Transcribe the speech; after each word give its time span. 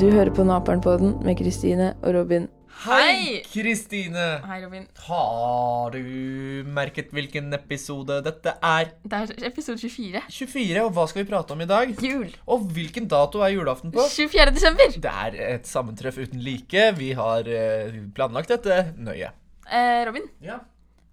Du 0.00 0.06
hører 0.08 0.30
på 0.32 0.44
Naperen-podden 0.46 1.18
med 1.26 1.36
Kristine 1.38 1.90
og 2.00 2.14
Robin. 2.16 2.46
Hei, 2.86 3.40
Kristine! 3.50 4.22
Hei, 4.48 4.60
Robin. 4.64 4.86
Har 5.04 5.92
du 5.92 6.64
merket 6.72 7.10
hvilken 7.12 7.50
episode 7.56 8.20
dette 8.24 8.54
er? 8.64 8.92
Det 9.04 9.18
er 9.20 9.48
episode 9.50 9.76
24. 9.82 10.22
24, 10.32 10.84
og 10.86 10.94
hva 10.96 11.04
skal 11.10 11.24
vi 11.24 11.28
prate 11.28 11.52
om 11.56 11.60
i 11.60 11.68
dag? 11.68 11.92
Jul. 12.00 12.30
Og 12.48 12.64
hvilken 12.76 13.08
dato 13.12 13.42
er 13.44 13.52
julaften 13.52 13.92
på? 13.92 14.06
24. 14.14 14.46
desember. 14.56 14.94
Det 14.96 15.12
er 15.26 15.36
et 15.50 15.68
sammentreff 15.68 16.16
uten 16.22 16.40
like. 16.46 16.86
Vi 16.96 17.10
har 17.20 17.50
eh, 17.50 18.00
planlagt 18.16 18.54
dette 18.56 18.80
nøye. 18.96 19.28
Eh, 19.68 20.00
Robin, 20.08 20.24
Ja. 20.40 20.62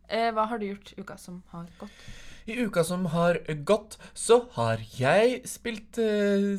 eh, 0.07 0.29
hva 0.31 0.47
har 0.47 0.63
du 0.63 0.69
gjort 0.71 0.93
i 0.95 1.01
uka 1.04 1.19
som 1.19 1.43
har 1.51 1.67
gått? 1.81 2.07
I 2.48 2.55
uka 2.64 2.84
som 2.88 3.05
har 3.11 3.39
gått, 3.68 3.98
så 4.16 4.38
har 4.55 4.79
jeg 4.96 5.41
spilt 5.50 5.97
uh, 6.00 6.54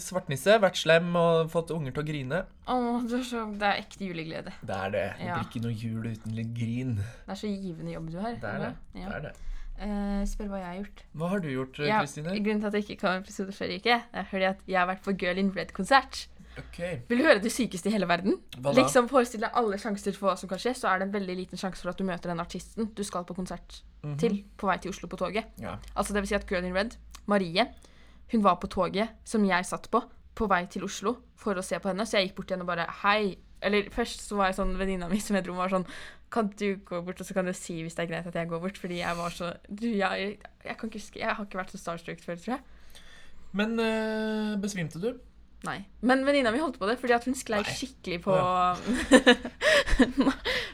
svartnisse, 0.00 0.54
vært 0.62 0.78
slem 0.80 1.10
og 1.20 1.50
fått 1.52 1.74
unger 1.74 1.92
til 1.92 2.02
å 2.02 2.06
grine. 2.08 2.38
Åh, 2.72 3.02
det 3.04 3.18
er, 3.20 3.26
så, 3.28 3.42
det 3.52 3.68
er 3.68 3.82
ekte 3.82 4.08
juleglede. 4.08 4.54
Det 4.62 4.78
er 4.78 4.94
det. 4.94 5.02
Det 5.18 5.26
Ja. 5.28 5.34
blir 5.36 5.50
ikke 5.50 5.64
noe 5.66 5.76
jul 5.76 6.06
uten 6.08 6.38
litt 6.38 6.54
grin. 6.56 6.94
Det 7.26 7.34
er 7.36 7.40
så 7.42 7.50
givende 7.52 7.92
jobb 7.92 8.08
du 8.14 8.16
har. 8.22 8.38
Det 8.40 8.54
er 8.54 8.64
det. 8.64 8.72
Ja. 8.96 9.10
det, 9.10 9.18
er 9.18 9.26
det. 9.28 9.34
Uh, 9.76 10.22
spør 10.24 10.48
hva 10.54 10.62
jeg 10.62 10.70
har 10.70 10.78
gjort. 10.80 11.04
Hva 11.20 11.28
har 11.34 11.44
du 11.44 11.50
gjort, 11.52 11.74
Kristine? 11.76 12.32
Ja, 12.32 12.42
grunnen 12.46 12.62
til 12.64 12.70
at 12.70 12.78
jeg 12.78 12.86
ikke 12.86 13.00
kom 13.02 13.12
med 13.18 13.26
episode 13.26 13.52
før 13.52 13.74
uke, 13.76 13.98
er 14.08 14.30
fordi 14.32 14.48
at 14.54 14.64
jeg 14.72 14.80
har 14.80 14.88
vært 14.88 15.04
på 15.04 15.12
Girl 15.20 15.42
in 15.42 15.52
Red-konsert. 15.52 16.22
Ok. 16.58 16.78
Vil 17.10 17.18
du 17.20 17.24
høre 17.26 17.40
det 17.42 17.50
sykeste 17.52 17.90
i 17.90 17.92
hele 17.92 18.06
verden? 18.08 18.38
Liksom 18.64 19.08
Forestill 19.10 19.42
deg 19.44 19.50
alle 19.60 19.76
sjanser 19.78 20.14
for 20.16 20.30
hva 20.30 20.36
som 20.40 20.48
kan 20.48 20.58
skje, 20.62 20.72
så 20.78 20.88
er 20.88 20.98
det 21.02 21.08
en 21.08 21.12
veldig 21.18 21.36
liten 21.36 21.60
sjanse 21.60 21.82
for 21.84 21.90
at 21.92 21.98
du 22.00 22.04
møter 22.08 22.32
den 22.32 22.40
artisten 22.40 22.88
du 22.96 23.02
skal 23.04 23.24
på 23.28 23.34
konsert 23.36 23.82
Mhm. 24.06 24.16
til 24.20 24.36
på 24.56 24.66
vei 24.68 24.76
til 24.78 24.90
Oslo 24.92 25.08
på 25.08 25.16
toget. 25.18 25.44
Ja. 25.58 25.76
Altså 25.96 26.12
det 26.14 26.22
vil 26.22 26.28
si 26.28 26.34
at 26.36 26.46
Girl 26.48 26.64
in 26.64 26.74
Red, 26.76 26.96
Marie, 27.26 27.64
hun 28.32 28.42
var 28.42 28.54
på 28.62 28.68
toget 28.70 29.08
som 29.24 29.44
jeg 29.44 29.64
satt 29.66 29.88
på, 29.90 30.00
på 30.34 30.46
vei 30.48 30.64
til 30.66 30.84
Oslo 30.84 31.16
for 31.34 31.54
å 31.58 31.62
se 31.64 31.78
på 31.78 31.88
henne, 31.90 32.06
så 32.06 32.18
jeg 32.20 32.28
gikk 32.30 32.36
bort 32.36 32.46
til 32.48 32.56
henne 32.56 32.62
og 32.62 32.70
bare 32.70 32.86
hei. 33.02 33.36
Eller 33.62 33.88
først 33.90 34.20
så 34.28 34.36
var 34.36 34.46
jeg 34.52 34.56
sånn 34.60 34.76
venninna 34.78 35.08
mi 35.10 35.18
som 35.18 35.34
jeg 35.36 35.44
dro 35.44 35.54
var 35.54 35.68
sånn 35.72 35.86
Kan 36.30 36.48
du 36.58 36.76
gå 36.76 36.98
bort, 37.04 37.20
og 37.20 37.26
så 37.26 37.32
kan 37.34 37.46
du 37.46 37.52
si 37.54 37.82
hvis 37.82 37.94
det 37.96 38.04
er 38.04 38.10
greit 38.12 38.26
at 38.26 38.34
jeg 38.34 38.48
går 38.48 38.60
bort? 38.60 38.76
Fordi 38.78 38.98
jeg 38.98 39.16
var 39.16 39.30
så 39.30 39.56
Du, 39.68 39.86
jeg, 39.88 40.38
jeg 40.64 40.76
kan 40.76 40.88
ikke 40.90 40.98
huske 41.00 41.18
Jeg 41.20 41.34
har 41.34 41.44
ikke 41.44 41.58
vært 41.58 41.70
så 41.72 41.78
starstruck 41.78 42.20
før, 42.20 42.36
tror 42.36 42.54
jeg. 42.56 42.60
Men 43.56 43.78
øh, 43.80 44.60
besvimte 44.60 45.00
du? 45.00 45.14
Nei. 45.64 45.78
Men 46.02 46.24
venninna 46.26 46.50
mi 46.52 46.58
holdt 46.60 46.76
på 46.78 46.86
det 46.86 46.98
fordi 47.00 47.14
at 47.16 47.24
hun 47.24 47.34
sklei 47.34 47.62
Nei. 47.64 47.72
skikkelig 47.78 48.18
på 48.26 48.34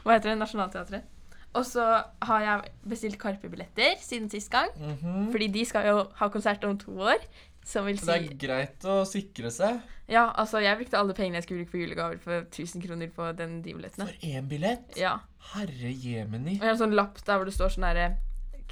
Hva 0.03 0.17
heter 0.17 0.33
det? 0.33 0.37
Nationaltheatret. 0.41 1.07
Og 1.53 1.65
så 1.69 1.83
har 2.25 2.41
jeg 2.43 2.71
bestilt 2.89 3.17
Karpe-billetter 3.21 3.95
siden 4.01 4.29
sist 4.31 4.49
gang. 4.51 4.69
Mhm. 4.79 5.29
Fordi 5.31 5.47
de 5.53 5.65
skal 5.69 5.85
jo 5.87 5.97
ha 6.19 6.27
konsert 6.33 6.63
om 6.65 6.77
to 6.77 6.91
år. 6.99 7.21
Som 7.65 7.85
vil 7.85 7.97
Så 7.97 8.05
det 8.09 8.15
er 8.17 8.33
greit 8.35 8.83
å 8.83 9.05
sikre 9.07 9.47
seg. 9.53 9.77
Ja, 10.11 10.25
altså, 10.35 10.59
jeg 10.59 10.75
brukte 10.81 10.97
alle 10.99 11.13
pengene 11.15 11.37
jeg 11.39 11.43
skulle 11.45 11.63
bruke 11.63 11.71
på 11.71 11.79
julegaver 11.79 12.17
for 12.19 12.41
1000 12.49 12.81
kroner 12.83 13.07
på 13.07 13.29
den, 13.37 13.61
de 13.63 13.71
billettene. 13.73 14.07
For 14.09 14.17
én 14.27 14.49
billett? 14.49 14.97
Ja. 14.99 15.13
Herre 15.53 15.93
jemeni. 15.95 16.57
Og 16.57 16.65
jeg 16.65 16.67
har 16.67 16.73
en 16.75 16.81
sånn 16.81 16.97
lapp 16.97 17.21
der 17.23 17.37
hvor 17.39 17.45
det 17.47 17.53
står 17.55 17.69
sånn 17.77 17.85
herre 17.87 18.09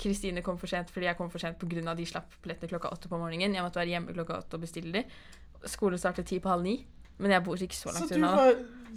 Kristine 0.01 0.41
kom 0.43 0.57
for 0.57 0.67
sent 0.71 0.89
fordi 0.91 1.05
jeg 1.05 1.15
kom 1.19 1.29
for 1.29 1.39
sent 1.39 1.59
pga. 1.59 1.93
de 1.95 2.05
slapp 2.09 2.31
billettene 2.43 2.67
klokka 2.71 2.91
åtte 2.91 3.07
på 3.11 3.19
morgenen. 3.21 3.53
Jeg 3.55 3.63
måtte 3.63 3.79
være 3.79 3.91
hjemme 3.93 4.11
klokka 4.15 4.39
åtte 4.41 4.57
og 4.59 4.65
bestille 4.65 4.91
de. 4.91 5.05
Skolen 5.69 5.99
startet 6.01 6.29
ti 6.29 6.39
på 6.41 6.49
halv 6.49 6.65
ni. 6.65 6.79
Men 7.21 7.35
jeg 7.35 7.43
bor 7.45 7.61
ikke 7.61 7.77
så 7.77 7.91
langt 7.93 8.11
unna. 8.15 8.31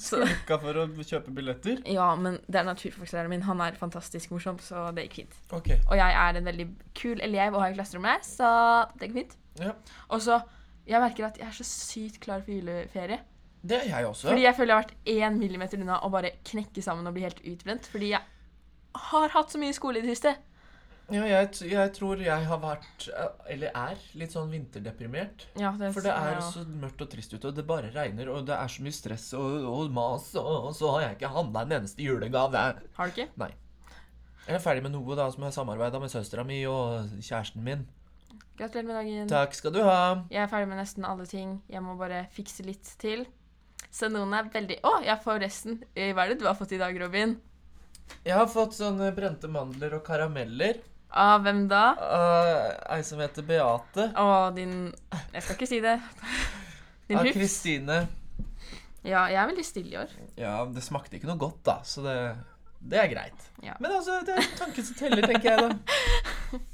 Så 0.00 0.16
du 0.16 0.24
var 0.24 0.30
skulka 0.32 0.56
for 0.62 0.78
å 0.80 0.84
kjøpe 1.06 1.34
billetter? 1.34 1.82
Ja, 1.96 2.06
men 2.18 2.40
det 2.48 2.60
er 2.60 2.66
naturfagslæreren 2.66 3.30
min. 3.30 3.44
Han 3.46 3.60
er 3.62 3.76
fantastisk 3.78 4.32
morsom, 4.34 4.58
så 4.64 4.88
det 4.96 5.06
gikk 5.06 5.18
fint. 5.20 5.36
Okay. 5.54 5.78
Og 5.90 5.98
jeg 6.00 6.16
er 6.22 6.40
en 6.40 6.48
veldig 6.48 6.66
kul 6.98 7.22
elev 7.22 7.54
å 7.54 7.62
ha 7.62 7.68
i 7.70 7.76
klasserommet, 7.76 8.26
så 8.26 8.48
det 8.96 9.10
gikk 9.10 9.18
fint. 9.20 9.38
Ja. 9.62 9.76
Og 10.10 10.24
så 10.24 10.42
Jeg 10.84 11.00
merker 11.00 11.24
at 11.24 11.38
jeg 11.40 11.46
er 11.48 11.54
så 11.56 11.64
sykt 11.64 12.18
klar 12.20 12.42
for 12.44 12.52
juleferie. 12.52 13.16
Det 13.64 13.78
er 13.78 13.86
jeg 13.88 14.04
også. 14.04 14.26
Fordi 14.28 14.42
jeg 14.44 14.56
føler 14.58 14.74
jeg 14.74 14.76
har 14.76 14.82
vært 14.82 15.12
én 15.14 15.38
millimeter 15.40 15.80
unna 15.80 15.96
å 16.04 16.10
bare 16.12 16.34
knekke 16.44 16.82
sammen 16.84 17.08
og 17.08 17.14
bli 17.16 17.22
helt 17.24 17.40
utbrent. 17.40 17.88
Fordi 17.88 18.10
jeg 18.10 18.20
har 19.06 19.32
hatt 19.32 19.54
så 19.54 19.60
mye 19.62 19.72
skole 19.72 20.02
i 20.02 20.04
det 20.04 20.12
siste. 20.12 20.34
Ja, 21.12 21.24
jeg, 21.28 21.48
jeg 21.68 21.90
tror 21.92 22.20
jeg 22.22 22.46
har 22.48 22.60
vært, 22.62 23.08
eh, 23.12 23.32
eller 23.52 23.74
er, 23.76 24.04
litt 24.16 24.32
sånn 24.32 24.48
vinterdeprimert. 24.52 25.44
Ja, 25.60 25.74
det 25.76 25.90
For 25.92 26.06
det 26.06 26.14
er 26.14 26.38
ja. 26.38 26.44
så 26.46 26.62
mørkt 26.64 27.04
og 27.04 27.10
trist 27.12 27.34
ute, 27.34 27.50
og 27.50 27.58
det 27.58 27.66
bare 27.68 27.90
regner, 27.92 28.30
og 28.32 28.46
det 28.48 28.56
er 28.56 28.72
så 28.72 28.84
mye 28.86 28.96
stress 28.96 29.26
og, 29.36 29.66
og 29.68 29.92
mas, 29.92 30.30
og, 30.40 30.70
så 30.76 30.94
har 30.94 31.04
jeg 31.08 31.18
ikke 31.18 31.34
handla 31.34 31.66
en 31.66 31.76
eneste 31.80 32.06
julegave. 32.06 32.64
Har 32.96 33.12
du 33.12 33.12
ikke? 33.12 33.28
Nei. 33.42 33.50
Jeg 34.46 34.56
er 34.56 34.64
ferdig 34.64 34.84
med 34.84 34.94
noe 34.96 35.16
da 35.16 35.28
som 35.32 35.44
jeg 35.44 35.52
har 35.52 35.56
samarbeida 35.56 36.00
med 36.00 36.12
søstera 36.12 36.44
mi 36.44 36.62
og 36.68 37.12
kjæresten 37.20 37.64
min. 37.64 37.84
Gratulerer 38.56 38.88
med 38.88 38.96
dagen. 38.96 39.28
Takk 39.28 39.56
skal 39.56 39.72
du 39.74 39.80
ha. 39.84 40.00
Jeg 40.32 40.44
er 40.44 40.50
ferdig 40.52 40.70
med 40.72 40.80
nesten 40.80 41.04
alle 41.08 41.24
ting. 41.28 41.58
Jeg 41.68 41.84
må 41.84 41.96
bare 42.00 42.24
fikse 42.32 42.64
litt 42.64 42.92
til. 43.00 43.26
Så 43.94 44.08
noen 44.12 44.32
er 44.36 44.48
veldig 44.52 44.80
Å, 44.86 44.94
jeg 45.04 45.20
får 45.24 45.40
resten. 45.42 45.78
Eh, 45.92 46.12
Hva 46.14 46.24
er 46.24 46.32
det 46.32 46.40
du 46.42 46.48
har 46.48 46.56
fått 46.58 46.72
i 46.76 46.80
dag, 46.80 46.96
Robin? 47.00 47.36
Jeg 48.24 48.36
har 48.36 48.48
fått 48.50 48.76
sånne 48.76 49.10
brente 49.16 49.48
mandler 49.50 49.96
og 49.96 50.04
karameller 50.06 50.80
Av 51.14 51.44
hvem 51.44 51.64
da? 51.70 51.84
Uh, 51.94 52.96
ei 52.96 53.04
som 53.06 53.20
heter 53.22 53.46
Beate. 53.46 54.08
Å, 54.18 54.50
din 54.56 54.88
Jeg 55.30 55.44
skal 55.44 55.54
ikke 55.54 55.68
si 55.70 55.78
det. 55.84 55.98
Din 57.08 57.20
Av. 57.20 57.28
Kristine. 57.36 57.98
Ja, 59.04 59.26
jeg 59.28 59.36
er 59.36 59.50
veldig 59.50 59.64
stille 59.66 59.92
i 59.92 59.98
år. 60.00 60.12
Ja, 60.40 60.54
det 60.64 60.82
smakte 60.82 61.18
ikke 61.18 61.28
noe 61.28 61.38
godt, 61.38 61.60
da, 61.68 61.74
så 61.84 62.00
det, 62.06 62.16
det 62.84 62.98
er 63.00 63.08
greit. 63.08 63.44
Ja. 63.64 63.74
Men 63.80 63.94
altså, 63.96 64.18
det 64.26 64.34
er 64.36 64.48
tanken 64.58 64.84
som 64.84 64.96
teller, 64.98 65.24
tenker 65.26 65.50
jeg 65.50 65.58
da. 65.64 66.58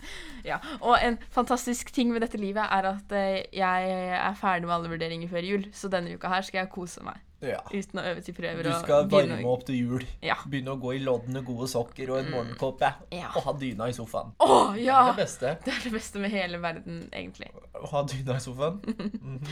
Ja, 0.45 0.57
Og 0.81 0.95
en 1.05 1.19
fantastisk 1.35 1.91
ting 1.93 2.11
med 2.15 2.23
dette 2.25 2.39
livet 2.41 2.65
er 2.65 2.87
at 2.89 3.13
eh, 3.13 3.43
jeg 3.53 3.91
er 4.17 4.37
ferdig 4.41 4.65
med 4.69 4.73
alle 4.79 4.89
vurderinger 4.89 5.29
før 5.29 5.45
jul, 5.45 5.67
så 5.77 5.91
denne 5.93 6.15
uka 6.17 6.31
her 6.33 6.47
skal 6.47 6.63
jeg 6.63 6.71
kose 6.73 7.03
meg 7.05 7.19
Ja. 7.45 7.59
uten 7.69 8.01
å 8.01 8.05
øve 8.09 8.25
til 8.25 8.35
prøver. 8.37 8.65
Du 8.65 8.73
skal 8.81 9.07
varme 9.13 9.37
opp 9.53 9.67
til 9.69 9.77
jul. 9.83 10.07
Ja. 10.25 10.39
Begynne 10.49 10.73
å 10.75 10.81
gå 10.81 10.95
i 10.97 11.03
loddene 11.05 11.43
gode 11.45 11.69
sokker 11.73 12.11
og 12.15 12.23
en 12.23 12.31
morgenkåpe. 12.33 12.91
Ja. 13.13 13.31
Og 13.37 13.45
ha 13.51 13.55
dyna 13.61 13.89
i 13.93 13.97
sofaen. 13.97 14.33
Å, 14.41 14.49
Det 14.77 14.89
er 14.89 15.11
det 15.13 15.17
beste. 15.21 15.55
Det 15.65 15.75
er 15.77 15.85
det 15.85 15.93
beste 15.99 16.21
med 16.25 16.33
hele 16.35 16.61
verden, 16.65 17.03
egentlig. 17.13 17.53
Å 17.77 17.87
ha 17.93 18.03
dyna 18.09 18.37
i 18.41 18.45
sofaen. 18.45 18.81
Mhm. 19.21 19.45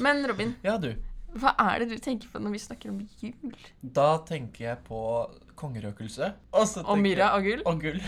Men 0.00 0.22
Robin, 0.30 0.54
Ja, 0.64 0.78
du. 0.80 0.94
Hva 1.38 1.52
er 1.62 1.84
det 1.84 1.92
du 1.92 1.98
tenker 2.02 2.30
på 2.30 2.40
når 2.42 2.56
vi 2.56 2.60
snakker 2.62 2.90
om 2.90 2.98
jul? 3.22 3.54
Da 3.80 4.18
tenker 4.26 4.64
jeg 4.64 4.78
på 4.86 5.00
kongerøkelse. 5.60 6.32
Og 6.56 6.66
så 6.66 6.82
Og 6.82 6.98
myra 6.98 7.34
og 7.36 7.44
gull? 7.46 7.62
Og 7.68 7.82
gull. 7.82 8.00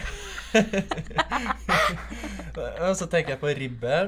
og 2.88 2.96
så 2.98 3.06
tenker 3.06 3.36
jeg 3.36 3.42
på 3.42 3.52
ribbe. 3.58 3.98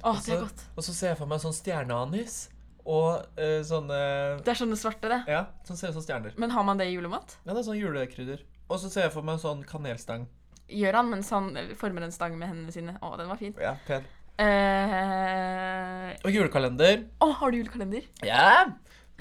Å, 0.00 0.14
det 0.24 0.34
er 0.34 0.42
godt. 0.42 0.64
Og 0.74 0.82
så 0.86 0.92
ser 0.96 1.08
jeg 1.12 1.20
for 1.20 1.28
meg 1.30 1.38
sånn 1.44 1.54
stjerneanis. 1.54 2.48
Og 2.90 3.20
uh, 3.36 3.60
sånne 3.66 3.98
Det 4.40 4.54
er 4.54 4.58
sånne 4.58 4.78
svarte, 4.80 5.10
det. 5.12 5.20
Ja, 5.30 5.42
som 5.68 5.78
ser 5.78 5.88
ut 5.92 5.96
som 6.00 6.06
stjerner. 6.06 6.34
Men 6.40 6.50
har 6.54 6.64
man 6.66 6.80
det 6.80 6.86
i 6.90 6.94
julemat? 6.96 7.36
Ja, 7.44 7.52
det 7.52 7.60
er 7.60 7.68
sånn 7.68 7.80
julekrydder. 7.80 8.40
Og 8.70 8.76
så 8.82 8.90
ser 8.90 9.02
jeg 9.08 9.14
for 9.14 9.26
meg 9.26 9.36
sånn 9.42 9.62
kanelstang. 9.68 10.26
Gjør 10.70 11.00
han 11.00 11.08
mens 11.10 11.30
han 11.34 11.50
former 11.78 12.02
en 12.06 12.14
stang 12.14 12.36
med 12.38 12.50
hendene 12.50 12.72
sine? 12.74 12.96
Å, 13.02 13.14
den 13.18 13.30
var 13.30 13.38
fin. 13.38 13.54
Ja, 13.60 13.74
pen. 13.86 14.06
Eh... 14.40 16.12
Og 16.24 16.32
julekalender. 16.32 17.04
Å, 17.20 17.30
har 17.40 17.52
du 17.52 17.60
julekalender? 17.60 18.06
Ja! 18.24 18.66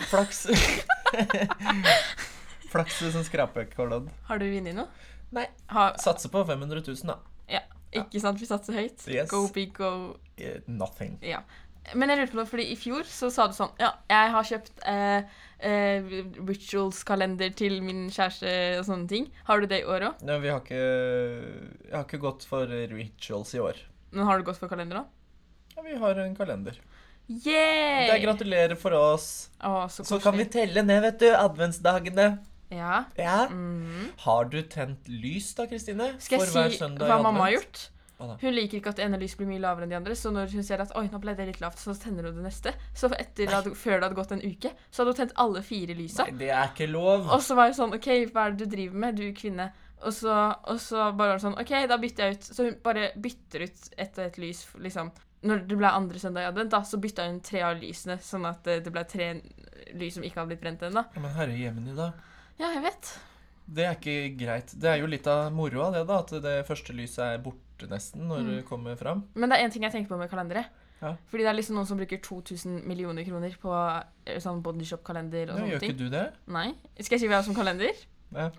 Flaks. 0.10 0.46
Flaks 2.72 3.00
som 3.02 3.26
skrapekolonn. 3.26 4.08
Har 4.30 4.40
du 4.40 4.48
vunnet 4.48 4.78
noe? 4.78 4.88
Nei. 5.36 5.48
Ha... 5.74 5.92
Satser 6.02 6.32
på 6.34 6.44
500 6.48 6.84
000, 6.86 7.10
da. 7.10 7.20
Ja, 7.50 7.64
ikke 8.04 8.22
sant? 8.22 8.40
Vi 8.42 8.48
satser 8.50 8.78
høyt. 8.78 9.02
Yes. 9.10 9.30
Go 9.32 9.48
big, 9.54 9.74
go 9.78 10.14
uh, 10.14 10.62
Nothing. 10.70 11.18
Ja. 11.26 11.42
Men 11.98 12.12
jeg 12.12 12.20
lurte 12.20 12.36
på 12.36 12.38
noe, 12.38 12.50
fordi 12.50 12.66
i 12.70 12.78
fjor 12.78 13.08
så 13.10 13.32
sa 13.34 13.48
du 13.50 13.56
sånn 13.58 13.72
Ja, 13.82 13.88
jeg 14.12 14.32
har 14.36 14.46
kjøpt 14.46 14.84
eh, 14.92 15.38
eh, 15.66 16.10
rituals-kalender 16.38 17.56
til 17.58 17.80
min 17.82 18.04
kjæreste 18.14 18.52
og 18.78 18.84
sånne 18.86 19.10
ting. 19.10 19.30
Har 19.48 19.64
du 19.64 19.66
det 19.72 19.80
i 19.82 19.88
år 19.90 20.06
òg? 20.12 20.22
Nei, 20.28 20.38
vi 20.44 20.52
har 20.54 20.62
ikke 20.62 20.84
Jeg 20.84 21.96
har 21.96 22.06
ikke 22.06 22.22
gått 22.28 22.46
for 22.50 22.70
rituals 22.94 23.56
i 23.58 23.64
år. 23.64 23.80
Men 24.12 24.26
har 24.26 24.40
du 24.40 24.48
gått 24.48 24.60
for 24.62 24.72
kalender 24.72 25.04
òg? 25.04 25.10
Ja, 25.76 25.84
vi 25.86 25.96
har 26.02 26.20
en 26.24 26.36
kalender. 26.36 26.78
Yay! 27.30 28.08
Det 28.10 28.16
er 28.16 28.24
gratulerer 28.24 28.78
for 28.80 28.96
oss. 28.98 29.50
Å, 29.62 29.86
så 29.94 30.06
Så 30.08 30.18
kan 30.24 30.38
vi 30.38 30.48
telle 30.50 30.82
ned, 30.82 31.04
vet 31.06 31.20
du. 31.22 31.28
Adventsdagene. 31.38 32.40
Ja. 32.74 33.04
Ja. 33.18 33.48
Mhm. 33.50 34.10
Har 34.26 34.50
du 34.50 34.62
tent 34.64 35.08
lys 35.08 35.54
da, 35.58 35.66
Kristine? 35.70 36.16
Skal 36.22 36.40
jeg 36.42 36.50
si 36.74 36.84
hva 36.98 37.22
mamma 37.22 37.48
har 37.48 37.58
gjort? 37.60 37.88
Hun 38.20 38.52
liker 38.52 38.82
ikke 38.82 38.92
at 38.92 38.98
det 39.00 39.06
ene 39.06 39.18
lys 39.22 39.34
blir 39.40 39.48
mye 39.48 39.62
lavere 39.64 39.86
enn 39.88 39.94
de 39.94 39.96
andre, 39.96 40.16
så 40.20 40.28
når 40.36 40.52
hun 40.52 40.64
ser 40.68 40.82
at 40.84 40.90
oi, 41.00 41.06
nå 41.08 41.22
ble 41.24 41.32
det 41.38 41.46
litt 41.48 41.62
lavt, 41.64 41.80
så 41.80 41.94
tenner 41.96 42.26
hun 42.28 42.36
det 42.36 42.44
neste. 42.50 42.74
Så 42.92 43.08
etter 43.16 43.48
hadde, 43.48 43.72
før 43.80 43.96
det 43.96 44.10
hadde 44.10 44.18
gått 44.18 44.34
en 44.36 44.44
uke, 44.44 44.74
så 44.92 45.02
hadde 45.06 45.14
hun 45.14 45.20
tent 45.22 45.38
alle 45.40 45.62
fire 45.64 45.96
lysa. 45.96 46.26
Nei, 46.28 46.36
det 46.42 46.50
er 46.52 46.68
ikke 46.74 46.90
lov. 46.92 47.30
Og 47.32 47.40
så 47.46 47.56
var 47.56 47.70
jeg 47.70 47.78
sånn 47.80 47.96
OK, 47.96 48.10
hva 48.34 48.50
er 48.50 48.58
det 48.58 48.66
du 48.68 48.76
driver 48.76 49.00
med, 49.06 49.16
du 49.22 49.32
kvinne? 49.38 49.70
Og 50.08 50.14
så, 50.16 50.34
og 50.72 50.80
så 50.80 51.10
bare 51.12 51.34
var 51.34 51.38
det 51.40 51.44
sånn 51.44 51.58
OK, 51.60 51.72
da 51.92 51.98
bytter 52.00 52.26
jeg 52.30 52.38
ut. 52.38 52.46
Så 52.56 52.64
hun 52.70 52.78
bare 52.84 53.10
bytter 53.20 53.66
ut 53.68 53.90
ett 53.98 54.18
og 54.20 54.26
ett 54.26 54.38
lys, 54.40 54.62
liksom. 54.80 55.12
Når 55.44 55.62
det 55.68 55.78
ble 55.80 55.88
andre 55.96 56.20
søndag 56.20 56.44
i 56.44 56.50
advent, 56.50 56.72
da, 56.72 56.82
så 56.84 56.98
bytta 57.00 57.26
hun 57.30 57.40
tre 57.44 57.62
av 57.64 57.78
lysene, 57.80 58.18
sånn 58.24 58.46
at 58.50 58.64
det, 58.68 58.92
ble 58.92 59.04
tre 59.08 59.30
lys 59.96 60.18
som 60.18 60.24
ikke 60.28 60.40
hadde 60.42 60.52
blitt 60.52 60.62
brent 60.64 60.82
ennå. 60.84 61.04
Ja, 61.16 61.22
Men 61.24 61.32
herre 61.38 61.56
jemini, 61.56 61.96
da. 61.96 62.10
Ja, 62.60 62.74
jeg 62.76 62.84
vet. 62.84 63.12
Det 63.70 63.86
er 63.86 63.96
ikke 63.96 64.18
greit. 64.40 64.74
Det 64.82 64.90
er 64.92 65.00
jo 65.00 65.08
litt 65.08 65.28
av 65.32 65.52
moroa, 65.56 65.92
det, 65.96 66.06
da. 66.10 66.20
At 66.26 66.34
det 66.44 66.56
første 66.68 66.96
lyset 66.98 67.24
er 67.24 67.44
borte 67.44 67.88
nesten 67.88 68.28
når 68.28 68.40
Mm. 68.44 68.50
det 68.56 68.66
kommer 68.68 68.96
fram. 69.00 69.24
Men 69.36 69.50
det 69.50 69.60
er 69.60 69.64
én 69.68 69.72
ting 69.72 69.84
jeg 69.84 69.92
tenker 69.94 70.10
på 70.16 70.18
med 70.20 70.30
kalendere. 70.30 70.66
Ja. 71.02 71.14
Fordi 71.32 71.44
det 71.46 71.50
er 71.54 71.56
liksom 71.56 71.76
noen 71.80 71.88
som 71.88 71.98
bruker 71.98 72.20
2000 72.20 72.84
millioner 72.86 73.24
kroner 73.24 73.56
på 73.62 73.72
eh, 74.26 74.40
sånn 74.44 74.60
bodyshop-kalender 74.62 75.52
og 75.54 75.56
sånne 75.60 75.70
gjør 75.72 75.80
ting. 75.80 75.92
ikke 75.94 75.98
du 76.04 76.10
det? 76.10 76.26
Nei. 76.48 76.74
Skal 77.00 77.16
jeg 77.16 77.20
si 77.22 77.28
hva 77.30 77.38
jeg 77.38 77.44
har 77.44 77.48
som 77.48 77.56
kalender? 77.56 77.94
Ja. 78.36 78.50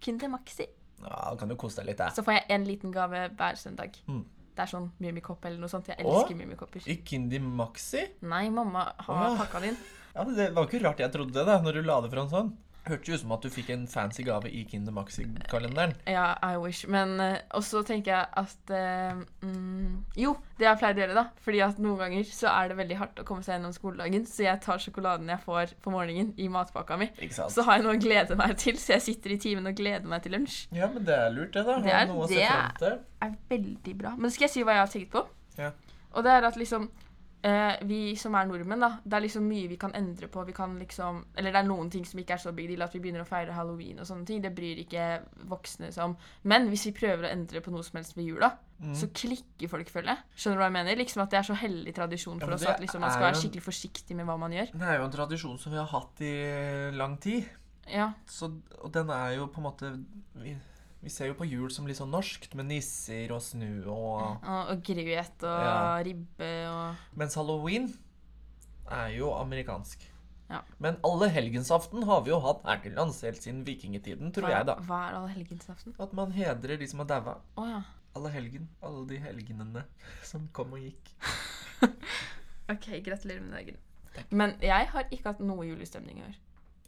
Kinder 0.00 0.28
Maxi. 0.32 0.64
Ja, 1.04 1.36
kan 1.38 1.50
du 1.50 1.56
kose 1.60 1.80
deg 1.80 1.92
litt, 1.92 2.00
da. 2.00 2.10
Så 2.14 2.24
får 2.26 2.38
jeg 2.38 2.46
en 2.56 2.66
liten 2.68 2.92
gave 2.94 3.24
hver 3.38 3.58
søndag. 3.58 3.96
Mm. 4.10 4.24
Det 4.50 4.64
er 4.64 4.70
sånn 4.72 4.90
Mummikopp 5.00 5.46
eller 5.48 5.62
noe 5.62 5.72
sånt. 5.72 5.88
Jeg 5.88 6.02
elsker 6.04 6.36
Mummikopper. 6.36 6.84
I 6.90 6.98
Kindy 7.06 7.40
Maxi? 7.40 8.02
Nei, 8.28 8.48
mamma 8.52 8.90
har 9.06 9.22
ja. 9.24 9.30
pakka 9.38 9.62
den 9.62 9.72
inn. 9.72 9.78
Ja, 10.14 10.24
Det 10.26 10.48
var 10.56 10.66
ikke 10.66 10.82
rart 10.84 11.00
jeg 11.00 11.14
trodde 11.14 11.36
det, 11.36 11.46
da, 11.46 11.60
når 11.62 11.78
du 11.78 11.86
la 11.86 12.00
det 12.04 12.10
fram 12.12 12.28
sånn. 12.32 12.50
Hørtes 12.88 13.12
ut 13.12 13.20
som 13.20 13.32
at 13.36 13.42
du 13.44 13.50
fikk 13.52 13.68
en 13.74 13.82
fancy 13.90 14.22
gave 14.24 14.48
i 14.48 14.62
Kinder 14.64 14.94
Maxi-kalenderen. 14.96 15.92
Ja, 16.08 16.32
I 16.42 16.56
wish. 16.62 16.86
Men 16.88 17.12
uh, 17.20 17.34
også 17.58 17.82
tenker 17.86 18.14
jeg 18.14 18.26
at 18.40 18.72
uh, 18.72 19.20
mm, 19.44 19.98
Jo, 20.16 20.32
det 20.58 20.64
jeg 20.66 20.80
pleier 20.80 20.96
å 20.96 21.02
gjøre, 21.02 21.16
da. 21.18 21.24
Fordi 21.44 21.60
at 21.66 21.82
noen 21.82 22.00
ganger 22.00 22.24
så 22.30 22.48
er 22.54 22.72
det 22.72 22.78
veldig 22.80 22.98
hardt 23.02 23.20
å 23.20 23.26
komme 23.28 23.44
seg 23.44 23.58
gjennom 23.58 23.74
skoledagen, 23.76 24.24
så 24.30 24.46
jeg 24.46 24.62
tar 24.64 24.80
sjokoladen 24.80 25.28
jeg 25.28 25.44
får 25.44 25.74
på 25.84 25.92
morgenen, 25.94 26.32
i 26.40 26.48
matpakka 26.52 26.96
mi. 27.00 27.10
Ikke 27.20 27.36
sant? 27.36 27.52
Så 27.54 27.66
har 27.68 27.78
jeg 27.78 27.86
noe 27.86 27.98
å 27.98 28.02
glede 28.06 28.38
meg 28.40 28.56
til, 28.64 28.80
så 28.80 28.96
jeg 28.96 29.06
sitter 29.10 29.36
i 29.36 29.38
timen 29.44 29.68
og 29.70 29.76
gleder 29.78 30.08
meg 30.08 30.24
til 30.24 30.34
lunsj. 30.38 30.62
Ja, 30.76 30.88
men 30.94 31.04
det 31.04 31.18
er 31.20 31.30
lurt, 31.36 31.52
det, 31.52 31.66
da. 31.68 31.78
Det 31.84 31.92
er- 31.92 32.72
det 32.80 32.96
er 33.28 33.36
veldig 33.52 33.94
bra. 34.00 34.16
Men 34.16 34.32
skal 34.32 34.48
jeg 34.48 34.54
si 34.56 34.64
hva 34.64 34.78
jeg 34.78 34.86
har 34.86 34.92
tenkt 34.96 35.12
på? 35.12 35.26
Ja. 35.60 35.70
Og 36.16 36.24
det 36.24 36.32
er 36.32 36.48
at 36.48 36.56
liksom 36.56 36.88
eh, 37.42 37.76
Vi 37.86 38.16
som 38.16 38.34
er 38.34 38.46
nordmenn, 38.46 38.80
da, 38.80 38.90
det 39.04 39.16
er 39.16 39.24
liksom 39.26 39.44
mye 39.48 39.68
vi 39.68 39.76
kan 39.80 39.92
endre 39.94 40.28
på. 40.28 40.44
Vi 40.46 40.52
kan 40.56 40.78
liksom 40.78 41.24
Eller 41.36 41.52
det 41.52 41.60
er 41.62 41.68
noen 41.68 41.90
ting 41.90 42.04
som 42.06 42.20
ikke 42.20 42.34
er 42.34 42.42
så 42.42 42.52
big 42.52 42.68
deal. 42.68 42.82
At 42.82 42.94
vi 42.94 43.00
begynner 43.00 43.22
å 43.24 43.28
feire 43.28 43.52
halloween 43.56 43.98
og 44.00 44.06
sånne 44.06 44.26
ting. 44.26 44.40
Det 44.42 44.54
bryr 44.54 44.80
ikke 44.84 45.22
voksne 45.48 45.92
seg 45.92 46.04
om. 46.04 46.16
Men 46.44 46.68
hvis 46.68 46.86
vi 46.86 46.92
prøver 46.92 47.26
å 47.28 47.32
endre 47.32 47.60
på 47.64 47.70
noe 47.74 47.82
som 47.86 47.96
helst 48.00 48.16
ved 48.16 48.24
jula, 48.28 48.52
Mm. 48.80 48.94
så 48.96 49.10
klikker 49.12 49.68
folk, 49.68 49.90
føler 49.92 50.08
jeg. 50.14 50.18
Skjønner 50.40 50.56
du 50.56 50.60
hva 50.62 50.68
jeg 50.70 50.72
mener? 50.72 50.96
Liksom 50.96 51.20
At 51.22 51.30
det 51.34 51.38
er 51.38 51.42
så 51.42 51.56
hellig 51.60 51.92
tradisjon 51.94 52.38
for 52.40 52.48
ja, 52.48 52.54
oss 52.54 52.62
at 52.64 52.80
liksom 52.80 53.02
man 53.04 53.10
skal 53.12 53.26
være 53.26 53.36
skikkelig 53.36 53.62
forsiktig 53.66 54.16
med 54.16 54.24
hva 54.24 54.38
man 54.40 54.52
gjør. 54.56 54.70
Det 54.72 54.88
er 54.88 54.96
jo 54.96 55.04
en 55.04 55.12
tradisjon 55.12 55.58
som 55.60 55.72
vi 55.74 55.76
har 55.76 55.84
hatt 55.92 56.22
i 56.24 56.32
lang 56.96 57.18
tid. 57.20 57.44
Ja. 57.92 58.06
Så, 58.26 58.48
og 58.80 58.90
den 58.94 59.10
er 59.10 59.34
jo 59.36 59.48
på 59.52 59.60
en 59.60 59.66
måte 59.68 59.90
vi, 61.02 61.10
ser 61.10 61.30
jo 61.30 61.34
på 61.38 61.46
jul 61.48 61.70
som 61.72 61.86
litt 61.88 61.96
sånn 61.98 62.10
norskt, 62.12 62.54
med 62.58 62.68
nisser 62.70 63.32
og 63.32 63.40
snø 63.44 63.70
og 63.88 64.44
Og, 64.44 64.70
og 64.74 64.82
grøt 64.84 65.44
og 65.48 65.64
Ja. 65.64 66.02
ribbe 66.04 66.50
og 66.68 67.18
Mens 67.20 67.34
halloween 67.40 67.88
er 68.90 69.08
jo 69.16 69.30
amerikansk. 69.38 70.02
Ja. 70.50 70.62
Men 70.82 70.96
allehelgensaften 71.06 72.02
har 72.08 72.24
vi 72.26 72.32
jo 72.32 72.40
hatt 72.42 72.64
her 72.66 72.80
til 72.82 72.92
lands 72.98 73.20
helt 73.22 73.38
siden 73.42 73.62
vikingtiden, 73.64 74.32
tror 74.34 74.48
hva, 74.48 74.50
jeg, 74.56 74.66
da. 74.66 74.74
hva 74.82 74.98
er 75.08 75.18
allehelgensaften? 75.20 75.94
At 76.02 76.12
man 76.12 76.32
hedrer 76.34 76.76
de 76.80 76.88
som 76.90 76.98
har 77.04 77.06
daua. 77.12 77.36
Oh, 77.56 77.68
ja. 77.70 77.82
Alle 78.18 78.32
helgen. 78.34 78.68
Alle 78.82 79.04
de 79.06 79.20
helgenene 79.22 79.84
som 80.30 80.48
kom 80.52 80.72
og 80.74 80.82
gikk. 80.82 81.12
OK, 82.72 82.88
gratulerer 83.06 83.40
med 83.46 83.54
dagen. 83.54 83.76
Men 84.34 84.56
jeg 84.60 84.88
har 84.90 85.06
ikke 85.10 85.30
hatt 85.30 85.40
noe 85.40 85.64
julestemning 85.68 86.18
i 86.18 86.26
år. 86.26 86.34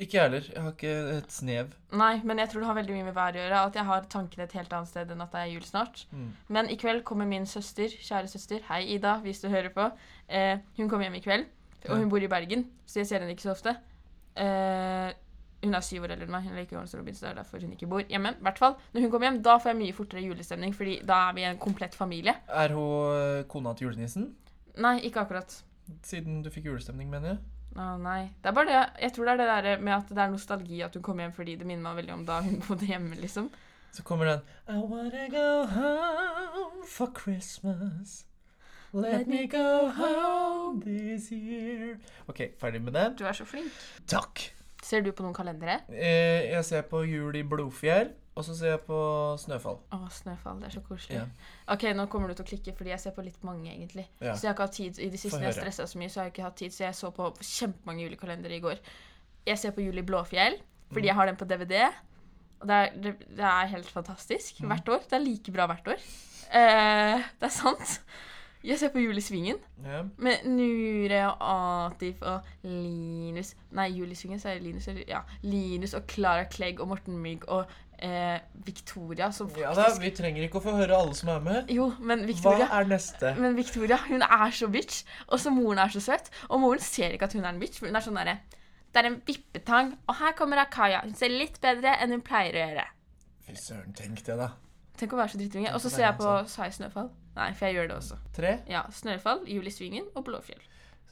Ikke 0.03 0.19
jeg 0.19 0.25
heller. 0.27 0.47
Jeg 0.51 0.63
har 0.65 0.75
ikke 0.75 0.93
et 1.17 1.33
snev. 1.35 1.73
Nei, 1.95 2.13
men 2.27 2.41
jeg 2.43 2.51
tror 2.51 2.63
det 2.63 2.69
har 2.71 2.79
veldig 2.81 2.95
mye 2.97 3.07
med 3.07 3.17
været 3.17 3.39
å 3.39 3.43
gjøre. 3.45 3.63
At 3.69 3.79
jeg 3.79 3.89
har 3.91 4.07
tankene 4.11 4.47
et 4.49 4.57
helt 4.59 4.75
annet 4.75 4.91
sted 4.91 5.13
enn 5.15 5.25
at 5.25 5.35
det 5.35 5.43
er 5.43 5.51
jul 5.53 5.67
snart. 5.67 6.05
Mm. 6.11 6.29
Men 6.57 6.71
i 6.73 6.79
kveld 6.81 7.05
kommer 7.09 7.29
min 7.31 7.47
søster, 7.47 7.93
kjære 7.93 8.31
søster, 8.33 8.65
hei 8.71 8.83
Ida, 8.97 9.19
hvis 9.23 9.43
du 9.45 9.51
hører 9.53 9.71
på. 9.75 9.89
Eh, 10.27 10.57
hun 10.79 10.91
kommer 10.91 11.07
hjem 11.07 11.21
i 11.21 11.25
kveld, 11.25 11.47
og 11.89 11.97
hun 11.99 12.11
bor 12.11 12.25
i 12.25 12.31
Bergen, 12.31 12.67
så 12.87 13.03
jeg 13.03 13.11
ser 13.13 13.23
henne 13.23 13.37
ikke 13.37 13.47
så 13.47 13.55
ofte. 13.55 13.77
Eh, 14.41 15.13
hun 15.63 15.79
er 15.79 15.85
syv 15.87 16.09
år 16.09 16.17
eldre 16.17 16.27
enn 16.27 16.35
meg, 16.35 16.47
hun 16.49 16.59
liker 16.59 16.75
Johannes 16.75 16.95
Robin, 16.99 17.15
så 17.15 17.29
det 17.29 17.31
er 17.31 17.41
derfor 17.45 17.63
hun 17.63 17.75
ikke 17.77 17.87
bor 17.91 18.03
hjemme. 18.03 18.35
Hvert 18.43 18.59
fall, 18.59 18.79
Når 18.95 19.05
hun 19.05 19.11
kommer 19.13 19.29
hjem, 19.29 19.43
da 19.47 19.59
får 19.63 19.71
jeg 19.71 19.81
mye 19.85 19.95
fortere 19.95 20.25
julestemning, 20.25 20.75
fordi 20.75 20.99
da 21.07 21.29
er 21.29 21.37
vi 21.39 21.47
en 21.47 21.61
komplett 21.63 21.95
familie. 21.95 22.35
Er 22.49 22.75
hun 22.75 23.19
eh, 23.21 23.45
kona 23.51 23.75
til 23.79 23.91
julenissen? 23.91 24.33
Nei, 24.83 24.97
ikke 25.07 25.23
akkurat. 25.23 25.61
Siden 26.03 26.43
du 26.43 26.51
fikk 26.51 26.67
julestemning, 26.73 27.11
mener 27.13 27.35
jeg. 27.35 27.43
Å 27.73 27.85
nei. 28.03 28.31
Det 28.43 28.51
er 28.51 28.57
bare 28.57 28.69
det 28.69 28.81
Jeg 29.01 29.13
tror 29.17 29.25
det 29.29 29.33
er 29.33 29.41
det 29.41 29.51
der 29.67 29.85
med 29.85 29.95
at 29.97 30.09
det 30.13 30.19
er 30.25 30.33
nostalgi 30.33 30.83
at 30.85 30.95
hun 30.99 31.03
kommer 31.07 31.25
hjem 31.25 31.37
fordi 31.37 31.55
det 31.57 31.67
minner 31.69 31.87
meg 31.87 32.03
veldig 32.03 32.15
om 32.19 32.25
da 32.29 32.41
hun 32.45 32.59
bodde 32.67 32.89
hjemme, 32.89 33.17
liksom. 33.21 33.49
Så 33.93 34.05
kommer 34.09 34.29
den 34.29 34.41
I 34.69 34.77
wanna 34.81 35.27
go 35.33 35.47
home 35.73 36.87
for 36.89 37.13
Christmas. 37.17 38.25
Let 38.93 39.27
me 39.27 39.47
go 39.49 39.89
home 39.89 40.81
this 40.85 41.31
year. 41.33 41.97
OK, 42.29 42.43
ferdig 42.61 42.83
med 42.85 42.93
den. 42.93 43.15
Du 43.17 43.25
er 43.25 43.33
så 43.33 43.45
flink. 43.49 43.73
Takk. 44.09 44.51
Ser 44.85 45.01
du 45.01 45.13
på 45.17 45.25
noen 45.25 45.33
kalendere? 45.37 45.79
Eh, 45.89 46.51
jeg 46.53 46.65
ser 46.69 46.83
på 46.91 47.01
Jul 47.09 47.37
i 47.39 47.43
Blodfjell, 47.47 48.11
og 48.35 48.45
så 48.45 48.55
ser 48.57 48.71
jeg 48.73 48.81
på 48.87 48.99
Snøfall. 49.39 49.79
Å, 49.93 49.99
Snøfall. 50.11 50.61
Det 50.63 50.67
er 50.71 50.75
så 50.77 50.81
koselig. 50.87 51.17
Ja. 51.19 51.25
Ok, 51.75 51.83
nå 51.95 52.07
kommer 52.09 52.29
du 52.29 52.35
til 52.39 52.45
å 52.47 52.49
klikke, 52.49 52.73
fordi 52.79 52.91
jeg 52.95 53.01
ser 53.01 53.13
på 53.17 53.25
litt 53.27 53.43
mange, 53.45 53.69
egentlig. 53.75 54.07
Ja. 54.21 54.33
Så 54.35 54.47
jeg 54.47 54.51
har 54.51 54.55
ikke 54.57 54.69
hatt 54.69 54.79
tid. 54.79 54.99
I 54.99 55.11
det 55.13 55.21
siste 55.21 55.41
jeg 55.43 55.53
stressa 55.59 55.87
så 55.87 55.99
mye, 56.01 56.09
så 56.09 56.21
har 56.23 56.31
jeg 56.31 56.35
ikke 56.37 56.47
hatt 56.49 56.57
tid, 56.57 56.73
så 56.73 56.85
jeg 56.87 56.95
så 56.97 57.11
på 57.13 57.29
kjempemange 57.41 58.07
julekalendere 58.07 58.57
i 58.57 58.63
går. 58.65 58.81
Jeg 59.47 59.59
ser 59.59 59.71
på 59.77 59.85
Jul 59.85 59.99
i 59.99 60.07
Blåfjell, 60.07 60.57
fordi 60.89 61.05
Mm. 61.05 61.11
jeg 61.11 61.15
har 61.15 61.27
den 61.27 61.37
på 61.37 61.45
DVD. 61.51 61.83
Og 62.63 62.69
det 62.69 62.75
er, 62.81 62.91
det, 63.03 63.15
det 63.37 63.45
er 63.45 63.67
helt 63.67 63.91
fantastisk 63.91 64.61
Mm. 64.63 64.69
hvert 64.69 64.89
år. 64.89 65.01
Det 65.11 65.13
er 65.13 65.25
like 65.25 65.53
bra 65.53 65.67
hvert 65.67 65.89
år. 65.89 66.01
Eh, 66.53 67.19
det 67.41 67.49
er 67.49 67.49
sant. 67.51 68.01
Jeg 68.63 68.79
ser 68.79 68.91
på 68.95 69.01
Jul 69.03 69.17
i 69.19 69.21
Svingen. 69.21 69.57
Ja. 69.85 70.05
Med 70.19 70.45
Nure 70.47 71.33
og 71.33 71.93
Atif 71.93 72.23
og 72.23 72.43
Linus 72.63 73.55
Nei, 73.75 73.89
Jul 73.97 74.13
i 74.13 74.15
Svingen, 74.15 74.39
så 74.39 74.51
er 74.53 74.61
det 74.61 74.63
Linus. 74.69 74.87
Ja, 75.09 75.23
Linus 75.43 75.95
og 75.99 76.07
Clara 76.07 76.45
Klegg 76.45 76.79
og 76.81 76.89
Morten 76.93 77.19
Mygg 77.19 77.49
og 77.49 77.67
eh, 78.05 78.41
Victoria, 78.67 79.31
som 79.33 79.51
ja 79.57 79.71
faktisk 79.73 80.01
da, 80.01 80.05
vi 80.05 80.11
trenger 80.17 80.47
ikke 80.47 80.61
å 80.61 80.65
få 80.65 80.75
høre 80.77 80.97
alle 80.97 81.15
som 81.19 81.31
er 81.33 81.45
med. 81.45 81.71
Jo, 81.73 81.89
men 82.01 82.25
Hva 82.25 82.31
Victoria 82.33 82.69
er 82.79 82.89
neste? 82.91 83.35
men 83.39 83.57
Victoria, 83.59 83.99
hun 84.09 84.25
er 84.27 84.57
så 84.59 84.69
bitch. 84.73 85.05
Og 85.29 85.41
så 85.43 85.53
moren 85.55 85.83
er 85.85 85.95
så 85.95 86.03
søt. 86.03 86.33
Og 86.51 86.61
moren 86.63 86.83
ser 86.83 87.15
ikke 87.17 87.31
at 87.31 87.37
hun 87.39 87.45
er 87.47 87.55
en 87.55 87.63
bitch, 87.63 87.79
for 87.81 87.91
hun 87.91 87.99
er 87.99 88.05
sånn 88.05 88.19
derre 88.21 88.41
Det 88.93 89.01
er 89.01 89.09
en 89.09 89.21
vippetang, 89.27 89.95
og 90.07 90.19
her 90.19 90.35
kommer 90.37 90.61
Akaya. 90.61 91.01
Hun 91.07 91.15
ser 91.17 91.33
litt 91.33 91.61
bedre 91.63 91.95
enn 92.03 92.13
hun 92.13 92.25
pleier 92.27 92.59
å 92.59 92.67
gjøre. 92.67 92.85
Fy 93.47 93.57
søren, 93.57 93.95
tenk 93.97 94.21
det, 94.27 94.37
da. 94.37 94.51
Tenk 95.01 95.15
å 95.15 95.23
være 95.23 95.33
så 95.33 95.41
drittunge. 95.41 95.73
Og 95.73 95.81
så 95.81 95.91
ser 95.91 96.05
jeg 96.11 96.19
på 96.19 96.35
Sai 96.53 96.69
Snøfall. 96.75 97.09
Nei, 97.39 97.49
for 97.57 97.67
jeg 97.67 97.79
gjør 97.79 97.89
det 97.89 97.97
også. 97.97 98.19
Tre. 98.37 98.53
Ja, 98.69 98.85
Snøfall, 98.93 99.47
Jul 99.49 99.67
i 99.67 99.73
Svingen 99.73 100.11
og 100.13 100.27
Blåfjell. 100.29 100.61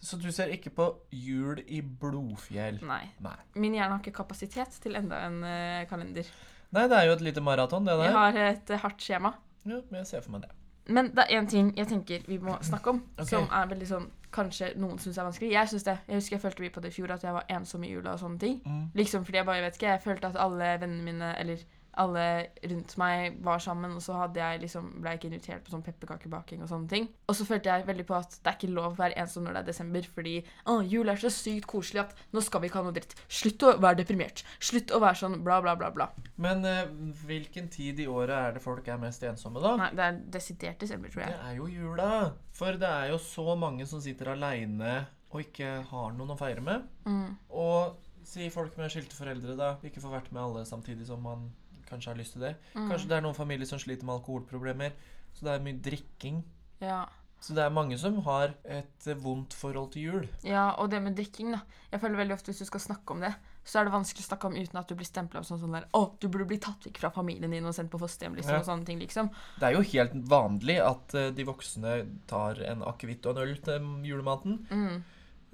Så 0.01 0.17
du 0.17 0.31
ser 0.33 0.49
ikke 0.53 0.71
på 0.73 0.87
Jul 1.13 1.61
i 1.69 1.83
Blodfjell? 1.85 2.79
Nei. 2.89 3.03
Nei. 3.21 3.37
Min 3.61 3.77
hjerne 3.77 3.97
har 3.97 4.01
ikke 4.01 4.23
kapasitet 4.23 4.79
til 4.81 4.97
enda 4.97 5.19
en 5.27 5.43
uh, 5.45 5.83
kalender. 5.91 6.29
Nei, 6.71 6.87
det 6.91 6.97
er 6.97 7.09
jo 7.09 7.19
et 7.19 7.27
lite 7.27 7.43
maraton, 7.43 7.87
det 7.87 7.97
der. 7.99 8.09
Vi 8.09 8.17
har 8.17 8.41
et 8.47 8.71
eh, 8.71 8.83
hardt 8.85 9.03
skjema. 9.03 9.35
Ja, 9.65 9.81
men 9.91 10.01
jeg 10.01 10.07
ser 10.07 10.25
for 10.25 10.37
meg 10.37 10.47
det. 10.47 10.55
Men 10.91 11.11
det 11.15 11.27
er 11.27 11.39
én 11.39 11.47
ting 11.51 11.71
jeg 11.77 11.87
tenker 11.91 12.25
vi 12.27 12.39
må 12.43 12.57
snakke 12.67 12.95
om, 12.95 13.03
okay. 13.15 13.29
som 13.31 13.47
er 13.55 13.69
veldig 13.71 13.91
sånn 13.91 14.09
Kanskje 14.31 14.69
noen 14.79 15.01
syns 15.03 15.17
er 15.19 15.27
vanskelig. 15.27 15.49
Jeg 15.51 15.69
synes 15.73 15.85
det. 15.89 15.97
Jeg 16.07 16.21
husker 16.21 16.37
jeg 16.37 16.43
følte 16.45 16.63
mye 16.63 16.71
på 16.71 16.81
det 16.85 16.93
i 16.93 16.95
fjor, 16.95 17.11
at 17.11 17.25
jeg 17.27 17.35
var 17.35 17.49
ensom 17.51 17.83
i 17.83 17.89
jula 17.91 18.13
og 18.13 18.21
sånne 18.21 18.39
ting. 18.39 18.61
Mm. 18.63 18.85
Liksom 18.95 19.25
fordi 19.27 19.41
jeg 19.41 19.47
bare, 19.49 19.57
jeg 19.59 19.65
vet 19.65 19.79
ikke, 19.79 19.89
jeg 19.89 20.03
følte 20.05 20.29
at 20.29 20.39
alle 20.39 20.69
vennene 20.79 21.03
mine, 21.03 21.31
eller 21.41 21.65
alle 21.99 22.25
rundt 22.71 22.95
meg 23.01 23.39
var 23.45 23.59
sammen, 23.63 23.97
og 23.97 24.03
så 24.05 24.15
hadde 24.19 24.41
jeg 24.41 24.63
liksom, 24.63 24.91
ble 25.03 25.15
jeg 25.15 25.21
ikke 25.21 25.31
invitert 25.31 25.65
på 25.67 25.73
sånn 25.75 25.85
pepperkakebaking 25.87 26.63
og 26.63 26.71
sånne 26.71 26.91
ting. 26.91 27.09
Og 27.27 27.37
så 27.37 27.47
følte 27.49 27.73
jeg 27.73 27.87
veldig 27.89 28.07
på 28.07 28.17
at 28.19 28.37
det 28.39 28.53
er 28.53 28.59
ikke 28.59 28.73
lov 28.73 28.93
å 28.93 29.01
være 29.01 29.19
ensom 29.21 29.47
når 29.47 29.59
det 29.59 29.63
er 29.63 29.69
desember, 29.71 30.09
fordi 30.17 30.37
å, 30.71 30.81
jul 30.87 31.11
er 31.11 31.21
så 31.21 31.33
sykt 31.35 31.69
koselig 31.71 32.05
at 32.05 32.15
nå 32.35 32.45
skal 32.47 32.63
vi 32.63 32.71
ikke 32.71 32.81
ha 32.81 32.87
noe 32.87 32.97
dritt. 32.97 33.17
Slutt 33.41 33.67
å 33.67 33.75
være 33.83 34.01
deprimert. 34.03 34.45
Slutt 34.63 34.95
å 34.95 35.03
være 35.03 35.21
sånn 35.23 35.39
bla, 35.47 35.61
bla, 35.65 35.77
bla, 35.81 35.91
bla. 35.95 36.11
Men 36.41 36.67
eh, 36.69 36.85
hvilken 37.27 37.71
tid 37.73 38.03
i 38.05 38.09
året 38.11 38.37
er 38.37 38.59
det 38.59 38.65
folk 38.65 38.87
er 38.89 39.01
mest 39.03 39.25
ensomme, 39.27 39.63
da? 39.65 39.77
Nei, 39.81 39.91
det 39.97 40.07
er 40.07 40.21
desidert 40.39 40.83
desember, 40.83 41.13
tror 41.13 41.27
jeg. 41.27 41.35
Det 41.35 41.49
er 41.51 41.57
jo 41.59 41.71
jula. 41.71 42.13
For 42.57 42.79
det 42.79 42.93
er 43.01 43.11
jo 43.15 43.19
så 43.23 43.57
mange 43.59 43.87
som 43.89 44.03
sitter 44.05 44.35
aleine 44.37 45.01
og 45.31 45.45
ikke 45.45 45.81
har 45.91 46.15
noen 46.17 46.35
å 46.35 46.39
feire 46.39 46.63
med. 46.65 46.87
Mm. 47.07 47.37
Og 47.55 47.99
si 48.27 48.49
folk 48.53 48.77
med 48.79 48.91
skilte 48.93 49.17
foreldre, 49.17 49.57
da. 49.59 49.75
Ikke 49.87 50.03
får 50.03 50.17
vært 50.17 50.31
med 50.35 50.43
alle 50.43 50.65
samtidig 50.69 51.07
som 51.09 51.23
man 51.25 51.49
kanskje 51.91 52.13
har 52.15 52.21
lyst 52.21 52.37
til 52.39 52.47
det. 52.47 52.55
Mm. 52.75 52.89
Kanskje 52.91 53.11
det 53.11 53.19
er 53.19 53.27
noen 53.27 53.37
familier 53.39 53.69
som 53.69 53.81
sliter 53.83 54.07
med 54.09 54.21
alkoholproblemer. 54.21 54.95
Så 55.35 55.47
det 55.47 55.55
er 55.55 55.65
mye 55.65 55.79
drikking. 55.83 56.43
Ja. 56.83 57.05
Så 57.41 57.55
det 57.57 57.63
er 57.65 57.73
mange 57.73 57.97
som 57.97 58.19
har 58.27 58.51
et 58.69 59.07
eh, 59.09 59.17
vondt 59.17 59.55
forhold 59.57 59.93
til 59.95 60.03
jul. 60.03 60.25
ja, 60.45 60.75
og 60.77 60.91
det 60.93 60.99
med 61.01 61.15
drikking, 61.17 61.55
da. 61.55 61.63
Jeg 61.93 62.03
føler 62.03 62.19
veldig 62.21 62.35
ofte 62.37 62.53
hvis 62.53 62.59
du 62.61 62.69
skal 62.69 62.83
snakke 62.85 63.15
om 63.15 63.23
det, 63.25 63.31
så 63.65 63.79
er 63.81 63.87
det 63.89 63.93
vanskelig 63.95 64.25
å 64.25 64.29
snakke 64.29 64.49
om 64.51 64.57
uten 64.59 64.77
at 64.81 64.89
du 64.91 64.95
blir 64.99 65.09
stempla 65.09 65.41
som 65.45 65.57
sånn 65.61 65.73
der 65.77 65.87
Å, 65.97 66.03
du 66.21 66.27
burde 66.29 66.47
bli 66.51 66.59
tatt 66.61 66.85
vekk 66.85 67.01
fra 67.01 67.11
familien 67.15 67.53
din 67.53 67.65
og 67.69 67.73
sendt 67.77 67.93
på 67.93 68.01
fosterhjem, 68.01 68.37
liksom, 68.37 68.55
Ja. 68.55 68.61
og 68.61 68.69
sånne 68.69 68.85
ting, 68.89 69.01
liksom. 69.01 69.31
Det 69.61 69.69
er 69.69 69.77
jo 69.79 69.87
helt 69.93 70.13
vanlig 70.29 70.77
at 70.85 71.15
uh, 71.17 71.31
de 71.33 71.47
voksne 71.49 71.95
tar 72.29 72.61
en 72.67 72.85
akevitt 72.89 73.25
og 73.25 73.37
en 73.37 73.43
øl 73.47 73.57
til 73.65 73.89
julematen. 74.05 74.59
Mm. 74.71 75.01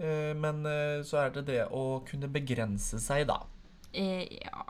Uh, 0.02 0.32
Men 0.42 0.66
uh, 0.66 1.04
så 1.06 1.22
er 1.22 1.30
det 1.38 1.46
det 1.52 1.60
å 1.70 2.02
kunne 2.08 2.30
begrense 2.30 2.98
seg, 3.02 3.28
da. 3.30 3.44
Eh, 3.94 4.26
ja. 4.42 4.66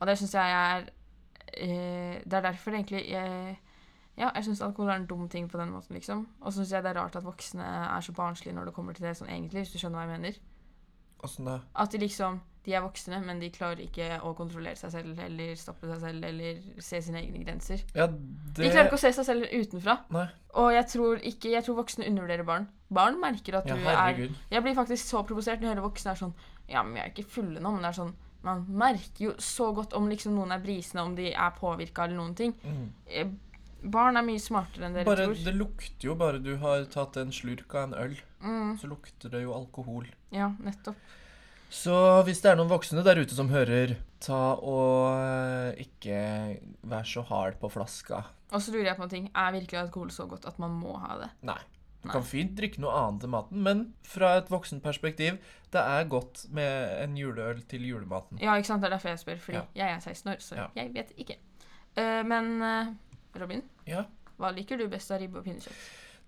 Og 0.00 0.08
det 0.08 0.16
syns 0.18 0.34
jeg 0.34 0.54
er 0.56 0.86
eh, 1.52 2.20
Det 2.24 2.38
er 2.38 2.46
derfor 2.48 2.72
egentlig 2.76 3.02
jeg, 3.10 3.56
Ja, 4.18 4.30
jeg 4.34 4.44
syns 4.44 4.62
alkohol 4.64 4.90
er 4.90 5.00
en 5.00 5.08
dum 5.08 5.28
ting 5.28 5.48
på 5.50 5.58
den 5.60 5.72
måten, 5.72 5.94
liksom. 5.96 6.26
Og 6.40 6.52
så 6.52 6.60
syns 6.60 6.72
jeg 6.72 6.84
det 6.84 6.92
er 6.94 7.00
rart 7.00 7.16
at 7.16 7.24
voksne 7.24 7.64
er 7.64 8.00
så 8.04 8.12
barnslige 8.16 8.54
når 8.56 8.70
det 8.70 8.74
kommer 8.76 8.96
til 8.96 9.06
det 9.06 9.16
sånn 9.16 9.30
egentlig, 9.30 9.64
hvis 9.64 9.72
du 9.72 9.78
skjønner 9.80 10.00
hva 10.00 10.06
jeg 10.08 10.20
mener. 10.20 10.40
Åssen 11.24 11.48
da? 11.48 11.60
At 11.76 11.92
de 11.92 12.00
liksom 12.00 12.40
de 12.66 12.74
er 12.76 12.82
voksne, 12.84 13.22
men 13.24 13.38
de 13.40 13.48
klarer 13.52 13.80
ikke 13.86 14.18
å 14.26 14.34
kontrollere 14.36 14.76
seg 14.76 14.92
selv 14.92 15.20
eller 15.24 15.54
stoppe 15.56 15.88
seg 15.88 16.02
selv 16.02 16.26
eller 16.28 16.58
se 16.84 16.98
sine 17.06 17.22
egne 17.22 17.40
grenser. 17.40 17.80
Ja, 17.96 18.04
De 18.10 18.66
klarer 18.68 18.90
ikke 18.90 18.98
å 18.98 19.00
se 19.00 19.12
seg 19.16 19.26
selv 19.30 19.46
utenfra. 19.48 19.94
Nei. 20.12 20.26
Og 20.60 20.68
jeg 20.74 20.88
tror 20.92 21.22
ikke, 21.30 21.54
jeg 21.54 21.64
tror 21.64 21.78
voksne 21.80 22.08
undervurderer 22.10 22.44
barn. 22.44 22.66
Barn 22.92 23.16
merker 23.22 23.56
at 23.62 23.70
Ja, 23.70 23.78
du 23.78 23.88
er. 23.88 24.20
Jeg 24.52 24.64
blir 24.66 24.76
faktisk 24.76 25.08
så 25.08 25.22
provosert 25.24 25.62
når 25.62 25.70
jeg 25.70 25.74
hører 25.78 25.86
voksne 25.88 26.12
er 26.12 26.20
sånn 26.20 26.34
Ja, 26.68 26.82
men 26.82 26.98
vi 26.98 27.00
er 27.00 27.14
ikke 27.14 27.30
fulle 27.32 27.62
nå, 27.62 27.72
men 27.72 27.86
det 27.86 27.94
er 27.94 27.98
sånn 28.02 28.12
Man 28.42 28.64
merker 28.68 29.24
jo 29.26 29.34
så 29.38 29.70
godt 29.76 29.92
om 29.98 30.08
liksom 30.08 30.32
noen 30.34 30.52
er 30.54 30.62
brisende, 30.64 31.02
om 31.04 31.14
de 31.18 31.32
er 31.34 31.50
påvirka 31.58 32.04
eller 32.06 32.16
noen 32.16 32.34
ting. 32.38 32.54
Mm. 32.64 32.90
Eh, 33.06 33.26
Barn 33.82 34.16
er 34.20 34.24
mye 34.26 34.40
smartere 34.40 34.84
enn 34.88 34.92
dere 34.98 35.06
Bare, 35.08 35.24
tror. 35.30 35.38
det 35.44 35.54
lukter 35.56 36.04
jo 36.10 36.14
bare 36.20 36.38
du 36.44 36.50
har 36.60 36.82
tatt 36.92 37.16
en 37.16 37.30
slurk 37.32 37.74
av 37.74 37.88
en 37.92 37.94
øl, 38.06 38.18
Mm, 38.40 38.78
så 38.80 38.88
lukter 38.88 39.28
det 39.32 39.42
jo 39.42 39.52
alkohol. 39.52 40.06
ja, 40.32 40.50
nettopp. 40.60 40.96
Så 41.70 41.92
hvis 42.26 42.40
det 42.42 42.50
er 42.50 42.56
noen 42.56 42.68
voksne 42.68 43.04
der 43.04 43.20
ute 43.20 43.34
som 43.36 43.48
hører, 43.52 43.96
ta 44.18 44.54
og 44.56 45.12
eh, 45.76 45.84
ikke 45.84 46.60
vær 46.82 47.04
så 47.06 47.22
hard 47.28 47.60
på 47.60 47.70
flaska. 47.70 48.24
Og 48.50 48.60
så 48.60 48.72
lurer 48.72 48.88
jeg 48.90 48.96
på 48.98 49.04
en 49.06 49.12
ting. 49.12 49.28
Er 49.36 49.52
virkelig 49.52 49.78
alkohol 49.78 50.08
så 50.10 50.26
godt 50.28 50.46
at 50.50 50.58
man 50.58 50.72
må 50.80 50.96
ha 50.98 51.18
det? 51.20 51.30
Nei. 51.46 51.60
Du 52.02 52.08
Nei. 52.08 52.14
kan 52.16 52.22
fint 52.24 52.54
drikke 52.56 52.80
noe 52.80 52.90
annet 52.96 53.24
enn 53.24 53.30
maten, 53.30 53.62
men 53.62 53.80
fra 54.02 54.32
et 54.40 54.48
voksenperspektiv, 54.50 55.36
det 55.72 55.80
er 55.80 56.04
godt 56.08 56.46
med 56.50 57.02
en 57.04 57.16
juleøl 57.16 57.62
til 57.68 57.84
julematen. 57.88 58.38
Ja, 58.42 58.54
ikke 58.56 58.66
sant? 58.66 58.82
Det 58.82 58.88
er 58.90 58.96
derfor 58.96 59.08
jeg 59.08 59.18
spør, 59.18 59.36
fordi 59.38 59.58
Ja. 59.58 59.64
jeg 59.74 59.94
er 59.96 60.00
16 60.00 60.32
år, 60.32 60.36
så 60.40 60.54
Ja. 60.56 60.66
jeg 60.76 60.94
vet 60.94 61.12
ikke. 61.16 61.36
Uh, 61.98 62.26
men 62.26 62.62
uh, 62.62 62.86
Robin, 63.40 63.62
Ja. 63.86 64.02
hva 64.38 64.50
liker 64.54 64.76
du 64.78 64.88
best 64.88 65.10
av 65.10 65.20
ribbe 65.20 65.38
og 65.38 65.44
pinnekjøtt? 65.44 65.76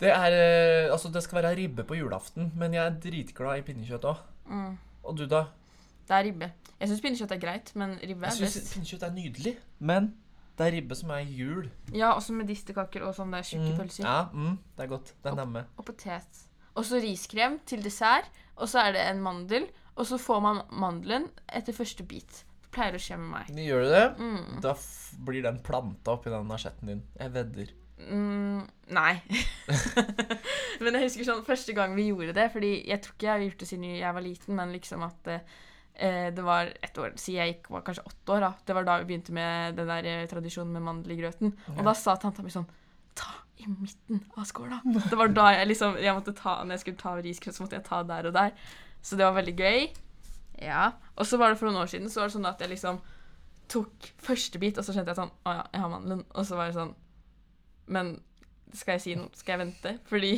Det 0.01 0.11
er 0.11 0.87
uh, 0.89 0.93
Altså, 0.93 1.09
det 1.13 1.23
skal 1.23 1.43
være 1.43 1.57
ribbe 1.57 1.85
på 1.85 1.95
julaften, 1.95 2.53
men 2.57 2.73
jeg 2.75 2.87
er 2.87 3.01
dritglad 3.01 3.59
i 3.59 3.63
pinnekjøtt 3.63 4.05
òg. 4.05 4.17
Mm, 4.47 4.79
Og 5.05 5.17
du, 5.17 5.27
da? 5.27 5.45
det 6.09 6.11
er 6.17 6.25
ribbe. 6.25 6.53
Jeg 6.81 6.89
syns 6.89 7.01
pinnekjøtt 7.01 7.33
er 7.33 7.39
greit, 7.39 7.73
men 7.77 7.91
ribbe 8.03 8.27
Jeg 8.27 8.33
er 8.33 8.37
syns 8.37 8.55
best. 8.61 8.75
pinnekjøtt 8.75 9.03
er 9.03 9.11
nydelig, 9.11 9.57
men 9.81 10.15
det 10.59 10.67
er 10.67 10.73
ribbe 10.77 10.95
som 10.95 11.11
er 11.11 11.19
jul. 11.25 11.71
Ja, 11.95 12.13
også 12.13 12.33
med 12.33 12.47
medisterkaker 12.47 13.03
og 13.07 13.15
sånne 13.15 13.43
tjukke 13.43 13.71
Mm. 13.73 13.79
pølser. 13.79 14.05
Ja, 14.05 14.25
mm, 14.33 14.59
det 14.77 14.85
er 14.85 14.87
godt. 14.89 15.15
Det 15.23 15.33
er 15.33 15.35
nemme. 15.37 15.59
Og, 15.61 15.79
Og 15.79 15.85
potet. 15.87 16.43
Og 16.77 16.87
så 16.89 17.01
riskrem 17.03 17.59
til 17.69 17.85
dessert. 17.85 18.31
Og 18.57 18.71
så 18.71 18.87
er 18.87 18.97
det 18.97 19.05
en 19.09 19.23
mandel. 19.25 19.69
Og 19.99 20.09
så 20.09 20.19
får 20.21 20.41
man 20.45 20.63
mandelen 20.73 21.29
etter 21.53 21.77
første 21.77 22.05
bit. 22.09 22.43
Det 22.65 22.73
pleier 22.73 22.97
å 22.97 23.03
skje 23.03 23.19
med 23.21 23.33
meg. 23.35 23.53
Gjør 23.67 23.85
du 23.85 23.93
det? 23.93 24.07
Mm. 24.19 24.61
Da 24.65 24.75
blir 25.27 25.45
den 25.45 25.61
planta 25.65 26.17
oppi 26.17 26.33
den 26.33 26.55
asjetten 26.57 26.95
din. 26.95 27.03
Jeg 27.19 27.35
vedder. 27.35 27.73
Mm, 28.03 28.63
nei. 28.97 29.13
men 30.83 30.97
jeg 30.97 31.05
husker 31.07 31.29
sånn 31.29 31.45
første 31.47 31.75
gang 31.77 31.93
vi 31.95 32.09
gjorde 32.09 32.35
det, 32.37 32.49
fordi 32.55 32.73
jeg 32.89 33.03
tror 33.05 33.15
ikke 33.15 33.29
jeg 33.29 33.35
har 33.35 33.45
gjort 33.45 33.61
det 33.63 33.69
siden 33.69 33.91
jeg 33.93 34.17
var 34.17 34.25
liten, 34.25 34.57
men 34.59 34.73
liksom 34.75 35.05
at 35.07 35.31
eh, 35.35 36.29
det 36.35 36.47
var 36.47 36.73
et 36.73 36.99
år 37.05 37.15
siden 37.15 37.39
jeg 37.39 37.55
gikk, 37.55 37.71
var 37.77 37.85
kanskje 37.87 38.07
åtte 38.09 38.37
år, 38.37 38.47
da. 38.49 38.53
Det 38.67 38.79
var 38.79 38.89
da 38.89 38.99
vi 39.03 39.09
begynte 39.13 39.37
med 39.37 39.79
den 39.79 39.93
der 39.93 40.11
eh, 40.11 40.25
tradisjonen 40.31 40.75
med 40.75 40.87
mandel 40.89 41.15
i 41.15 41.21
grøten. 41.21 41.55
Og 41.77 41.85
da 41.87 41.95
sa 41.99 42.17
tanta 42.21 42.45
mi 42.45 42.55
sånn 42.55 42.69
Ta 43.13 43.29
i 43.67 43.73
midten 43.73 44.23
av 44.37 44.47
skåla. 44.49 44.81
Det 44.85 45.19
var 45.19 45.33
da 45.35 45.49
jeg 45.57 45.69
liksom 45.71 45.99
jeg 46.01 46.15
måtte 46.17 46.35
ta, 46.37 46.59
Når 46.65 46.77
jeg 46.77 46.85
skulle 46.85 47.03
ta 47.03 47.15
riskrem, 47.19 47.55
så 47.55 47.65
måtte 47.65 47.79
jeg 47.79 47.87
ta 47.87 48.03
der 48.09 48.29
og 48.31 48.35
der. 48.37 48.53
Så 49.03 49.17
det 49.19 49.27
var 49.27 49.37
veldig 49.39 49.57
gøy. 49.59 49.89
Ja. 50.63 50.91
Og 51.17 51.27
så 51.27 51.39
var 51.41 51.51
det 51.53 51.59
for 51.61 51.69
noen 51.71 51.83
år 51.83 51.91
siden 51.91 52.11
så 52.11 52.23
var 52.23 52.31
det 52.31 52.37
sånn 52.37 52.51
at 52.51 52.61
jeg 52.63 52.71
liksom 52.75 53.01
tok 53.73 54.11
første 54.21 54.61
bit, 54.61 54.79
og 54.79 54.85
så 54.85 54.93
skjønte 54.95 55.15
jeg 55.15 55.21
sånn 55.23 55.33
Å 55.49 55.57
ja, 55.57 55.65
jeg 55.73 55.83
har 55.85 55.91
mandelen. 55.93 56.23
Og 56.35 56.47
så 56.47 56.59
var 56.59 56.69
det 56.71 56.77
sånn 56.77 56.95
Men 57.93 58.15
skal 58.73 58.97
jeg 58.97 59.05
si 59.05 59.15
noe? 59.19 59.33
Skal 59.37 59.57
jeg 59.57 59.63
vente? 59.67 59.95
Fordi 60.09 60.33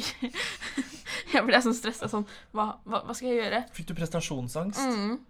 jeg 1.35 1.45
ble 1.47 1.61
sånn 1.63 1.77
stressa 1.77 2.09
sånn 2.11 2.27
hva, 2.55 2.73
hva, 2.83 3.05
hva 3.07 3.15
skal 3.15 3.31
jeg 3.31 3.43
gjøre? 3.45 3.61
Fikk 3.77 3.91
du 3.91 3.95
prestasjonsangst? 3.99 4.81
Mm. 4.81 5.21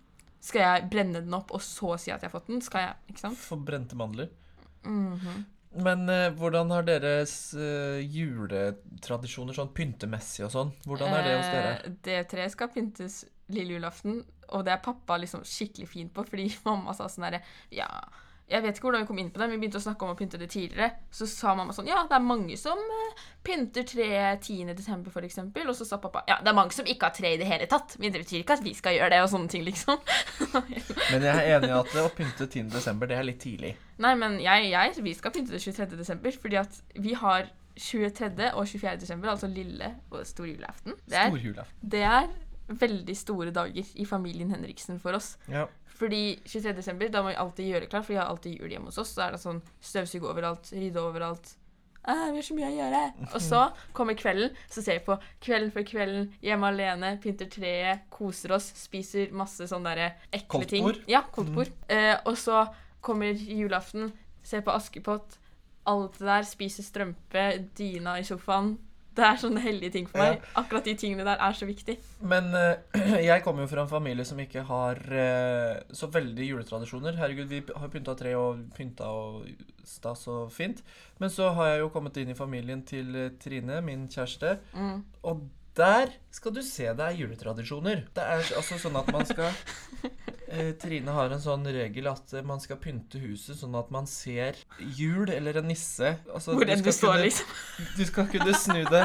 Skal 0.45 0.65
jeg 0.65 0.87
brenne 0.93 1.25
den 1.25 1.37
opp 1.37 1.53
og 1.57 1.63
så 1.65 1.95
si 2.01 2.13
at 2.13 2.23
jeg 2.23 2.31
har 2.31 2.35
fått 2.35 2.49
den? 2.53 2.63
Skal 2.65 2.87
jeg 2.87 3.13
Ikke 3.13 3.25
sant? 3.27 3.41
For 3.41 3.61
brente 3.61 3.97
mandler. 3.99 4.31
Mhm. 4.85 5.45
Men 5.75 6.09
eh, 6.09 6.31
hvordan 6.39 6.71
har 6.71 6.87
deres 6.87 7.33
eh, 7.59 8.01
juletradisjoner 8.07 9.57
sånn 9.57 9.73
pyntemessig 9.75 10.45
og 10.47 10.53
sånn? 10.55 10.73
Hvordan 10.87 11.15
er 11.17 11.27
det 11.27 11.33
hos 11.39 11.49
dere? 11.51 11.73
Eh, 11.75 11.97
det 12.07 12.19
treet 12.31 12.55
skal 12.55 12.71
pyntes 12.75 13.23
lille 13.53 13.77
julaften, 13.77 14.21
og 14.55 14.65
det 14.67 14.75
er 14.75 14.85
pappa 14.85 15.19
liksom 15.21 15.43
skikkelig 15.49 15.89
fin 15.91 16.13
på, 16.15 16.25
fordi 16.29 16.47
mamma 16.69 16.95
sa 16.97 17.09
sånn 17.11 17.27
herre 17.29 17.43
Ja, 17.75 17.89
jeg 18.45 18.61
vet 18.61 18.77
ikke 18.77 18.85
hvordan 18.91 19.05
vi 19.05 19.09
kom 19.09 19.19
inn 19.23 19.31
på 19.33 19.41
det, 19.41 19.47
men 19.49 19.57
vi 19.57 19.63
begynte 19.63 19.81
å 19.81 19.85
snakke 19.85 20.05
om 20.05 20.13
å 20.13 20.17
pynte 20.19 20.39
det 20.41 20.51
tidligere. 20.53 20.91
Så 21.15 21.25
sa 21.31 21.55
mamma 21.57 21.73
sånn 21.73 21.89
Ja, 21.89 22.03
det 22.09 22.17
er 22.19 22.25
mange 22.25 22.59
som 22.61 22.77
eh, 22.77 23.23
pynter 23.47 23.87
tre 23.89 24.09
10. 24.37 24.75
desember, 24.77 25.15
for 25.15 25.25
eksempel. 25.25 25.65
Og 25.73 25.79
så 25.79 25.87
sa 25.89 25.97
pappa 26.03 26.27
Ja, 26.29 26.37
det 26.45 26.53
er 26.53 26.59
mange 26.59 26.77
som 26.77 26.89
ikke 26.89 27.09
har 27.09 27.17
tre 27.17 27.33
i 27.35 27.41
det 27.41 27.49
hele 27.49 27.69
tatt. 27.71 27.97
Men 27.99 28.13
det 28.13 28.21
betyr 28.27 28.43
ikke 28.43 28.59
at 28.59 28.65
vi 28.67 28.75
skal 28.77 28.99
gjøre 28.99 29.15
det, 29.17 29.23
og 29.25 29.33
sånne 29.33 29.49
ting, 29.53 29.65
liksom. 29.65 29.97
Men 31.13 31.25
jeg 31.25 31.33
er 31.33 31.57
enig 31.57 31.73
i 31.73 31.77
at 31.79 31.99
å 32.05 32.07
pynte 32.13 32.49
10. 32.51 32.69
desember, 32.75 33.09
det 33.09 33.17
er 33.17 33.29
litt 33.31 33.41
tidlig. 33.41 33.75
Nei, 34.05 34.15
men 34.19 34.41
jeg, 34.43 34.71
jeg 34.73 35.05
vi 35.07 35.13
skal 35.15 35.33
pynte 35.35 35.55
det 35.55 35.63
23. 35.63 35.87
desember, 35.97 36.35
fordi 36.43 36.59
at 36.59 36.81
vi 36.99 37.15
har 37.17 37.47
23. 37.79 38.51
og 38.53 38.67
24. 38.69 38.97
desember, 39.01 39.31
altså 39.31 39.49
lille 39.51 39.95
og 40.11 40.25
stor 40.27 40.49
julaften. 40.51 40.99
Det 41.09 41.21
er, 41.21 41.63
det 41.81 42.03
er 42.07 42.29
veldig 42.69 43.17
store 43.17 43.55
dager 43.55 43.95
i 43.95 44.07
familien 44.09 44.51
Henriksen 44.55 45.01
for 45.03 45.17
oss. 45.17 45.35
Ja. 45.51 45.67
Fordi 46.05 46.23
23. 46.45 46.73
desember, 46.77 47.09
da 47.09 47.23
må 47.25 47.33
vi 47.33 47.37
alltid 47.41 47.69
gjøre 47.71 47.89
klart, 47.89 48.05
for 48.05 48.13
vi 48.13 48.21
har 48.21 48.29
alltid 48.29 48.59
jul 48.61 48.73
hjemme 48.75 48.91
hos 48.93 49.01
oss. 49.01 49.15
Så 49.17 49.25
er 49.25 49.35
det 49.35 49.41
sånn 49.41 49.63
støvsuge 49.81 50.29
overalt, 50.29 50.69
rydde 50.77 51.01
overalt. 51.01 51.55
Ah, 52.05 52.27
vi 52.29 52.37
har 52.37 52.45
så 52.45 52.55
mye 52.57 52.69
å 52.69 52.75
gjøre. 52.75 53.03
Og 53.31 53.41
så 53.41 53.61
kommer 53.97 54.17
kvelden, 54.21 54.53
så 54.69 54.83
ser 54.85 54.99
vi 54.99 55.07
på 55.07 55.15
Kvelden 55.41 55.71
for 55.73 55.89
kvelden, 55.89 56.27
hjemme 56.45 56.69
alene, 56.69 57.15
pynter 57.23 57.49
treet, 57.49 58.03
koser 58.13 58.53
oss, 58.59 58.67
spiser 58.77 59.33
masse 59.33 59.65
sånne 59.71 59.95
der 59.97 60.19
ekle 60.37 60.69
ting. 60.69 60.85
Koldtbord? 60.85 61.09
Ja, 61.09 61.23
koldtbord. 61.33 61.73
Eh, 61.89 62.13
og 62.29 62.37
så 62.41 62.67
kommer 63.05 63.33
julaften, 63.33 64.13
ser 64.45 64.61
på 64.67 64.75
Askepott, 64.77 65.39
alt 65.89 66.19
det 66.21 66.29
der, 66.29 66.45
spiser 66.49 66.85
strømpe, 66.85 67.47
dyna 67.79 68.19
i 68.21 68.29
sofaen. 68.29 68.75
Det 69.15 69.25
er 69.27 69.39
sånne 69.39 69.63
hellige 69.63 69.95
ting 69.95 70.09
for 70.11 70.21
meg. 70.23 70.45
Akkurat 70.59 70.87
de 70.89 70.97
tingene 70.99 71.27
der 71.27 71.43
er 71.43 71.57
så 71.57 71.69
viktig. 71.69 71.97
Men 72.27 72.51
uh, 72.55 72.75
jeg 73.31 73.45
kommer 73.45 73.65
jo 73.65 73.71
fra 73.71 73.85
en 73.85 73.93
familie 73.93 74.27
som 74.27 74.41
ikke 74.43 74.65
har 74.69 75.01
uh, 75.07 75.83
så 75.95 76.11
veldig 76.11 76.49
juletradisjoner. 76.51 77.19
Herregud, 77.21 77.51
vi 77.51 77.63
har 77.69 77.93
pynta 77.93 78.17
tre 78.19 78.35
og 78.39 78.65
pynta 78.75 79.11
og 79.11 79.45
stas 79.87 80.27
og 80.33 80.53
fint. 80.55 80.83
Men 81.23 81.31
så 81.31 81.53
har 81.57 81.75
jeg 81.75 81.85
jo 81.85 81.93
kommet 81.95 82.17
inn 82.21 82.33
i 82.33 82.39
familien 82.39 82.83
til 82.89 83.15
eh, 83.19 83.35
Trine, 83.41 83.81
min 83.85 84.09
kjæreste. 84.11 84.57
Mm. 84.73 85.05
Og 85.29 85.45
der 85.77 86.15
skal 86.35 86.55
du 86.55 86.63
se 86.65 86.87
det 86.87 87.07
er 87.07 87.19
juletradisjoner. 87.19 88.07
Det 88.15 88.25
er 88.25 88.43
altså 88.57 88.79
sånn 88.81 88.99
at 88.99 89.11
man 89.13 89.27
skal 89.29 89.51
Trine 90.81 91.13
har 91.17 91.33
en 91.35 91.41
sånn 91.43 91.65
regel 91.75 92.07
at 92.11 92.33
eh, 92.37 92.43
man 92.47 92.61
skal 92.63 92.79
pynte 92.83 93.21
huset 93.23 93.59
sånn 93.61 93.75
at 93.79 93.91
man 93.95 94.07
ser 94.11 94.59
jul 94.97 95.31
eller 95.33 95.59
en 95.61 95.69
nisse. 95.71 96.15
Altså, 96.33 96.55
Hvor 96.57 96.69
enn 96.69 96.81
du 96.83 96.87
skal 96.89 96.97
står, 96.99 97.15
kunne- 97.15 97.25
liksom. 97.29 97.47
Du 97.99 98.05
skal 98.09 98.29
kunne 98.33 98.55
snu 98.59 98.83
det 98.91 99.05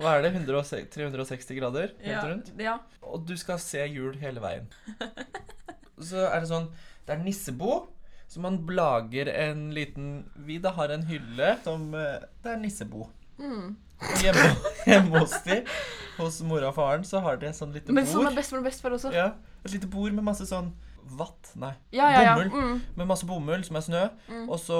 Hva 0.00 0.14
er 0.18 0.22
det? 0.26 0.32
160, 0.38 0.88
360 0.94 1.58
grader? 1.60 1.94
Helt 2.04 2.52
Ja, 2.56 2.64
ja. 2.70 2.76
Og 3.02 3.24
du 3.28 3.34
skal 3.40 3.58
se 3.62 3.84
jul 3.90 4.14
hele 4.22 4.40
veien. 4.44 4.68
Så 6.00 6.22
er 6.30 6.40
det 6.40 6.48
sånn 6.50 6.70
Det 7.06 7.16
er 7.16 7.22
nissebo. 7.24 7.88
Så 8.30 8.40
man 8.40 8.60
lager 8.70 9.28
en 9.34 9.68
liten 9.74 10.10
Vi 10.46 10.58
da 10.62 10.70
har 10.76 10.92
en 10.94 11.02
hylle 11.10 11.54
som 11.64 11.90
eh, 11.98 12.20
Det 12.44 12.54
er 12.54 12.60
nissebo. 12.62 13.08
Mm. 13.40 13.72
Og 14.00 14.22
hjemme, 14.24 14.46
hjemme 14.88 15.18
hos 15.20 15.32
de, 15.44 15.58
hos 16.16 16.38
mora 16.48 16.70
og 16.70 16.76
faren, 16.76 17.02
så 17.04 17.20
har 17.24 17.36
de 17.40 17.48
et 17.50 17.56
sånn 17.56 17.72
lite 17.76 17.92
Men 17.92 18.06
sånn 18.08 18.22
er 18.24 18.30
bord. 18.30 18.38
bestemor 18.38 18.62
og 18.62 18.66
bestefar 18.70 18.94
også. 18.96 19.10
Ja, 19.12 19.26
et 19.64 19.74
lite 19.74 19.88
bord 19.92 20.14
med 20.16 20.24
masse 20.24 20.46
sånn 20.48 20.70
vatt 21.04 21.52
Nei. 21.56 21.72
Ja, 21.92 22.10
ja, 22.12 22.20
ja. 22.22 22.34
Bomull. 22.36 22.50
Mm. 22.50 22.82
Med 22.96 23.06
masse 23.10 23.26
bomull 23.26 23.64
som 23.66 23.76
er 23.76 23.80
snø, 23.86 24.02
Mm. 24.30 24.48
og 24.48 24.58
så 24.62 24.76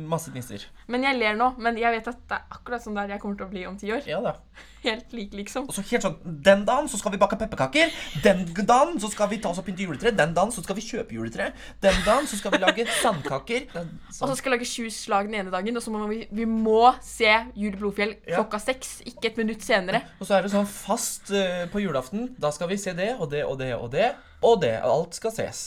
masse 0.00 0.30
nisser. 0.32 0.64
Men 0.88 1.02
jeg 1.04 1.18
ler 1.18 1.34
nå. 1.36 1.50
Men 1.58 1.76
jeg 1.76 1.92
vet 1.92 2.08
at 2.08 2.20
det 2.28 2.38
er 2.38 2.44
akkurat 2.50 2.82
sånn 2.82 2.94
der 2.96 3.08
jeg 3.08 3.20
kommer 3.20 3.36
til 3.36 3.46
å 3.46 3.50
bli 3.50 3.66
om 3.66 3.76
ti 3.76 3.90
år. 3.92 4.06
Ja 4.08 4.20
da. 4.24 4.36
Helt 4.84 5.12
lik, 5.16 5.32
liksom. 5.32 5.64
Og 5.68 5.72
så 5.72 5.80
helt 5.88 6.02
sånn 6.04 6.16
Den 6.44 6.64
dagen 6.68 6.88
så 6.92 6.98
skal 7.00 7.12
vi 7.14 7.16
bake 7.20 7.38
pepperkaker. 7.40 7.88
Den 8.22 8.42
dagen 8.68 8.98
så 9.00 9.08
skal 9.10 9.30
vi 9.30 9.38
ta 9.40 9.48
oss 9.48 9.58
og 9.58 9.64
pynte 9.64 9.80
juletre. 9.86 10.12
Den 10.12 10.34
dagen 10.36 10.52
så 10.52 10.60
skal 10.64 10.76
vi 10.76 10.82
kjøpe 10.84 11.16
juletre. 11.16 11.46
Den 11.80 11.96
dagen 12.04 12.26
så 12.28 12.36
skal 12.36 12.52
vi 12.52 12.58
lage 12.60 12.84
sandkaker. 13.02 13.64
Er 13.74 13.86
Og 14.20 14.28
så 14.28 14.34
skal 14.36 14.52
vi 14.52 14.56
lage 14.58 14.68
sju 14.68 14.90
slag 14.92 15.30
den 15.30 15.38
ene 15.40 15.50
dagen, 15.54 15.76
og 15.76 15.82
så 15.82 15.90
må 15.94 16.04
vi, 16.10 16.26
vi 16.30 16.44
må 16.44 16.92
se 17.02 17.32
Jul 17.56 17.76
Blodfjell 17.80 18.16
Ja. 18.28 18.36
klokka 18.42 18.60
seks, 18.60 18.98
ikke 19.08 19.32
et 19.32 19.36
minutt 19.40 19.64
senere. 19.64 20.02
Og 20.20 20.28
så 20.28 20.36
er 20.36 20.42
det 20.44 20.52
sånn 20.52 20.68
fast 20.68 21.32
uh, 21.32 21.64
på 21.72 21.80
julaften. 21.80 22.34
Da 22.38 22.52
skal 22.52 22.68
vi 22.68 22.76
se 22.80 22.92
det 22.92 23.14
og 23.18 23.30
det 23.32 23.44
og 23.48 23.56
det 23.58 23.72
og 23.78 23.88
det. 23.92 24.12
Og 24.44 24.60
det. 24.62 24.76
Alt 24.84 25.16
skal 25.16 25.32
ses. 25.34 25.64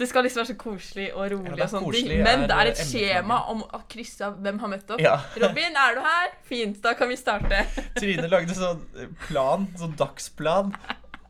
Det 0.00 0.08
skal 0.08 0.24
liksom 0.24 0.40
være 0.40 0.48
så 0.48 0.56
koselig 0.56 1.06
og 1.12 1.26
rolig, 1.32 1.58
Ja, 1.58 1.64
og 1.64 1.84
koselig, 1.84 2.08
ting. 2.08 2.22
Men 2.24 2.46
det 2.48 2.56
er 2.56 2.70
et 2.70 2.78
skjema 2.88 3.42
om 3.52 3.60
å 3.60 3.82
krysse 3.90 4.24
av 4.24 4.38
hvem 4.40 4.60
har 4.62 4.70
møtt 4.72 4.94
opp. 4.94 5.02
Ja. 5.02 5.18
Robin, 5.42 5.76
er 5.76 5.98
du 5.98 6.00
her? 6.06 6.30
Fint, 6.48 6.78
da 6.84 6.94
kan 6.96 7.10
vi 7.12 7.18
starte. 7.20 7.66
Trine 7.98 8.30
lagde 8.32 8.56
sånn 8.56 8.80
eh, 8.96 9.10
plan, 9.26 9.68
sånn 9.76 9.92
dagsplan. 10.00 10.72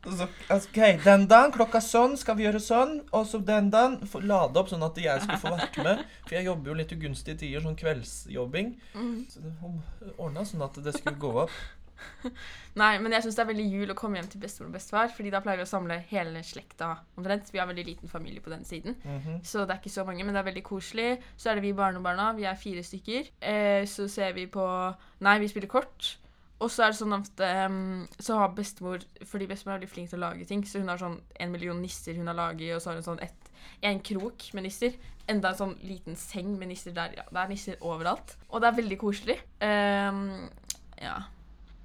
Så, 0.01 0.25
ok, 0.49 0.79
Den 1.03 1.27
dagen 1.29 1.51
klokka 1.53 1.81
sånn 1.83 2.15
skal 2.17 2.39
vi 2.39 2.47
gjøre 2.47 2.61
sånn, 2.63 2.95
og 3.13 3.27
så 3.29 3.41
den 3.45 3.67
dagen 3.75 3.99
lade 4.23 4.63
opp 4.63 4.71
sånn 4.71 4.87
at 4.87 4.95
jeg 4.97 5.19
skulle 5.25 5.41
få 5.43 5.51
vært 5.59 5.77
med. 5.83 6.07
For 6.23 6.39
jeg 6.39 6.47
jobber 6.47 6.71
jo 6.71 6.77
litt 6.79 6.95
ugunstige 6.95 7.37
tider, 7.43 7.61
sånn 7.67 7.77
kveldsjobbing. 7.77 8.71
Mm. 8.95 9.13
Så 9.29 9.43
hun 9.59 9.77
ordna 10.15 10.47
sånn 10.47 10.63
at 10.65 10.79
det 10.81 10.95
skulle 10.95 11.19
gå 11.21 11.35
opp. 11.43 11.59
Nei, 12.81 12.91
men 13.03 13.11
jeg 13.15 13.25
syns 13.25 13.37
det 13.37 13.43
er 13.43 13.49
veldig 13.51 13.67
jul 13.67 13.93
å 13.93 13.97
komme 13.97 14.19
hjem 14.19 14.29
til 14.31 14.41
bestemor 14.43 14.69
og 14.69 14.77
bestefar, 14.77 15.11
fordi 15.15 15.33
da 15.33 15.41
pleier 15.43 15.59
vi 15.61 15.67
å 15.67 15.71
samle 15.71 15.99
hele 16.11 16.43
slekta 16.47 16.93
omtrent. 17.19 17.51
Vi 17.51 17.59
har 17.61 17.69
veldig 17.69 17.85
liten 17.87 18.11
familie 18.11 18.43
på 18.43 18.53
den 18.53 18.65
siden. 18.67 18.97
Mhm. 19.03 19.41
Så 19.43 19.65
det 19.65 19.75
er 19.75 19.83
ikke 19.83 19.93
så 19.97 20.05
mange, 20.07 20.23
men 20.23 20.33
det 20.33 20.41
er 20.43 20.49
veldig 20.51 20.65
koselig. 20.67 21.11
Så 21.37 21.51
er 21.51 21.59
det 21.59 21.65
vi 21.67 21.75
barnebarna. 21.77 22.31
Vi 22.37 22.47
er 22.47 22.59
fire 22.59 22.83
stykker. 22.83 23.31
Eh, 23.41 23.85
så 23.85 24.07
ser 24.09 24.33
vi 24.33 24.47
på 24.47 24.65
Nei, 25.21 25.37
vi 25.39 25.47
spiller 25.51 25.69
kort. 25.69 26.17
Og 26.61 26.69
så 26.69 26.85
er 26.85 26.93
det 26.93 26.99
sånn 26.99 27.15
at 27.15 27.41
um, 27.65 28.07
Så 28.21 28.37
har 28.37 28.51
bestemor 28.53 29.01
Fordi 29.25 29.47
bestemor 29.49 29.73
er 29.73 29.79
veldig 29.79 29.89
flink 29.89 30.11
til 30.11 30.19
å 30.19 30.27
lage 30.27 30.45
ting, 30.45 30.61
så 30.67 30.81
hun 30.81 30.91
har 30.93 31.01
sånn 31.01 31.17
en 31.41 31.53
million 31.53 31.79
nisser 31.81 32.13
hun 32.19 32.29
har 32.29 32.37
laget, 32.37 32.75
og 32.75 32.83
så 32.83 32.91
har 32.91 32.99
hun 32.99 33.07
sånn 33.07 33.23
ett 33.25 33.37
en 33.85 33.99
krok 34.01 34.47
med 34.53 34.65
nisser. 34.65 34.95
Enda 35.29 35.51
en 35.51 35.57
sånn 35.57 35.75
liten 35.85 36.17
seng 36.17 36.55
med 36.57 36.71
nisser 36.71 36.93
der. 36.95 37.13
Ja, 37.17 37.25
det 37.29 37.43
er 37.43 37.51
nisser 37.51 37.77
overalt. 37.85 38.35
Og 38.49 38.61
det 38.61 38.69
er 38.69 38.77
veldig 38.77 38.97
koselig. 39.01 39.37
Um, 39.61 40.49
ja. 41.01 41.15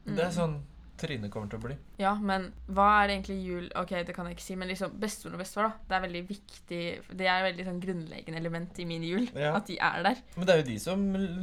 Det 0.06 0.24
er 0.24 0.30
sånn 0.34 0.62
Trine 0.96 1.28
kommer 1.28 1.50
til 1.52 1.58
å 1.58 1.62
bli. 1.66 1.74
Ja, 2.00 2.14
men 2.16 2.46
hva 2.72 3.02
er 3.02 3.10
egentlig 3.12 3.34
jul 3.44 3.66
Ok, 3.76 3.90
det 4.08 4.14
kan 4.16 4.24
jeg 4.30 4.38
ikke 4.38 4.44
si, 4.46 4.54
men 4.56 4.70
liksom 4.70 4.94
bestemor 4.96 5.34
og 5.36 5.42
bestefar, 5.42 5.66
da. 5.68 5.72
Det 5.90 5.96
er 5.98 6.04
veldig 6.06 6.22
viktig 6.30 6.78
Det 7.20 7.26
er 7.28 7.34
et 7.42 7.44
veldig 7.50 7.66
sånn 7.66 7.80
grunnleggende 7.82 8.40
element 8.40 8.80
i 8.80 8.86
min 8.88 9.04
jul. 9.04 9.26
Ja. 9.36 9.50
At 9.58 9.66
de 9.68 9.76
er 9.76 9.98
der. 10.06 10.22
Men 10.38 10.46
det 10.48 10.54
er 10.54 10.62
jo 10.62 10.66
de 10.70 10.78
som 10.80 11.02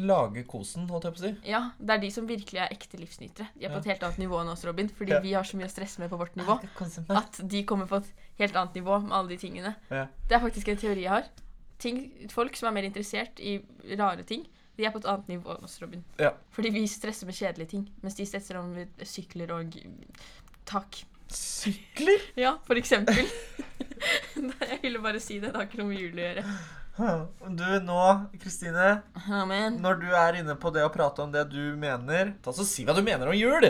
lager 0.10 0.48
kosen, 0.50 0.88
holdt 0.90 1.06
jeg 1.06 1.14
på 1.14 1.22
å 1.22 1.26
si. 1.28 1.32
Ja, 1.52 1.62
det 1.78 1.94
er 1.94 2.02
de 2.02 2.10
som 2.16 2.26
virkelig 2.32 2.64
er 2.64 2.74
ekte 2.74 2.98
livsnytere. 2.98 3.52
De 3.54 3.68
er 3.70 3.76
på 3.76 3.84
et 3.84 3.92
helt 3.94 4.08
annet 4.10 4.24
nivå 4.24 4.42
enn 4.42 4.50
oss, 4.56 4.66
Robin. 4.66 4.90
Fordi 4.90 5.14
Ja. 5.14 5.20
vi 5.22 5.34
har 5.38 5.44
så 5.46 5.58
mye 5.62 5.70
å 5.70 5.76
stresse 5.76 6.00
med 6.02 6.10
på 6.10 6.18
vårt 6.18 6.34
nivå. 6.36 6.58
At 7.14 7.40
de 7.48 7.64
kommer 7.64 7.86
på 7.86 7.98
et 8.02 8.10
helt 8.42 8.56
annet 8.56 8.74
nivå 8.82 9.04
med 9.06 9.12
alle 9.14 9.30
de 9.30 9.38
tingene. 9.38 9.76
Ja. 9.92 10.08
Det 10.28 10.34
er 10.34 10.40
faktisk 10.50 10.68
en 10.74 10.78
teori 10.82 11.06
jeg 11.06 11.14
har. 11.14 11.30
Ting, 11.78 12.10
folk 12.30 12.56
som 12.58 12.70
er 12.70 12.82
mer 12.82 12.90
interessert 12.90 13.38
i 13.40 13.60
rare 14.00 14.24
ting, 14.26 14.48
de 14.78 14.86
er 14.88 14.94
på 14.94 15.02
et 15.02 15.08
annet 15.10 15.28
nivå 15.36 15.54
enn 15.54 15.66
oss, 15.68 15.78
Robin. 15.84 16.04
Ja. 16.22 16.32
Fordi 16.56 16.72
vi 16.74 16.86
stresser 16.90 17.30
med 17.30 17.38
kjedelige 17.38 17.74
ting, 17.76 17.88
mens 18.02 18.18
de 18.18 18.26
stresser 18.26 18.58
om 18.58 18.72
sykler 19.06 19.54
og 19.54 19.76
takk. 20.70 21.04
Sykler? 21.34 22.30
Ja, 22.46 22.56
for 22.66 22.80
eksempel. 22.80 23.26
jeg 24.70 24.80
ville 24.82 25.02
bare 25.04 25.22
si 25.24 25.40
det. 25.40 25.52
Det 25.54 25.60
har 25.60 25.70
ikke 25.70 25.82
noe 25.84 25.92
med 25.92 26.02
jul 26.02 26.18
å 26.18 26.26
gjøre. 26.28 26.46
Du, 26.94 27.66
nå, 27.82 28.02
Kristine, 28.38 29.00
Amen. 29.26 29.80
når 29.82 29.96
du 30.04 30.12
er 30.14 30.38
inne 30.44 30.54
på 30.62 30.70
det 30.76 30.84
å 30.86 30.92
prate 30.94 31.24
om 31.26 31.32
det 31.34 31.48
du 31.50 31.74
mener 31.74 32.36
Ta 32.46 32.54
så 32.54 32.62
Si 32.70 32.86
hva 32.86 32.94
du 32.94 33.02
mener 33.02 33.32
om 33.32 33.34
jul! 33.34 33.66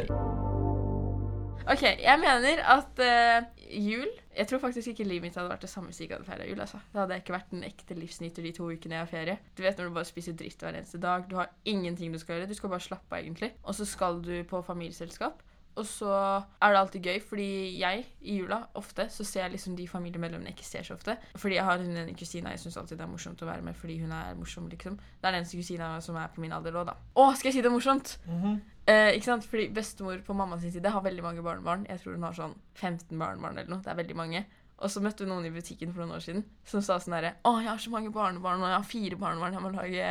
Ok, 1.63 1.83
jeg 2.03 2.19
mener 2.19 2.59
at 2.67 2.99
eh, 2.99 3.45
jul 3.75 4.09
Jeg 4.37 4.47
tror 4.49 4.61
faktisk 4.63 4.91
ikke 4.91 5.05
livet 5.07 5.27
mitt 5.27 5.37
hadde 5.37 5.51
vært 5.51 5.65
det 5.65 5.69
samme 5.71 5.91
hvis 5.91 6.01
jeg 6.03 6.11
hadde 6.11 6.27
feira 6.27 6.47
jul. 6.49 6.59
altså. 6.61 6.79
Da 6.93 7.03
hadde 7.03 7.19
ikke 7.21 7.35
vært 7.35 7.53
en 7.53 7.65
ekte 7.67 7.97
livsnyter 7.97 8.45
de 8.45 8.51
to 8.57 8.69
ukene 8.71 8.97
jeg 8.97 9.05
har 9.05 9.11
ferie. 9.11 9.37
Du 9.57 9.63
vet 9.65 9.77
når 9.77 9.89
du 9.89 9.97
bare 9.97 10.09
spiser 10.09 10.37
dritt 10.37 10.61
hver 10.63 10.77
eneste 10.79 11.01
dag. 11.01 11.25
Du 11.29 11.35
har 11.37 11.51
ingenting 11.65 12.13
du 12.13 12.19
skal 12.21 12.39
gjøre. 12.39 12.49
Du 12.49 12.57
skal 12.57 12.73
bare 12.73 12.85
slappe 12.87 13.13
av, 13.13 13.21
egentlig. 13.21 13.51
Og 13.63 13.77
så 13.77 13.85
skal 13.85 14.21
du 14.25 14.35
på 14.49 14.61
familieselskap. 14.65 15.43
Og 15.75 15.85
så 15.89 16.09
er 16.13 16.73
det 16.73 16.79
alltid 16.79 17.07
gøy, 17.09 17.19
fordi 17.25 17.47
jeg 17.79 18.03
i 18.21 18.37
jula 18.37 18.59
ofte 18.77 19.07
så 19.09 19.25
ser 19.25 19.47
jeg 19.47 19.55
liksom 19.55 19.77
de 19.77 19.87
familiemedlemmene 19.89 20.51
jeg 20.51 20.57
ikke 20.59 20.67
ser 20.67 20.85
så 20.85 20.93
ofte. 20.97 21.15
Fordi 21.35 21.55
jeg 21.57 21.65
har 21.65 21.81
hun 21.81 21.97
ene 21.97 22.13
kusina 22.17 22.53
jeg 22.53 22.61
syns 22.61 22.77
alltid 22.77 22.99
det 22.99 23.07
er 23.07 23.11
morsomt 23.13 23.41
å 23.41 23.49
være 23.49 23.65
med 23.65 23.75
fordi 23.79 23.97
hun 24.03 24.11
er 24.13 24.35
morsom, 24.37 24.67
liksom. 24.69 24.97
Det 24.97 25.25
er 25.25 25.31
den 25.31 25.41
eneste 25.41 25.57
kusina 25.57 25.95
som 26.05 26.19
er 26.21 26.29
på 26.35 26.43
min 26.43 26.53
alder 26.53 26.77
òg, 26.77 26.91
da. 26.91 26.97
Å, 27.17 27.31
skal 27.33 27.49
jeg 27.49 27.57
si 27.57 27.65
det 27.65 27.73
morsomt? 27.73 28.17
Mhm. 28.29 28.61
Eh, 28.85 29.13
ikke 29.15 29.29
sant? 29.29 29.45
Fordi 29.47 29.69
bestemor 29.71 30.19
på 30.27 30.35
mammas 30.35 30.61
side 30.67 30.89
har 30.91 31.01
veldig 31.05 31.23
mange 31.23 31.43
barnebarn. 31.45 31.85
Jeg 31.87 32.01
tror 32.01 32.17
hun 32.17 32.25
har 32.27 32.33
sånn 32.35 32.55
15 32.75 33.17
barnebarn 33.17 33.57
eller 33.57 33.71
noe. 33.71 33.81
Det 33.81 33.93
er 33.93 33.99
veldig 34.01 34.17
mange. 34.19 34.45
Og 34.83 34.91
så 34.91 35.01
møtte 35.03 35.23
vi 35.23 35.31
noen 35.31 35.47
i 35.47 35.53
butikken 35.53 35.93
for 35.93 36.03
noen 36.03 36.17
år 36.17 36.23
siden 36.25 36.43
som 36.67 36.83
sa 36.83 36.97
sånn 36.99 37.15
herre 37.15 37.33
Å, 37.47 37.53
jeg 37.63 37.69
har 37.71 37.81
så 37.81 37.93
mange 37.93 38.11
barnebarn, 38.13 38.61
og 38.61 38.67
jeg 38.67 38.75
har 38.75 38.87
fire 38.89 39.19
barnebarn 39.19 39.55
jeg 39.55 39.63
må 39.63 39.71
lage 39.73 40.09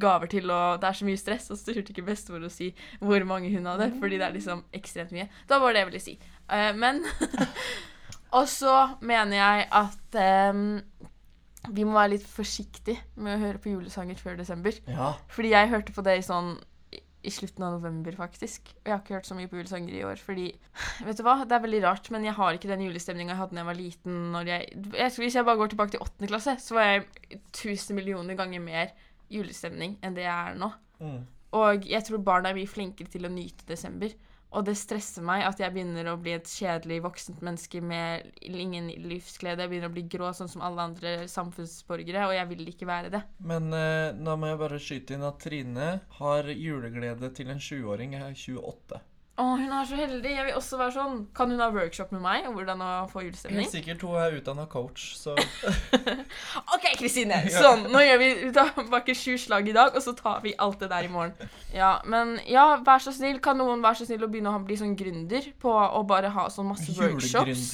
gaver 0.00 0.32
til, 0.32 0.48
og 0.50 0.80
det 0.80 0.88
er 0.88 0.98
så 1.00 1.08
mye 1.08 1.20
stress. 1.20 1.50
Og 1.52 1.60
så 1.60 1.70
turte 1.70 1.92
ikke 1.92 2.06
bestemor 2.06 2.46
å 2.48 2.52
si 2.52 2.70
hvor 3.02 3.26
mange 3.28 3.52
hun 3.52 3.68
hadde, 3.68 3.90
fordi 4.00 4.20
det 4.20 4.28
er 4.28 4.38
liksom 4.38 4.64
ekstremt 4.76 5.12
mye. 5.14 5.28
Da 5.50 5.60
var 5.62 5.74
det 5.74 5.84
jeg 5.84 5.90
ville 5.92 6.04
si. 6.06 6.16
Uh, 6.48 6.72
men 6.76 7.04
Og 8.34 8.48
så 8.50 8.74
mener 9.04 9.38
jeg 9.38 9.66
at 9.78 10.16
um, 10.50 10.80
vi 11.70 11.84
må 11.86 11.94
være 11.94 12.16
litt 12.16 12.26
forsiktige 12.26 12.98
med 13.14 13.36
å 13.36 13.42
høre 13.44 13.60
på 13.62 13.70
julesanger 13.70 14.18
før 14.18 14.40
desember. 14.40 14.74
Ja. 14.90 15.12
Fordi 15.32 15.52
jeg 15.54 15.70
hørte 15.70 15.94
på 15.94 16.02
det 16.04 16.18
i 16.18 16.24
sånn 16.26 16.56
i- 17.24 17.32
slutten 17.34 17.64
av 17.66 17.72
november, 17.78 18.12
faktisk. 18.18 18.70
Og 18.76 18.84
jeg 18.90 18.92
har 18.94 19.00
ikke 19.02 19.14
hørt 19.16 19.28
så 19.30 19.36
mye 19.38 19.48
på 19.50 19.56
julesanger 19.58 19.94
i 19.96 20.04
år, 20.04 20.20
fordi 20.22 20.46
Vet 21.06 21.16
du 21.18 21.24
hva, 21.26 21.38
det 21.48 21.56
er 21.56 21.64
veldig 21.64 21.82
rart, 21.86 22.10
men 22.14 22.24
jeg 22.28 22.36
har 22.36 22.54
ikke 22.58 22.70
den 22.70 22.84
julestemninga 22.86 23.32
jeg 23.34 23.40
hadde 23.40 23.56
da 23.56 23.62
jeg 23.62 23.70
var 23.70 23.78
liten. 23.80 24.18
Når 24.34 24.50
jeg, 24.52 24.68
jeg, 24.98 25.14
hvis 25.24 25.34
jeg 25.40 25.44
bare 25.48 25.60
går 25.62 25.72
tilbake 25.74 25.96
til 25.96 26.04
åttende 26.04 26.30
klasse, 26.30 26.56
så 26.60 26.76
var 26.78 26.90
jeg 26.90 27.40
tusen 27.56 27.96
millioner 27.98 28.36
ganger 28.38 28.60
mer 28.64 28.92
julestemning 29.32 29.96
enn 30.04 30.14
det 30.16 30.26
jeg 30.26 30.52
er 30.52 30.58
nå. 30.60 30.68
Mm. 31.00 31.22
Og 31.54 31.86
jeg 31.86 32.02
tror 32.06 32.18
barna 32.26 32.50
er 32.50 32.56
mye 32.58 32.68
flinkere 32.70 33.10
til 33.12 33.26
å 33.26 33.30
nyte 33.32 33.66
desember. 33.68 34.12
Og 34.54 34.66
det 34.68 34.76
stresser 34.78 35.24
meg 35.26 35.42
at 35.48 35.58
jeg 35.58 35.74
begynner 35.74 36.12
å 36.12 36.18
bli 36.20 36.34
et 36.36 36.50
kjedelig 36.50 37.00
voksent 37.04 37.40
menneske 37.44 37.80
med 37.82 38.28
ingen 38.46 38.90
livsglede. 39.08 39.64
Jeg 39.64 39.72
begynner 39.72 39.90
å 39.90 39.94
bli 39.96 40.04
grå, 40.10 40.30
sånn 40.36 40.50
som 40.50 40.62
alle 40.66 40.84
andre 40.90 41.14
samfunnsborgere, 41.30 42.28
og 42.28 42.36
jeg 42.36 42.50
vil 42.52 42.70
ikke 42.70 42.88
være 42.88 43.10
det. 43.16 43.24
Men 43.42 43.72
eh, 43.74 44.12
nå 44.14 44.36
må 44.38 44.52
jeg 44.52 44.60
bare 44.62 44.82
skyte 44.82 45.16
inn 45.16 45.26
at 45.26 45.40
Trine 45.42 45.88
har 46.20 46.52
juleglede 46.54 47.32
til 47.34 47.50
en 47.50 47.62
20-åring. 47.62 48.14
Jeg 48.14 48.30
er 48.30 48.38
28. 48.62 49.02
Å, 49.34 49.44
hun 49.58 49.72
er 49.74 49.86
så 49.88 49.96
heldig. 49.98 50.30
Jeg 50.30 50.44
vil 50.46 50.54
også 50.54 50.78
være 50.78 50.92
sånn. 50.94 51.14
Kan 51.34 51.50
hun 51.50 51.58
ha 51.58 51.66
workshop 51.74 52.12
med 52.14 52.20
meg 52.22 52.44
om 52.46 52.54
hvordan 52.54 52.82
å 52.86 52.90
få 53.10 53.24
julestemning? 53.24 53.64
Helt 53.64 53.72
sikkert 53.74 54.04
hun 54.06 54.14
er 54.20 54.36
utdanna 54.38 54.66
coach, 54.70 55.08
så 55.18 55.34
OK, 56.74 56.86
Kristine. 57.00 57.40
Sånn, 57.50 57.82
nå 57.90 58.02
gjør 58.04 58.20
vi 58.22 58.28
tilbake 58.54 59.16
sju 59.18 59.34
slag 59.42 59.66
i 59.70 59.74
dag, 59.74 59.90
og 59.98 60.04
så 60.04 60.14
tar 60.18 60.38
vi 60.44 60.52
alt 60.62 60.78
det 60.84 60.90
der 60.92 61.08
i 61.08 61.10
morgen. 61.10 61.50
Ja, 61.74 61.96
men 62.06 62.36
ja, 62.46 62.76
vær 62.86 63.02
så 63.02 63.10
snill. 63.16 63.40
Kan 63.42 63.58
noen 63.58 63.82
være 63.82 64.02
så 64.02 64.08
snill 64.08 64.22
å 64.22 64.30
begynne 64.30 64.54
å 64.54 64.62
bli 64.62 64.78
sånn 64.78 64.94
gründer 64.98 65.50
på 65.62 65.72
å 65.74 66.04
bare 66.06 66.30
ha 66.36 66.46
sånn 66.54 66.70
masse 66.70 66.94
workshops, 66.98 67.72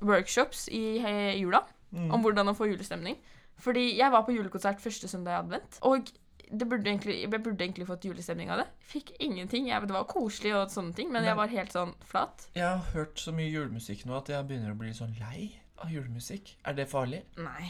workshops 0.00 0.68
i 0.72 0.84
jula 1.42 1.64
Mm. 1.88 2.10
om 2.12 2.20
hvordan 2.20 2.50
å 2.50 2.52
få 2.52 2.66
julestemning? 2.68 3.14
Fordi 3.64 3.94
jeg 3.96 4.12
var 4.12 4.20
på 4.26 4.34
julekonsert 4.36 4.76
første 4.82 5.08
søndag 5.08 5.32
i 5.32 5.38
advent, 5.40 5.78
og 5.88 6.10
burde 6.50 6.86
egentlig, 6.90 7.20
jeg 7.22 7.30
burde 7.30 7.64
egentlig 7.64 7.86
fått 7.86 8.04
julestemning 8.08 8.50
av 8.50 8.58
det. 8.62 8.66
Fikk 8.80 9.12
ingenting. 9.20 9.68
Jeg, 9.68 9.86
det 9.86 9.92
var 9.94 10.04
koselig 10.08 10.54
og 10.56 10.68
sånne 10.72 10.94
ting, 10.94 11.08
men 11.12 11.22
Men- 11.22 11.28
jeg 11.28 11.36
var 11.36 11.48
helt 11.48 11.72
sånn 11.72 11.94
flat. 12.04 12.48
Jeg 12.54 12.64
har 12.66 12.84
hørt 12.94 13.16
så 13.18 13.32
mye 13.32 13.50
julemusikk 13.50 14.04
nå 14.06 14.16
at 14.16 14.28
jeg 14.28 14.44
begynner 14.48 14.72
å 14.72 14.78
bli 14.78 14.90
sånn 14.96 15.14
lei 15.20 15.60
av 15.80 15.90
julemusikk. 15.92 16.56
Er 16.66 16.72
det 16.74 16.88
farlig? 16.90 17.20
Nei. 17.38 17.68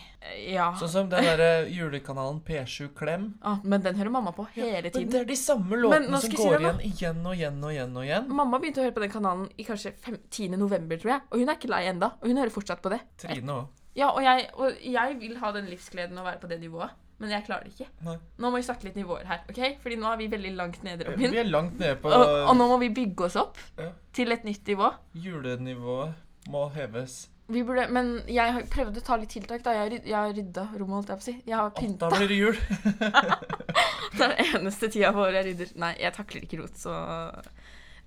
Ja. 0.54 0.70
Sånn 0.80 0.88
som 0.88 1.08
den 1.10 1.22
derre 1.24 1.68
julekanalen 1.68 2.40
P7 2.40 2.88
Klem. 2.94 3.34
Ah, 3.42 3.58
men 3.62 3.82
den 3.82 3.96
hører 3.96 4.10
mamma 4.10 4.32
på 4.32 4.46
hele 4.54 4.88
tiden. 4.90 5.02
Men 5.02 5.10
det 5.10 5.20
er 5.20 5.24
de 5.26 5.36
samme 5.36 5.76
låtene 5.76 6.20
som 6.22 6.30
går 6.30 6.56
igjen 6.60 6.80
igjen 6.88 7.26
og 7.26 7.34
igjen 7.36 7.62
og 7.64 7.70
igjen 7.74 7.96
og 7.96 8.04
igjen. 8.06 8.28
Mamma 8.28 8.58
begynte 8.58 8.80
å 8.80 8.84
høre 8.86 8.94
på 8.96 9.00
den 9.04 9.10
kanalen 9.12 9.50
i 9.58 9.64
kanskje 9.64 9.92
10. 10.30 10.56
november, 10.56 10.96
tror 10.96 11.10
jeg. 11.12 11.20
Og 11.30 11.38
hun 11.38 11.48
er 11.50 11.54
ikke 11.60 11.68
lei 11.68 11.82
enda, 11.90 12.06
og 12.22 12.28
hun 12.28 12.36
hører 12.40 12.50
fortsatt 12.54 12.80
på 12.80 12.88
det. 12.94 13.00
Trine 13.18 13.52
òg. 13.58 13.68
Ja, 13.94 14.08
og 14.14 14.22
jeg, 14.22 14.48
og 14.56 14.80
jeg 14.80 15.18
vil 15.20 15.36
ha 15.42 15.52
den 15.52 15.66
livsgleden 15.66 16.16
å 16.18 16.24
være 16.24 16.38
på 16.40 16.48
det 16.48 16.60
nivået, 16.62 16.90
men 17.18 17.31
jeg 17.35 17.44
klarer 17.46 17.64
det 17.66 17.72
ikke. 17.74 17.88
Nei. 18.07 18.16
Nå 18.38 18.50
må 18.50 18.57
vi 18.61 18.66
snakke 18.66 18.85
litt 18.88 18.98
nivåer 18.98 19.24
her, 19.26 19.40
ok? 19.50 19.62
Fordi 19.83 19.96
nå 19.98 20.07
er 20.12 20.20
vi 20.20 20.28
veldig 20.35 20.52
langt 20.57 20.83
nede, 20.87 21.16
Vi 21.18 21.26
er 21.37 21.48
langt 21.50 21.78
nede 21.81 21.96
på 22.02 22.12
Og, 22.14 22.26
og 22.50 22.54
nå 22.57 22.68
må 22.70 22.78
vi 22.85 22.88
bygge 22.94 23.24
oss 23.26 23.37
opp 23.37 23.59
Ja. 23.78 23.90
til 24.12 24.33
et 24.33 24.44
nytt 24.46 24.66
nivå. 24.70 24.92
Julenivået 25.14 26.14
må 26.48 26.68
heves. 26.74 27.28
Vi 27.48 27.62
burde, 27.64 27.87
men 27.90 28.20
jeg 28.28 28.52
har 28.52 28.62
prøvd 28.68 28.98
å 29.00 29.02
ta 29.07 29.16
litt 29.16 29.31
tiltak, 29.33 29.62
da. 29.64 29.72
Jeg 29.72 29.81
har, 29.81 29.90
ryd- 29.94 30.07
jeg 30.07 30.16
har 30.16 30.33
rydda 30.37 30.64
rommet, 30.78 30.94
holdt 30.98 31.09
jeg 31.09 31.16
på 31.16 31.22
å 31.22 31.28
si. 31.28 31.37
Jeg 31.48 31.57
har 31.57 31.70
pynta. 31.70 32.11
Da 32.11 32.18
blir 32.18 32.28
det 32.28 32.37
jul. 32.37 32.59
Det 34.18 34.24
er 34.24 34.33
den 34.35 34.57
eneste 34.59 34.88
tida 34.92 35.11
på 35.14 35.20
året 35.22 35.38
jeg 35.40 35.46
rydder. 35.52 35.70
Nei, 35.81 35.92
jeg 36.00 36.12
takler 36.16 36.44
ikke 36.44 36.59
rot, 36.62 36.76
så 36.81 36.92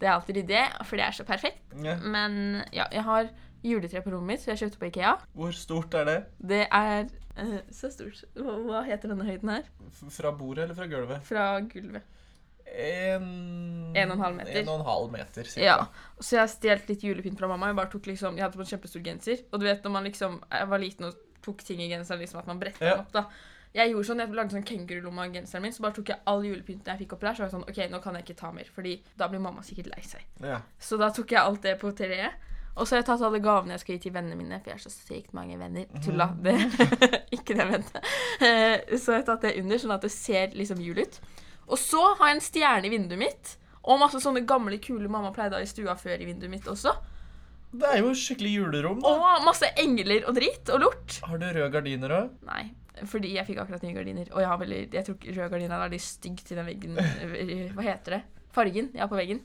det 0.01 0.07
er 0.09 0.13
alltid 0.15 0.39
ryddig, 0.41 0.61
for 0.89 0.97
det 0.97 1.05
er 1.05 1.15
så 1.17 1.25
perfekt. 1.27 1.61
Ja. 1.85 1.95
Men 2.01 2.63
ja, 2.73 2.87
jeg 2.91 3.03
har 3.05 3.29
juletre 3.63 4.01
på 4.01 4.13
rommet 4.15 4.33
mitt, 4.33 4.41
så 4.43 4.51
jeg 4.53 4.63
kjøpte 4.63 4.79
på 4.81 4.87
Ikea. 4.89 5.11
Hvor 5.37 5.51
stort 5.53 5.93
er 5.99 6.07
det? 6.09 6.17
Det 6.41 6.63
er 6.73 7.03
eh, 7.03 7.11
så 7.71 7.89
stort. 7.93 8.23
Hva, 8.35 8.81
heter 8.87 9.11
denne 9.13 9.25
høyden 9.27 9.49
her? 9.53 9.69
Fra 10.11 10.31
bordet 10.35 10.65
eller 10.65 10.77
fra 10.77 10.87
gulvet? 10.91 11.23
Fra 11.27 11.45
gulvet. 11.71 12.03
En 12.71 13.23
En 13.97 14.11
og 14.11 14.15
en 14.17 14.23
halv 14.23 14.35
meter. 14.37 14.61
En 14.61 14.69
og 14.71 14.79
en 14.79 14.85
halv 14.87 15.11
meter, 15.11 15.43
cirka. 15.43 15.65
Ja. 15.65 15.77
Så 16.19 16.37
jeg 16.37 16.41
har 16.45 16.51
stjålet 16.53 16.91
litt 16.93 17.03
julepynt 17.03 17.39
fra 17.39 17.49
mamma. 17.51 17.71
Jeg 17.71 17.79
bare 17.81 17.91
tok 17.91 18.05
liksom, 18.11 18.37
jeg 18.39 18.45
hadde 18.45 18.59
på 18.59 18.63
en 18.63 18.69
kjempestor 18.71 19.03
genser. 19.03 19.41
Og 19.51 19.59
du 19.59 19.65
vet 19.67 19.83
når 19.83 19.91
man 19.97 20.07
liksom 20.07 20.37
jeg 20.51 20.69
var 20.71 20.79
liten 20.83 21.09
og 21.09 21.17
tok 21.43 21.63
ting 21.65 21.81
i 21.81 21.89
genseren, 21.91 22.21
liksom 22.21 22.39
at 22.39 22.47
man 22.47 22.59
bretta 22.61 22.85
Ja. 22.85 22.93
den 22.95 23.05
opp, 23.05 23.11
da. 23.11 23.25
Jeg 23.73 23.91
gjorde 23.93 24.07
sånn, 24.09 24.19
jeg 24.19 24.35
lagde 24.35 24.51
sånn 24.51 24.65
kengurulomme 24.67 25.23
av 25.25 25.33
genseren 25.33 25.63
min, 25.63 25.71
så 25.71 25.81
bare 25.81 25.95
tok 25.95 26.09
jeg 26.11 26.19
all 26.27 26.41
julepynten 26.43 26.91
jeg 26.91 26.99
fikk 27.05 27.13
oppi 27.15 27.25
der. 27.27 27.33
Så 27.35 27.43
var 27.43 27.47
jeg 27.49 27.55
sånn, 27.55 27.69
ok, 27.71 27.79
nå 27.91 28.01
kan 28.03 28.15
jeg 28.19 28.25
ikke 28.27 28.39
ta 28.41 28.51
mer, 28.51 28.67
fordi 28.75 28.95
da 29.17 29.27
blir 29.31 29.39
mamma 29.39 29.63
sikkert 29.63 29.87
lei 29.95 30.03
seg. 30.03 30.21
Ja. 30.43 30.61
Så 30.79 30.99
da 30.99 31.09
tok 31.15 31.31
jeg 31.31 31.39
alt 31.41 31.61
det 31.63 31.77
på 31.79 31.91
treet. 31.95 32.33
Og 32.81 32.87
så 32.89 32.95
har 32.95 33.03
jeg 33.03 33.07
tatt 33.11 33.21
alle 33.27 33.39
gavene 33.45 33.75
jeg 33.77 33.83
skal 33.83 33.95
gi 33.95 34.01
til 34.07 34.13
vennene 34.15 34.37
mine, 34.39 34.57
for 34.63 34.71
jeg 34.73 34.79
er 34.79 34.83
så 34.87 34.91
sykt 34.93 35.35
mange 35.37 35.57
venner. 35.61 35.85
Tulla. 36.01 36.31
Det, 36.41 36.55
ikke 37.37 37.53
det 37.53 37.61
jeg 37.61 37.69
mente. 37.75 38.01
Eh, 38.41 38.97
Så 38.97 39.13
har 39.13 39.19
jeg 39.21 39.27
tatt 39.29 39.45
det 39.45 39.51
under, 39.61 39.81
sånn 39.83 39.93
at 39.95 40.05
det 40.07 40.11
ser 40.15 40.55
liksom 40.57 40.81
jul 40.81 40.97
ut. 41.03 41.19
Og 41.71 41.77
så 41.79 42.01
har 42.17 42.31
jeg 42.31 42.39
en 42.39 42.43
stjerne 42.49 42.89
i 42.89 42.93
vinduet 42.95 43.21
mitt. 43.21 43.53
Og 43.85 43.97
masse 44.01 44.19
sånne 44.21 44.43
gamle, 44.49 44.77
kule 44.83 45.07
mamma 45.09 45.31
pleide 45.33 45.55
å 45.55 45.61
ha 45.61 45.65
i 45.65 45.69
stua 45.69 45.93
før 45.97 46.19
i 46.21 46.27
vinduet 46.27 46.51
mitt 46.51 46.67
også. 46.69 46.91
Det 47.71 47.87
er 47.87 48.01
jo 48.01 48.11
skikkelig 48.17 48.51
julerom. 48.57 48.99
da. 49.01 49.13
Og 49.13 49.45
masse 49.47 49.69
engler 49.79 50.25
og 50.27 50.35
dritt 50.35 50.69
og 50.75 50.81
lort. 50.83 51.19
Har 51.23 51.39
du 51.39 51.45
røde 51.47 51.69
gardiner 51.71 52.11
òg? 52.17 52.33
Nei, 52.49 52.65
fordi 53.07 53.31
jeg 53.37 53.47
fikk 53.47 53.61
akkurat 53.63 53.85
nye 53.85 53.95
gardiner. 53.95 54.27
Og 54.35 54.41
jeg 54.43 54.49
har 54.51 54.59
veldig, 54.59 54.81
jeg 54.97 55.07
tror 55.07 55.15
ikke 55.21 55.35
røde 55.37 55.49
gardiner 55.53 55.77
er 55.77 55.85
veldig 55.85 56.01
stygg 56.03 56.41
til 56.49 56.59
den 56.59 56.67
veggen. 56.67 56.99
Hva 57.77 57.85
heter 57.87 58.17
det? 58.17 58.21
Fargen 58.51 58.89
jeg 58.91 59.01
har 59.05 59.07
på 59.13 59.21
veggen. 59.21 59.39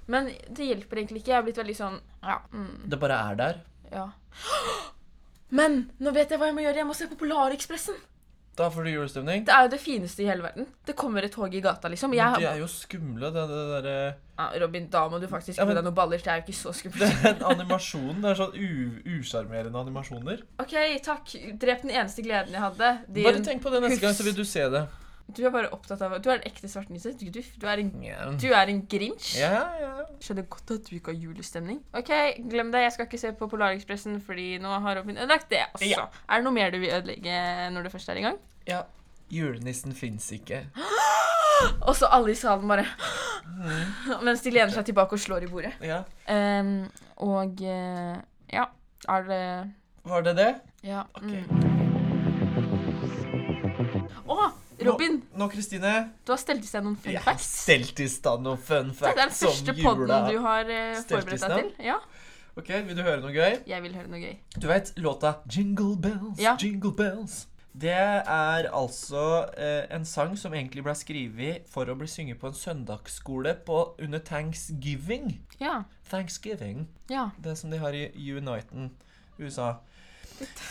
Ja. 0.00 0.10
Men 0.10 0.26
det 0.50 0.66
hjelper 0.66 0.96
egentlig 0.98 1.20
ikke. 1.22 1.28
Jeg 1.32 1.36
har 1.36 1.42
blitt 1.46 1.56
veldig 1.60 1.76
sånn 1.76 2.00
Ja. 2.22 2.38
Mm, 2.52 2.88
Det 2.90 2.98
bare 3.00 3.18
er 3.30 3.34
der. 3.36 3.60
ja. 3.92 4.08
Men 5.50 5.90
nå 5.98 6.12
vet 6.14 6.30
jeg 6.30 6.38
hva 6.38 6.46
jeg 6.46 6.54
må 6.54 6.62
gjøre. 6.62 6.76
Jeg 6.76 6.86
må 6.86 6.94
se 6.94 7.08
på 7.10 7.18
Polarekspressen. 7.18 7.96
Da 8.58 8.66
får 8.70 8.84
du 8.84 8.90
julestemning. 8.92 9.44
Det 9.46 9.52
er 9.54 9.62
jo 9.64 9.70
det 9.72 9.78
fineste 9.80 10.22
i 10.22 10.26
hele 10.28 10.42
verden. 10.44 10.66
Det 10.84 10.94
kommer 10.98 11.24
et 11.24 11.32
tog 11.32 11.54
i 11.54 11.60
gata, 11.64 11.88
liksom. 11.88 12.10
Men 12.12 12.34
de 12.38 12.44
er 12.50 12.58
jo 12.60 12.66
skumle, 12.68 13.30
det, 13.32 13.44
det 13.48 13.60
derre 13.72 13.94
ja, 14.40 14.46
Robin, 14.60 14.86
da 14.90 15.02
må 15.08 15.20
du 15.20 15.26
faktisk 15.30 15.58
Ja, 15.58 15.64
gi 15.64 15.68
men- 15.68 15.76
deg 15.76 15.84
noen 15.84 15.94
baller. 15.96 16.18
Det 16.18 16.26
er 16.28 16.40
jo 16.40 16.44
ikke 16.46 16.58
så 16.58 16.72
skummelt. 16.76 17.22
Den 17.22 17.42
animasjonen. 17.50 18.20
Det 18.22 18.30
er 18.30 18.38
sånn 18.40 18.56
usjarmerende 19.18 19.80
animasjoner. 19.80 20.42
OK, 20.60 20.74
takk. 21.02 21.34
Drep 21.60 21.82
den 21.86 21.90
eneste 21.94 22.22
gleden 22.26 22.52
jeg 22.52 22.60
hadde. 22.66 22.90
Din, 23.08 23.24
Bare 23.24 23.40
tenk 23.44 23.62
på 23.62 23.70
det 23.74 23.82
neste 23.86 24.00
gang, 24.00 24.14
så 24.14 24.24
vil 24.28 24.34
du 24.38 24.44
se 24.44 24.68
det. 24.76 24.84
Du 25.36 25.42
er 25.46 25.52
bare 25.54 25.70
opptatt 25.74 26.00
av 26.02 26.16
Du 26.22 26.28
er 26.30 26.38
en 26.40 26.46
ekte 26.48 26.68
svartnisse. 26.68 27.12
Du, 27.18 27.26
du, 27.32 27.40
du, 27.42 27.66
er 27.66 27.82
en, 27.82 27.90
Ja, 28.04 28.30
du 28.34 28.46
er 28.52 28.66
en 28.72 28.82
grinch. 28.90 29.34
ja. 29.38 29.50
yeah. 29.80 29.96
Skjønner 30.20 30.44
godt 30.52 30.70
at 30.74 30.88
du 30.90 30.94
ikke 30.96 31.14
har 31.14 31.20
julestemning. 31.22 31.78
OK, 31.96 32.10
glem 32.50 32.72
det. 32.74 32.82
Jeg 32.84 32.92
skal 32.92 33.06
ikke 33.08 33.18
se 33.22 33.30
på 33.38 33.46
Polarekspressen, 33.48 34.18
fordi 34.24 34.58
nå 34.60 34.68
har 34.84 34.98
Robin 35.00 35.16
ødelagt 35.16 35.48
det 35.50 35.62
også. 35.72 35.86
Ja. 35.88 36.06
Er 36.28 36.34
det 36.40 36.44
noe 36.44 36.52
mer 36.56 36.70
du 36.74 36.78
vil 36.82 36.92
ødelegge 36.92 37.36
når 37.72 37.86
du 37.86 37.90
først 37.94 38.08
er 38.12 38.20
i 38.20 38.26
gang? 38.28 38.40
ja. 38.68 38.82
Julenissen 39.30 39.92
fins 39.94 40.24
ikke. 40.34 40.64
Og 41.86 41.94
så 41.94 42.08
alle 42.10 42.32
i 42.32 42.34
salen 42.34 42.66
bare 42.66 42.82
Mens 44.26 44.40
de 44.42 44.50
lener 44.50 44.72
seg 44.74 44.88
tilbake 44.88 45.14
og 45.14 45.20
slår 45.22 45.44
i 45.46 45.50
bordet. 45.52 45.70
Ja. 45.86 46.00
Um, 46.26 46.88
og 47.30 47.62
eh, 47.62 48.16
ja. 48.50 48.64
Er 49.08 49.22
det 49.28 49.44
Var 50.10 50.20
det 50.26 50.34
det? 50.40 50.48
Ja. 50.82 51.04
Ok. 51.14 51.22
Mm. 51.30 51.46
Å, 54.26 54.50
Robin! 54.86 55.20
Nå, 55.36 55.48
Kristine. 55.52 55.92
Du 56.26 56.32
har 56.32 56.40
stelt 56.40 56.64
i 56.64 56.70
sted 56.70 56.84
noen 56.86 56.96
fun 56.96 57.12
Jeg 57.12 57.22
har 57.24 57.38
stelt 57.44 58.00
i 58.00 58.08
stand 58.08 58.46
noen 58.46 58.58
fun 58.58 58.90
facts 58.94 59.04
Det 59.04 59.12
er 59.12 59.20
den 59.22 59.36
første 59.36 59.76
podden 59.82 60.26
du 60.30 60.40
har 60.46 60.72
eh, 60.72 60.96
forberedt 61.04 61.46
deg 61.46 61.56
til. 61.58 61.70
Ja, 61.90 62.00
Ok, 62.58 62.68
Vil 62.88 62.96
du 62.98 63.02
høre 63.06 63.20
noe 63.22 63.30
gøy? 63.32 63.60
jeg 63.66 63.82
vil 63.82 63.94
høre 63.94 64.10
noe 64.10 64.20
gøy. 64.20 64.34
Du 64.58 64.66
vet 64.68 64.92
låta 64.98 65.36
'Jingle 65.46 65.96
Bells'? 65.96 66.40
Ja. 66.42 66.56
Jingle 66.60 66.92
Bells. 66.92 67.46
Det 67.72 67.92
er 67.94 68.66
altså 68.74 69.46
eh, 69.56 69.86
en 69.94 70.04
sang 70.04 70.34
som 70.38 70.54
egentlig 70.54 70.82
ble 70.82 70.94
skrevet 70.98 71.68
for 71.70 71.86
å 71.86 71.94
bli 71.94 72.08
synget 72.10 72.40
på 72.40 72.50
en 72.50 72.56
søndagsskole 72.58 73.54
på, 73.66 73.94
under 74.02 74.18
thanksgiving. 74.18 75.38
Ja. 75.60 75.84
Thanksgiving. 76.10 76.88
Ja. 77.10 77.28
Det 77.38 77.54
som 77.58 77.70
de 77.70 77.78
har 77.78 77.94
i 77.94 78.10
Uniten, 78.34 78.90
USA. 79.38 79.74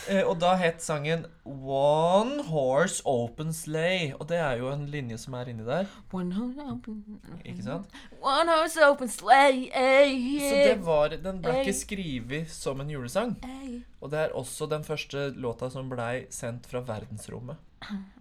Eh, 0.10 0.24
og 0.26 0.40
da 0.42 0.56
het 0.58 0.82
sangen 0.82 1.26
One 1.46 2.44
Horse 2.48 3.04
Open 3.06 3.52
Slay. 3.54 4.12
Og 4.18 4.26
det 4.32 4.40
er 4.42 4.58
jo 4.58 4.72
en 4.72 4.88
linje 4.90 5.20
som 5.22 5.36
er 5.38 5.52
inni 5.52 5.66
der. 5.68 5.86
One 6.16 6.34
horse 6.34 6.66
open 6.66 7.04
Ikke 7.46 7.64
sant? 7.68 7.94
One 8.22 8.50
horse 8.50 8.88
open 8.88 9.10
sleigh. 9.14 9.70
Ay, 9.78 10.40
Så 10.42 10.56
det 10.66 10.78
var, 10.86 11.14
den 11.14 11.42
ble 11.44 11.60
ikke 11.62 11.78
skrevet 11.78 12.50
som 12.50 12.82
en 12.82 12.90
julesang. 12.90 13.36
ay. 13.46 13.82
Og 14.02 14.10
det 14.12 14.20
er 14.20 14.36
også 14.38 14.66
den 14.72 14.84
første 14.88 15.30
låta 15.36 15.70
som 15.70 15.90
blei 15.92 16.26
sendt 16.34 16.66
fra 16.72 16.80
verdensrommet. 16.82 17.58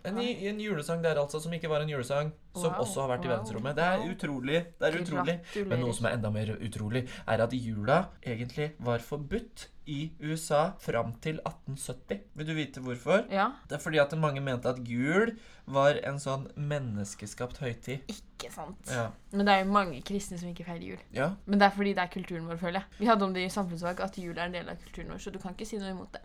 En, 0.09 0.19
en 0.19 0.61
julesang 0.63 1.03
der 1.05 1.19
altså 1.21 1.41
som 1.43 1.53
ikke 1.53 1.69
var 1.69 1.83
en 1.85 1.91
julesang, 1.91 2.31
som 2.55 2.73
Wow, 2.73 2.85
også 2.85 3.03
har 3.05 3.11
vært 3.13 3.27
i 3.27 3.29
wow, 3.29 3.35
verdensrommet. 3.35 3.77
Det 3.77 3.87
er 3.87 4.05
utrolig. 4.13 4.61
Det 4.79 4.89
er 4.89 5.01
utrolig. 5.03 5.35
Men 5.69 5.83
noe 5.83 5.97
som 5.97 6.07
er 6.09 6.15
enda 6.17 6.31
mer 6.35 6.55
utrolig, 6.57 7.03
er 7.27 7.43
at 7.45 7.57
jula 7.57 7.99
egentlig 8.23 8.71
var 8.87 9.05
forbudt 9.05 9.69
i 9.89 9.99
USA 10.21 10.73
fram 10.85 11.15
til 11.25 11.41
1870. 11.41 12.21
Vil 12.37 12.49
du 12.49 12.55
vite 12.57 12.81
hvorfor? 12.85 13.25
Ja. 13.33 13.51
Det 13.69 13.79
er 13.79 13.83
fordi 13.83 14.01
at 14.03 14.13
mange 14.21 14.41
mente 14.45 14.69
at 14.69 14.81
jul 14.85 15.33
var 15.67 15.99
en 16.07 16.21
sånn 16.21 16.47
menneskeskapt 16.57 17.61
høytid. 17.65 18.05
Ikke 18.13 18.53
sant. 18.53 18.93
Ja. 18.93 19.09
Men 19.33 19.49
det 19.49 19.55
er 19.55 19.65
jo 19.65 19.73
mange 19.73 20.01
kristne 20.07 20.41
som 20.41 20.53
ikke 20.53 20.69
feirer 20.69 20.85
jul. 20.93 21.05
ja. 21.17 21.33
Men 21.47 21.61
det 21.61 21.69
er 21.69 21.77
fordi 21.77 21.95
det 21.97 22.05
er 22.05 22.13
kulturen 22.13 22.49
vår, 22.49 22.61
føler 22.61 22.83
jeg. 22.83 23.01
Vi 23.01 23.09
hadde 23.11 23.25
om 23.25 23.37
det 23.37 23.47
i 23.47 23.53
samfunnsfag 23.53 24.03
at 24.05 24.19
jul 24.21 24.37
er 24.37 24.47
en 24.47 24.59
del 24.61 24.69
av 24.69 24.83
kulturen 24.85 25.15
vår, 25.15 25.25
så 25.25 25.33
du 25.35 25.41
kan 25.43 25.57
ikke 25.57 25.69
si 25.69 25.81
noe 25.81 25.95
imot 25.97 26.13
det. 26.17 26.25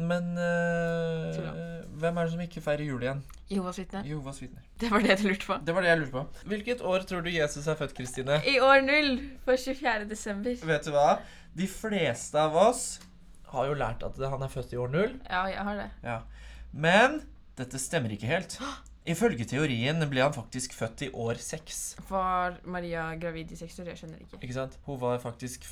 Men 0.00 0.32
uh, 0.38 1.80
hvem 2.00 2.16
er 2.16 2.26
det 2.26 2.32
som 2.32 2.42
ikke 2.44 2.62
feirer 2.64 2.86
jul 2.86 3.02
igjen? 3.04 3.20
Jehovas 3.50 3.80
vitner. 3.80 4.06
Jehovas 4.06 4.40
vitner. 4.42 4.64
Det 4.80 4.88
var 4.92 5.04
det 5.04 5.18
du 5.20 5.26
lurte 5.28 5.48
på. 5.48 5.58
Det 5.66 5.74
var 5.76 5.84
det 5.84 5.90
jeg 5.90 6.00
lurte 6.00 6.14
på. 6.14 6.46
Hvilket 6.52 6.84
år 6.92 7.04
tror 7.10 7.26
du 7.26 7.30
Jesus 7.34 7.68
er 7.68 7.76
født, 7.76 7.94
Kristine? 7.98 8.40
I 8.48 8.56
år 8.64 8.84
null 8.86 9.12
for 9.44 9.60
24. 9.60 10.06
desember. 10.10 10.56
Vet 10.70 10.88
du 10.88 10.94
hva? 10.94 11.08
De 11.56 11.66
fleste 11.68 12.40
av 12.40 12.56
oss 12.56 12.84
har 13.50 13.66
jo 13.66 13.74
lært 13.76 14.04
at 14.06 14.20
han 14.22 14.46
er 14.46 14.52
født 14.52 14.72
i 14.76 14.78
år 14.80 14.94
null. 14.94 15.16
Ja, 15.26 15.44
jeg 15.50 15.66
har 15.66 15.82
det. 15.82 15.88
Ja. 16.06 16.20
Men 16.72 17.20
dette 17.58 17.80
stemmer 17.82 18.14
ikke 18.14 18.30
helt. 18.30 18.56
Ifølge 19.10 19.44
teorien 19.48 20.00
ble 20.10 20.22
han 20.22 20.34
faktisk 20.34 20.74
født 20.76 21.02
i 21.06 21.10
år 21.12 21.38
seks. 21.42 21.80
Var 22.10 22.58
Maria 22.70 23.08
gravid 23.20 23.52
i 23.52 23.58
seks 23.58 23.78
år? 23.82 23.90
Jeg 23.92 24.00
skjønner 24.00 24.20
ikke. 24.24 24.38
Ikke 24.44 24.56
sant? 24.56 24.76
Hun 24.86 25.00
var 25.02 25.18
faktisk 25.22 25.64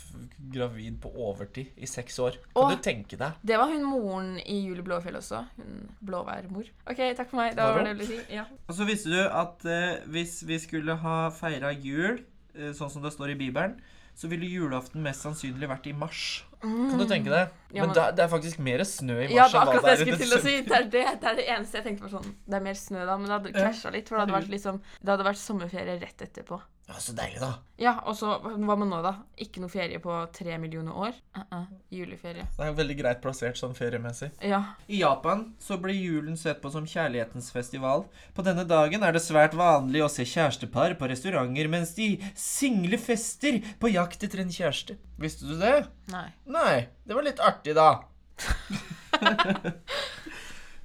gravid 0.55 0.99
på 1.03 1.13
overtid 1.29 1.71
i 1.77 1.87
seks 1.91 2.19
år. 2.25 2.39
Kan 2.55 2.65
Åh. 2.65 2.73
du 2.75 2.83
tenke 2.85 3.19
deg? 3.21 3.37
Det 3.47 3.59
var 3.61 3.71
hun 3.73 3.85
moren 3.87 4.33
i 4.43 4.59
Julie 4.65 4.85
Blåfjell 4.87 5.19
også. 5.21 5.45
Hun 5.59 5.85
blåværmor. 6.05 6.69
OK, 6.91 7.03
takk 7.19 7.31
for 7.31 7.41
meg. 7.43 7.55
Da 7.59 7.69
Var 7.69 7.79
var 7.79 7.85
det? 7.85 7.85
det 7.85 7.93
jeg 7.95 8.01
ville 8.01 8.25
si. 8.27 8.35
Ja. 8.39 8.47
Og 8.69 8.75
så 8.79 8.89
visste 8.89 9.13
du 9.15 9.21
at 9.27 9.69
eh, 9.69 10.03
hvis 10.15 10.39
vi 10.49 10.59
skulle 10.63 10.97
ha 11.05 11.19
feira 11.35 11.73
jul, 11.75 12.21
eh, 12.57 12.73
sånn 12.77 12.91
som 12.93 13.05
det 13.05 13.13
står 13.15 13.35
i 13.37 13.39
Bibelen, 13.47 13.79
så 14.19 14.27
ville 14.31 14.49
julaften 14.51 15.03
mest 15.05 15.23
sannsynlig 15.23 15.69
vært 15.71 15.87
i 15.87 15.93
mars. 15.95 16.23
Kan 16.61 16.99
du 16.99 17.05
tenke 17.07 17.31
deg? 17.31 17.53
Mm. 17.53 17.77
Ja, 17.77 17.85
men 17.87 17.95
men- 17.95 18.15
det 18.17 18.23
er 18.25 18.31
faktisk 18.33 18.59
mer 18.59 18.83
snø 18.83 19.15
i 19.23 19.29
mars 19.29 19.35
Ja, 19.37 19.45
det 19.47 19.55
er 19.55 19.61
akkurat 19.61 19.85
det 19.85 19.93
jeg 19.93 20.01
skulle 20.01 20.19
til 20.25 20.39
å 20.39 20.41
si. 20.43 20.55
Det 20.67 20.75
er 20.75 20.89
det, 20.91 21.05
det 21.21 21.29
er 21.31 21.37
det 21.39 21.47
eneste 21.55 21.79
jeg 21.79 21.85
tenkte 21.87 22.03
var 22.09 22.15
sånn 22.19 22.33
Det 22.49 22.57
er 22.59 22.65
mer 22.65 22.75
snø 22.75 23.05
da, 23.07 23.17
men 23.17 23.29
det 23.31 23.35
hadde 23.37 23.53
Ja. 23.55 23.69
krasja 23.69 23.93
litt. 23.95 24.09
For 24.09 24.17
det 24.19 24.27
hadde 24.27 24.35
vært 24.43 24.51
liksom 24.51 24.81
Det 25.05 25.09
hadde 25.15 25.25
vært 25.29 25.39
sommerferie 25.39 26.01
rett 26.03 26.19
etterpå. 26.27 26.61
Ja, 26.89 26.95
så 27.05 27.13
deilig, 27.13 27.37
da. 27.43 27.51
Ja, 27.77 27.93
og 28.09 28.15
så 28.17 28.39
hva 28.41 28.75
med 28.81 28.89
nå, 28.89 28.99
da? 29.05 29.11
Ikke 29.37 29.61
noe 29.61 29.69
ferie 29.69 30.01
på 30.01 30.15
tre 30.33 30.55
millioner 30.59 30.97
år? 30.97 31.19
Uh 31.37 31.43
-uh. 31.53 31.67
Juleferie. 31.93 32.47
Det 32.57 32.65
er 32.65 32.71
jo 32.71 32.77
veldig 32.79 32.97
greit 32.99 33.21
plassert 33.21 33.59
sånn 33.61 33.75
feriemessig. 33.75 34.31
Ja. 34.41 34.63
I 34.87 35.01
Japan 35.01 35.55
så 35.61 35.77
blir 35.77 35.95
julen 35.95 36.37
sett 36.37 36.63
på 36.63 36.71
som 36.71 36.87
kjærlighetens 36.87 37.53
festival. 37.53 38.05
På 38.35 38.43
denne 38.43 38.65
dagen 38.65 39.03
er 39.03 39.13
det 39.13 39.23
svært 39.23 39.55
vanlig 39.55 40.03
å 40.03 40.09
se 40.09 40.25
kjærestepar 40.25 40.95
på 40.99 41.09
restauranter 41.09 41.69
mens 41.69 41.95
de 41.95 42.19
single 42.35 42.99
fester 42.99 43.61
på 43.81 43.93
jakt 43.93 44.25
etter 44.25 44.41
en 44.41 44.53
kjæreste. 44.53 44.97
Visste 45.19 45.45
du 45.45 45.59
det? 45.59 45.87
Nei. 46.09 46.33
Nei, 46.47 46.89
det 47.07 47.15
var 47.15 47.23
litt 47.23 47.41
artig, 47.41 47.75
da. 47.75 48.01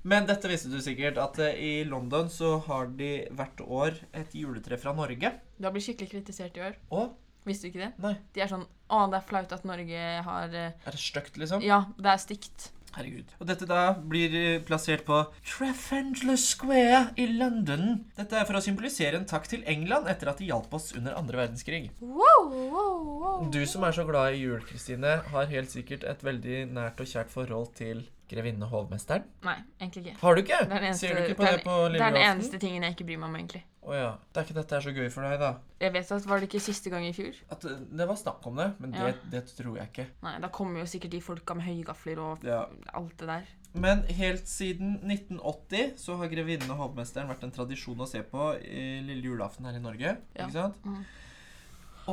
Men 0.03 0.27
dette 0.27 0.49
visste 0.51 0.71
du 0.71 0.79
sikkert, 0.83 1.17
at 1.21 1.39
eh, 1.39 1.55
i 1.55 1.73
London 1.87 2.27
så 2.31 2.57
har 2.67 2.89
de 2.99 3.11
hvert 3.31 3.63
år 3.63 3.99
et 4.11 4.35
juletre 4.35 4.79
fra 4.79 4.91
Norge. 4.95 5.31
Du 5.55 5.67
har 5.67 5.75
blitt 5.75 5.87
skikkelig 5.87 6.11
kritisert 6.11 6.59
i 6.59 6.65
år. 6.67 6.77
Og? 6.91 7.13
Visste 7.47 7.67
du 7.67 7.73
ikke 7.73 7.85
det? 7.85 7.91
nei. 8.03 8.13
De 8.35 8.43
er 8.43 8.47
sånn 8.51 8.63
Å, 8.63 9.01
det 9.11 9.17
er 9.19 9.25
flaut 9.27 9.51
at 9.51 9.65
Norge 9.67 10.05
har 10.27 10.53
eh, 10.55 10.71
Er 10.75 10.95
det 10.95 11.01
stygt, 11.01 11.39
liksom? 11.39 11.63
Ja, 11.65 11.85
det 11.99 12.11
er 12.13 12.21
stygt. 12.21 12.69
Herregud. 12.93 13.31
Og 13.41 13.47
dette 13.49 13.65
da 13.67 13.81
blir 13.97 14.35
eh, 14.37 14.59
plassert 14.63 15.01
på 15.07 15.17
Trafendler 15.49 16.37
Square 16.37 16.99
i 17.19 17.25
London. 17.31 18.03
Dette 18.19 18.37
er 18.37 18.45
for 18.47 18.59
å 18.59 18.63
symbolisere 18.63 19.17
en 19.17 19.27
takk 19.29 19.47
til 19.49 19.63
England 19.71 20.11
etter 20.11 20.29
at 20.29 20.39
de 20.39 20.51
hjalp 20.51 20.75
oss 20.77 20.91
under 20.99 21.15
andre 21.17 21.41
verdenskrig. 21.41 21.87
Wow, 22.03 22.51
wow, 22.51 22.99
wow. 23.23 23.47
Du 23.55 23.63
som 23.69 23.87
er 23.87 23.95
så 23.97 24.05
glad 24.07 24.35
i 24.37 24.43
jul, 24.43 24.61
Kristine, 24.67 25.17
har 25.33 25.49
helt 25.51 25.73
sikkert 25.73 26.05
et 26.07 26.23
veldig 26.27 26.67
nært 26.75 27.01
og 27.01 27.09
kjært 27.09 27.33
forhold 27.33 27.73
til 27.79 28.05
grevinne 28.29 28.65
hovmesteren. 28.71 29.23
Nei, 29.43 29.57
egentlig 29.81 30.05
ikke. 30.07 30.17
Har 30.21 30.35
du 30.35 30.41
ikke? 30.41 30.59
Det 30.63 30.71
er 30.71 30.79
den 30.79 30.89
eneste, 30.89 31.05
Sier 31.07 31.15
du 31.15 31.23
ikke 31.27 31.37
på 31.41 31.45
det 31.47 31.53
det, 31.57 31.63
på 31.67 31.77
lille 31.87 31.99
det 31.99 32.05
er 32.07 32.15
den 32.17 32.25
eneste 32.31 32.59
tingen 32.61 32.83
jeg 32.87 32.95
ikke 32.95 33.07
bryr 33.09 33.19
meg 33.23 33.29
om, 33.29 33.35
egentlig. 33.41 33.63
Å 33.83 33.95
ja. 33.97 34.11
Det 34.31 34.39
er 34.39 34.45
ikke 34.47 34.55
dette 34.55 34.75
er 34.77 34.85
så 34.85 34.93
gøy 34.95 35.09
for 35.11 35.27
deg, 35.27 35.33
da. 35.41 35.49
Jeg 35.83 35.91
vet 35.93 36.11
at 36.15 36.27
Var 36.31 36.39
det 36.39 36.47
ikke 36.47 36.61
siste 36.63 36.89
gang 36.93 37.03
i 37.03 37.11
fjor? 37.15 37.35
At 37.51 37.65
det, 37.67 37.73
det 37.99 38.07
var 38.07 38.15
snakk 38.15 38.45
om 38.47 38.55
det, 38.61 38.69
men 38.79 38.93
det, 38.95 39.01
Ja. 39.09 39.11
det 39.33 39.41
tror 39.57 39.75
jeg 39.77 39.89
ikke. 39.91 40.05
Nei, 40.23 40.37
da 40.39 40.47
kommer 40.55 40.79
jo 40.79 40.85
sikkert 40.87 41.11
de 41.11 41.19
folka 41.21 41.53
med 41.59 41.67
høye 41.67 41.83
gafler 41.83 42.21
og 42.23 42.45
Ja. 42.47 42.61
alt 42.93 43.17
det 43.19 43.27
der. 43.27 43.51
Men 43.73 44.03
helt 44.07 44.47
siden 44.47 44.99
1980 45.03 45.97
så 45.97 46.15
har 46.17 46.29
grevinnen 46.31 46.69
og 46.71 46.77
hovmesteren 46.77 47.27
vært 47.27 47.43
en 47.43 47.51
tradisjon 47.51 47.97
å 48.05 48.07
se 48.07 48.21
på 48.23 48.51
i 48.61 49.01
lille 49.01 49.25
julaften 49.33 49.65
her 49.65 49.75
i 49.75 49.83
Norge. 49.83 50.15
Ja. 50.37 50.45
Ikke 50.45 50.51
sant? 50.53 50.79
Mm. 50.85 51.03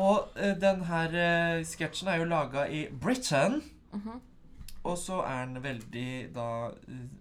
Og 0.01 0.29
uh, 0.39 0.55
den 0.63 0.85
her 0.87 1.15
eh, 1.19 1.65
sketsjen 1.67 2.09
er 2.09 2.21
jo 2.23 2.25
laga 2.31 2.67
i 2.71 2.89
Britain. 2.91 3.61
Mhm. 3.93 4.21
Og 4.89 4.97
så 4.97 5.21
er 5.29 5.45
den 5.45 5.61
veldig 5.63 6.11
da 6.33 6.73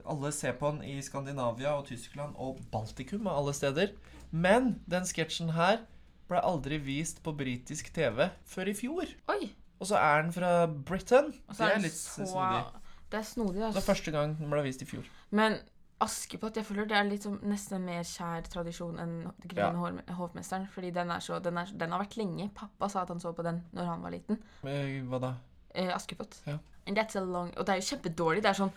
Alle 0.08 0.32
ser 0.32 0.56
på 0.60 0.72
den 0.72 0.84
i 0.88 1.02
Skandinavia 1.04 1.74
og 1.76 1.90
Tyskland 1.90 2.38
og 2.40 2.62
Baltikum 2.72 3.28
og 3.28 3.38
alle 3.42 3.54
steder. 3.58 3.96
Men 4.32 4.78
den 4.90 5.08
sketsjen 5.10 5.52
her 5.58 5.82
ble 6.30 6.44
aldri 6.46 6.78
vist 6.84 7.24
på 7.26 7.34
britisk 7.36 7.90
TV 7.96 8.30
før 8.48 8.70
i 8.72 8.76
fjor. 8.78 9.12
Oi! 9.34 9.50
Og 9.80 9.90
så 9.90 9.98
er 9.98 10.22
den 10.22 10.32
fra 10.36 10.54
Britain. 10.68 11.34
Det 11.50 11.66
er 11.66 11.76
er 11.76 11.84
litt 11.84 11.98
så 11.98 12.28
snodig. 12.28 12.64
Det 13.10 13.18
er 13.18 13.26
snodig, 13.26 13.56
Det 13.56 13.66
altså. 13.66 13.80
var 13.80 13.88
første 13.94 14.12
gang 14.12 14.38
den 14.38 14.52
ble 14.52 14.64
vist 14.64 14.82
i 14.86 14.88
fjor. 14.88 15.08
Men 15.32 15.58
Askepott 16.00 16.56
jeg 16.56 16.64
føler 16.64 16.86
det 16.88 16.96
er 16.96 17.08
litt 17.08 17.26
som 17.26 17.34
nesten 17.44 17.80
en 17.80 17.88
mer 17.90 18.06
kjær 18.08 18.46
tradisjon 18.48 19.00
enn 19.04 19.16
Grønne 19.44 20.04
ja. 20.06 20.16
hovmesteren. 20.16 20.68
Fordi 20.72 20.94
den, 20.96 21.12
er 21.12 21.24
så, 21.24 21.42
den, 21.44 21.58
er, 21.60 21.72
den 21.76 21.92
har 21.92 22.04
vært 22.06 22.16
lenge. 22.20 22.48
Pappa 22.56 22.88
sa 22.92 23.04
at 23.04 23.12
han 23.12 23.20
så 23.20 23.34
på 23.36 23.44
den 23.44 23.64
når 23.76 23.90
han 23.90 24.06
var 24.06 24.16
liten. 24.16 24.40
Hva 24.64 25.20
da? 25.26 25.34
Eh, 25.76 25.92
Askepott. 25.96 26.40
Ja. 26.48 26.56
And 26.90 26.98
that's 26.98 27.16
a 27.16 27.22
long 27.22 27.52
Og 27.58 27.68
det 27.68 27.76
er 27.76 27.82
jo 27.84 27.88
kjempedårlig. 27.94 28.42
Det 28.44 28.50
er 28.52 28.58
sånn 28.64 28.72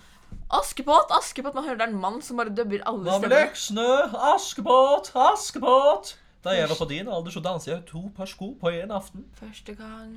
Askepott! 0.52 1.10
Askepott! 1.16 1.54
Man 1.56 1.64
hører 1.66 1.80
det 1.80 1.86
er 1.88 1.92
en 1.92 2.00
mann 2.00 2.20
som 2.24 2.38
bare 2.40 2.52
dubber 2.56 2.84
alle 2.88 3.04
Hva 3.08 3.18
med 3.20 3.28
stemmene. 3.28 3.40
leksene? 3.46 3.86
Askepott, 4.34 5.10
Askepott! 5.16 6.12
Da 6.44 6.54
jeg 6.56 6.68
var 6.70 6.78
på 6.80 6.88
din 6.90 7.08
alder, 7.08 7.30
så 7.30 7.40
danset 7.44 7.72
jeg 7.72 7.82
to 7.90 8.00
par 8.16 8.26
sko 8.30 8.48
på 8.60 8.70
en 8.74 8.90
aften. 8.96 9.24
Første 9.38 9.74
gang, 9.78 10.14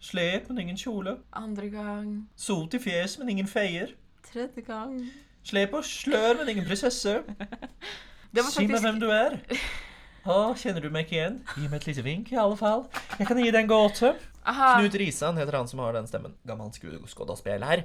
Slep, 0.00 0.48
men 0.48 0.58
ingen 0.64 0.76
kjole. 0.80 1.16
andre 1.36 1.68
gang, 1.70 2.28
Sot 2.36 2.74
i 2.74 2.78
fjes, 2.80 3.18
men 3.18 3.28
ingen 3.28 3.46
feier. 3.46 3.92
tredje 4.32 4.60
gang. 4.66 4.96
Slep 5.44 5.74
og 5.74 5.84
slør, 5.84 6.36
men 6.40 6.48
ingen 6.48 6.64
prinsesse. 6.66 7.20
Det 8.32 8.42
var 8.44 8.50
Si 8.50 8.66
meg 8.66 8.70
faktisk 8.70 8.82
hvem 8.88 9.00
du 9.00 9.08
er. 9.10 9.38
Å, 10.28 10.52
kjenner 10.58 10.84
du 10.84 10.90
meg 10.92 11.06
ikke 11.06 11.16
igjen? 11.16 11.38
Gi 11.56 11.68
meg 11.68 11.78
et 11.80 11.86
lite 11.88 12.02
vink, 12.04 12.32
i 12.34 12.36
alle 12.40 12.56
fall. 12.58 12.82
Jeg 13.16 13.28
kan 13.30 13.38
gi 13.40 13.48
deg 13.48 13.62
en 13.62 13.70
gåte. 13.70 14.10
Aha. 14.50 14.74
Knut 14.80 14.96
Risan 15.00 15.38
heter 15.40 15.56
han 15.56 15.68
som 15.68 15.80
har 15.80 15.96
den 15.96 16.08
stemmen. 16.08 16.34
Gammel 16.48 16.72
skuespiller 16.74 17.64
her. 17.68 17.82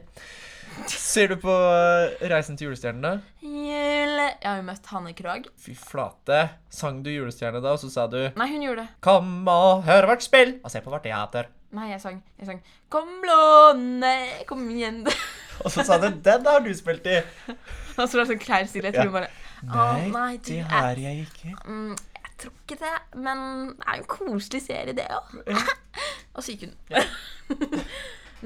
Ser 0.91 1.31
du 1.31 1.37
på 1.39 1.51
uh, 1.51 2.11
Reisen 2.27 2.57
til 2.59 2.69
julestjernene? 2.69 3.21
Jule... 3.43 4.25
Jeg 4.41 4.49
har 4.49 4.59
jo 4.59 4.65
møtt 4.67 4.89
Hanne 4.91 5.13
Krogh. 5.15 5.47
Fy 5.61 5.75
flate. 5.79 6.41
Sang 6.73 6.99
du 7.05 7.11
julestjerne 7.13 7.61
da, 7.63 7.75
og 7.75 7.79
så 7.79 7.91
sa 7.93 8.07
du 8.11 8.19
Nei, 8.35 8.49
hun 8.51 8.65
gjorde 8.65 8.83
det. 8.83 8.97
Kom 9.05 9.31
og 9.51 9.85
hør 9.87 10.09
vårt 10.11 10.25
spill, 10.25 10.57
og 10.63 10.73
se 10.73 10.83
på 10.83 10.91
vårt 10.91 11.05
teater. 11.07 11.47
Nei, 11.75 11.89
jeg 11.91 12.01
sang, 12.03 12.19
jeg 12.39 12.47
sang 12.47 12.59
Kom 12.93 13.07
blåne, 13.23 14.13
kom 14.47 14.63
igjen. 14.71 15.01
Og 15.63 15.71
så 15.71 15.83
sa 15.87 15.97
du 15.99 16.09
den 16.23 16.43
har 16.47 16.61
du 16.63 16.69
spilt 16.75 17.07
i. 17.07 17.17
Og 17.97 18.05
så 18.07 18.17
var 18.17 18.25
det 18.25 18.29
sånn 18.33 18.41
klein 18.43 18.67
tror 18.67 18.89
Ja. 18.91 19.05
hun 19.07 19.13
bare 19.15 19.29
Å, 19.65 19.85
nei, 20.11 20.33
du 20.37 20.49
det 20.51 20.61
har 20.69 20.99
jeg 20.99 21.25
ikke. 21.25 21.55
mm, 21.63 21.95
Jeg 22.35 22.49
tror 22.49 22.55
ikke 22.65 22.77
det, 22.81 22.95
men 23.23 23.41
det 23.77 23.85
er 23.87 23.99
jo 24.01 24.03
en 24.03 24.09
koselig 24.11 24.61
serie, 24.65 24.95
det 24.97 25.05
òg. 25.07 25.37
Ja. 25.47 25.61
Og 26.35 26.43
så 26.43 26.51
gikk 26.51 26.65
hun. 26.67 27.77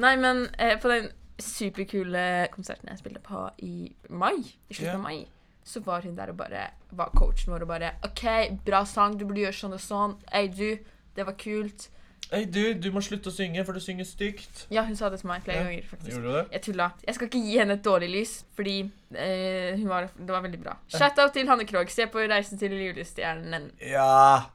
nei, 0.04 0.13
men 0.21 0.43
eh, 0.62 0.75
på 0.78 0.91
den 0.91 1.10
superkule 1.41 2.21
konserten 2.54 2.91
jeg 2.91 2.99
spilte 3.02 3.21
på 3.25 3.47
i 3.65 3.89
mai, 4.13 4.36
i 4.69 4.75
slutten 4.78 4.99
av 4.99 5.06
mai, 5.08 5.23
så 5.65 5.82
var 5.86 6.06
hun 6.06 6.17
der 6.17 6.30
og 6.34 6.38
bare 6.38 6.67
var 6.97 7.10
coachen 7.17 7.54
vår 7.54 7.65
og 7.65 7.71
bare 7.71 7.93
OK, 8.06 8.25
bra 8.65 8.84
sang, 8.86 9.17
du 9.17 9.25
burde 9.25 9.47
gjøre 9.47 9.58
sånn 9.58 9.75
og 9.78 9.82
sånn. 9.82 10.15
Hey, 10.30 10.52
du, 10.54 10.78
det 11.17 11.25
var 11.25 11.38
kult. 11.41 11.89
Hei, 12.30 12.44
du, 12.46 12.76
du 12.78 12.92
må 12.94 13.02
slutte 13.02 13.32
å 13.32 13.34
synge, 13.34 13.63
for 13.65 13.74
du 13.74 13.82
synger 13.82 14.06
stygt. 14.06 14.68
Ja, 14.70 14.84
hun 14.86 14.94
sa 14.98 15.08
det 15.10 15.18
til 15.24 15.30
meg 15.32 15.42
flere 15.48 15.58
Ja, 15.58 15.63
ganger, 15.65 15.84
faktisk. 15.89 16.12
Gjorde 16.13 16.28
du 16.28 16.34
det? 16.36 16.44
Jeg 16.54 16.62
tulla. 16.68 16.86
Jeg 17.08 17.13
skal 17.18 17.26
ikke 17.32 17.42
gi 17.42 17.56
henne 17.58 17.74
et 17.80 17.86
dårlig 17.88 18.10
lys, 18.13 18.34
fordi 18.54 18.76
eh, 19.18 19.82
var, 19.89 20.06
det 20.13 20.30
var 20.36 20.44
veldig 20.46 20.60
bra. 20.62 20.76
Shout-out 20.94 21.34
til 21.34 21.50
Hanne 21.50 21.65
Krogh. 21.65 21.89
Se 21.89 22.06
på 22.06 22.22
'Reisen 22.22 22.62
til 22.62 22.70
julestjernen'. 22.78 23.74
Ja. 23.82 24.46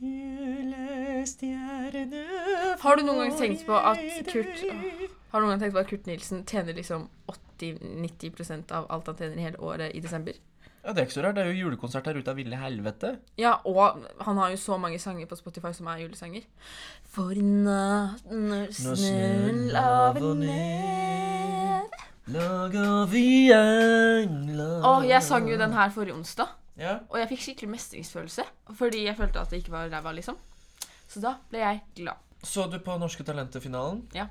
Julestjerne 0.00 2.24
Har 2.80 2.96
du 2.96 3.04
noen 3.04 3.20
gang 3.20 3.36
tenkt 3.36 3.68
på 3.68 3.76
at 3.76 4.00
Kurt 4.30 4.56
Har 4.64 5.36
du 5.36 5.44
noen 5.44 5.52
gang 5.52 5.60
tenkt 5.66 5.76
på 5.76 5.82
at 5.82 5.90
Kurt 5.90 6.06
Nilsen 6.08 6.40
tjener 6.48 6.72
liksom 6.72 7.04
80-90% 7.60 8.72
av 8.72 8.88
alt 8.88 9.04
han 9.12 9.20
tjener 9.20 9.36
i 9.36 9.44
hele 9.44 9.60
året 9.60 9.92
i 9.92 10.00
desember? 10.00 10.32
Ja, 10.84 10.92
Det 10.94 11.02
er 11.02 11.06
ikke 11.06 11.12
så 11.18 11.22
rart. 11.26 11.34
Det 11.36 11.42
er 11.44 11.50
jo 11.52 11.66
julekonsert 11.68 12.06
her 12.08 12.16
ute 12.16 12.30
av 12.32 12.36
ville 12.40 12.56
helvete. 12.56 13.10
Ja, 13.36 13.58
og 13.68 14.00
han 14.24 14.38
har 14.40 14.50
jo 14.54 14.56
så 14.56 14.78
mange 14.80 14.98
sanger 14.98 15.26
på 15.28 15.36
Spotify 15.36 15.72
som 15.76 15.86
er 15.92 15.98
julesanger. 16.06 16.46
For 17.10 17.34
natten 17.36 18.46
natt 18.48 18.78
når 18.80 18.96
snøen 18.96 19.60
laver 19.74 20.34
ned 20.40 21.98
Lager 22.30 23.06
vi 23.10 23.50
engler 23.50 24.84
Å, 24.86 24.92
jeg 25.08 25.22
sang 25.26 25.48
jo 25.50 25.56
den 25.58 25.72
her 25.74 25.90
forrige 25.90 26.14
onsdag, 26.14 26.48
Ja. 26.78 27.00
og 27.10 27.16
jeg 27.18 27.28
fikk 27.32 27.40
skikkelig 27.44 27.70
mestringsfølelse. 27.74 28.44
Fordi 28.78 29.04
jeg 29.08 29.16
følte 29.18 29.40
at 29.42 29.50
det 29.50 29.58
ikke 29.64 29.72
var 29.74 29.88
ræva, 29.90 30.12
liksom. 30.14 30.36
Så 31.10 31.20
da 31.20 31.34
ble 31.50 31.58
jeg 31.58 31.80
glad. 31.96 32.16
Så 32.46 32.68
du 32.70 32.78
på 32.78 32.94
Norske 33.02 33.24
Talenter-finalen? 33.26 34.04
Ja. 34.14 34.28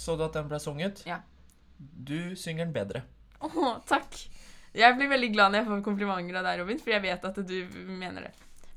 Så 0.00 0.16
du 0.16 0.24
at 0.24 0.32
den 0.32 0.48
ble 0.48 0.58
sunget? 0.58 1.04
Ja. 1.06 1.20
Du 1.78 2.34
synger 2.34 2.64
den 2.64 2.72
bedre. 2.72 3.02
Å, 3.44 3.76
takk. 3.86 4.16
Jeg 4.74 4.96
blir 4.98 5.08
veldig 5.12 5.30
glad 5.32 5.52
når 5.52 5.60
jeg 5.62 5.68
får 5.70 5.82
komplimenter 5.86 6.40
av 6.40 6.44
deg, 6.48 6.60
Robin, 6.64 6.78
for 6.82 6.90
jeg 6.90 7.02
vet 7.04 7.24
at 7.28 7.36
du 7.46 7.54
mener 7.94 8.26
det. 8.26 8.32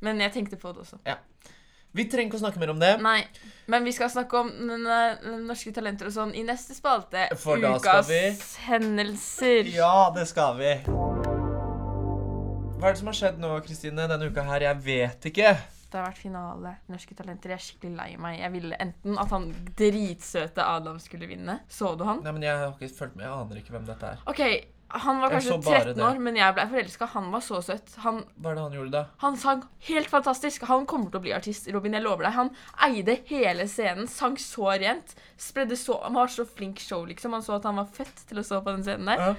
Men 0.05 0.19
jeg 0.21 0.33
tenkte 0.35 0.59
på 0.61 0.73
det 0.75 0.83
også. 0.85 0.99
Ja. 1.07 1.15
Vi 1.97 2.03
trenger 2.05 2.29
ikke 2.29 2.37
å 2.37 2.43
snakke 2.43 2.59
mer 2.61 2.69
om 2.75 2.79
det. 2.83 2.91
Nei, 3.01 3.23
men 3.73 3.83
vi 3.87 3.93
skal 3.95 4.11
snakke 4.13 4.37
om 4.43 4.51
norske 5.47 5.71
talenter 5.73 6.05
og 6.11 6.13
sånn 6.13 6.35
i 6.37 6.43
neste 6.45 6.75
spalte. 6.77 7.23
For 7.41 7.57
da 7.63 7.71
skal 7.81 8.03
Ukas 8.03 8.11
vi- 8.11 8.67
hendelser. 8.67 9.71
Ja, 9.73 10.11
det 10.13 10.27
skal 10.29 10.53
vi. 10.59 10.75
Hva 12.77 12.91
er 12.91 12.93
det 12.93 12.99
som 12.99 13.09
har 13.09 13.17
skjedd 13.17 13.39
nå, 13.41 13.49
Kristine, 13.65 14.05
denne 14.11 14.29
uka 14.29 14.43
her? 14.45 14.67
Jeg 14.67 14.77
vet 14.85 15.25
ikke. 15.31 15.55
Det 15.87 15.97
har 15.97 16.05
vært 16.11 16.19
finale 16.21 16.75
Norske 16.91 17.15
Talenter. 17.17 17.49
Jeg 17.49 17.57
er 17.57 17.63
skikkelig 17.65 17.95
lei 17.97 18.09
meg. 18.21 18.39
Jeg 18.43 18.51
ville 18.53 18.77
enten 18.83 19.17
at 19.17 19.29
han 19.33 19.47
dritsøte 19.79 20.61
Adam 20.61 20.99
skulle 20.99 21.25
vinne. 21.31 21.61
Så 21.71 21.95
du 21.97 22.03
han? 22.05 22.21
Nei, 22.21 22.31
men 22.35 22.43
Jeg 22.43 22.57
har 22.59 22.73
ikke 22.75 22.91
fulgt 22.93 23.15
med. 23.15 23.25
Jeg 23.25 23.33
aner 23.33 23.55
ikke 23.63 23.71
hvem 23.73 23.85
dette 23.87 24.03
er. 24.11 24.17
OK, 24.27 24.43
han 24.89 25.19
var 25.19 25.29
kanskje 25.33 25.51
så 25.51 25.57
bare 25.61 25.79
13 25.83 25.95
det. 25.97 26.03
år, 26.07 26.19
men 26.23 26.35
jeg 26.39 26.53
ble 26.55 26.65
forelska. 26.71 27.05
Han 27.11 27.31
var 27.33 27.41
så 27.43 27.61
søt. 27.61 27.95
Han, 28.03 28.21
Hva 28.39 28.51
er 28.51 28.55
det 28.55 28.63
han 28.63 28.75
gjorde 28.77 28.91
da? 28.93 29.01
han 29.23 29.37
sang 29.37 29.63
helt 29.89 30.09
fantastisk. 30.09 30.63
Han 30.69 30.85
kommer 30.87 31.11
til 31.11 31.19
å 31.19 31.23
bli 31.25 31.33
artist, 31.35 31.67
Robin. 31.75 31.93
Jeg 31.97 32.05
lover 32.05 32.23
deg. 32.29 32.35
Han 32.37 32.51
eide 32.87 33.17
hele 33.27 33.65
scenen. 33.67 34.07
Sang 34.07 34.37
så 34.39 34.69
rent. 34.79 35.15
Spredde 35.37 35.75
så 35.75 35.99
Han 36.03 36.15
var 36.15 36.27
så 36.31 36.45
flink 36.47 36.79
show, 36.79 37.03
liksom. 37.05 37.33
Han 37.35 37.43
så 37.43 37.57
at 37.59 37.67
han 37.67 37.75
var 37.81 37.89
født 37.91 38.23
til 38.29 38.39
å 38.39 38.45
stå 38.47 38.61
på 38.63 38.71
den 38.77 38.85
scenen 38.87 39.11
der. 39.11 39.17
Ja. 39.19 39.33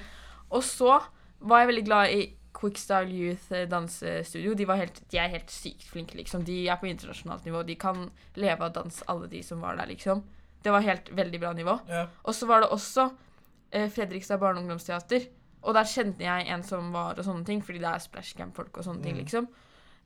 Og 0.50 0.64
så 0.64 0.98
var 1.40 1.62
jeg 1.64 1.70
veldig 1.72 1.84
glad 1.86 2.12
i 2.12 2.20
Quickstyle 2.58 3.12
Youth 3.14 3.52
eh, 3.54 3.68
dansestudio. 3.70 4.54
De, 4.58 4.64
var 4.66 4.80
helt, 4.80 5.00
de 5.12 5.18
er 5.22 5.28
helt 5.30 5.50
sykt 5.52 5.86
flinke, 5.92 6.16
liksom. 6.18 6.42
De 6.44 6.66
er 6.68 6.76
på 6.80 6.88
internasjonalt 6.90 7.44
nivå. 7.46 7.62
De 7.62 7.76
kan 7.78 8.10
leve 8.36 8.64
av 8.66 8.72
dans, 8.74 9.00
alle 9.06 9.28
de 9.30 9.42
som 9.46 9.60
var 9.62 9.76
der, 9.78 9.86
liksom. 9.92 10.24
Det 10.62 10.72
var 10.74 10.82
helt 10.82 11.08
veldig 11.14 11.40
bra 11.40 11.52
nivå. 11.54 11.78
Ja. 11.88 12.06
Og 12.24 12.34
så 12.34 12.48
var 12.50 12.64
det 12.64 12.72
også 12.74 13.04
eh, 13.70 13.86
Fredrikstad 13.94 14.40
barne- 14.42 14.58
og 14.58 14.66
ungdomsteater. 14.66 15.28
Og 15.62 15.74
der 15.74 15.88
kjente 15.90 16.22
jeg 16.24 16.46
en 16.54 16.62
som 16.62 16.92
var 16.94 17.18
og 17.18 17.24
sånne 17.26 17.44
ting, 17.48 17.62
fordi 17.64 17.80
det 17.82 17.88
er 17.90 17.98
splashcam-folk 18.04 18.76
og 18.78 18.84
sånne 18.86 19.02
ting, 19.02 19.16
Mm. 19.16 19.22
liksom. 19.24 19.48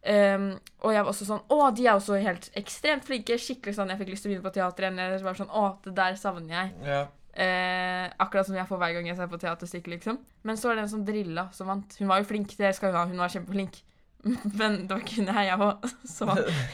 Um, 0.02 0.46
og 0.82 0.90
jeg 0.92 1.04
var 1.04 1.12
også 1.12 1.26
sånn 1.28 1.42
Å, 1.48 1.70
de 1.76 1.84
er 1.86 1.92
også 1.94 2.16
helt 2.18 2.48
ekstremt 2.58 3.04
flinke. 3.06 3.36
Skikkelig 3.38 3.76
sånn 3.76 3.88
jeg 3.92 4.00
fikk 4.00 4.08
lyst 4.10 4.24
til 4.24 4.32
å 4.32 4.34
begynne 4.34 4.48
på 4.48 4.54
teater 4.56 4.82
igjen. 4.88 4.98
Jeg 4.98 5.22
var 5.22 5.34
sånn, 5.38 5.50
Å, 5.54 5.66
det 5.84 5.92
der 5.94 6.16
savner 6.18 6.56
jeg. 6.56 6.72
ja. 6.86 7.02
Uh, 7.32 8.10
akkurat 8.20 8.44
som 8.44 8.54
jeg 8.58 8.66
får 8.68 8.76
hver 8.82 8.92
gang 8.92 9.06
jeg 9.08 9.16
ser 9.16 9.26
på 9.30 9.38
teaterstykket, 9.40 9.88
liksom. 9.94 10.18
Men 10.44 10.56
så 10.60 10.68
var 10.68 10.74
det 10.76 10.82
en 10.82 10.88
som 10.92 11.04
drilla, 11.06 11.46
som 11.56 11.66
vant. 11.70 11.94
Hun 11.98 12.08
var 12.10 12.18
jo 12.20 12.26
flink, 12.28 12.50
det 12.58 12.74
skal 12.76 12.90
hun 12.92 12.98
ha. 12.98 13.06
Hun 13.08 13.16
var 13.22 13.28
kjempeflink. 13.32 13.78
Men 14.58 14.82
det 14.86 14.90
var 14.92 15.00
ikke 15.00 15.16
hun 15.22 15.30
jeg 15.32 15.56
òg, 15.56 15.86
så 16.16 16.26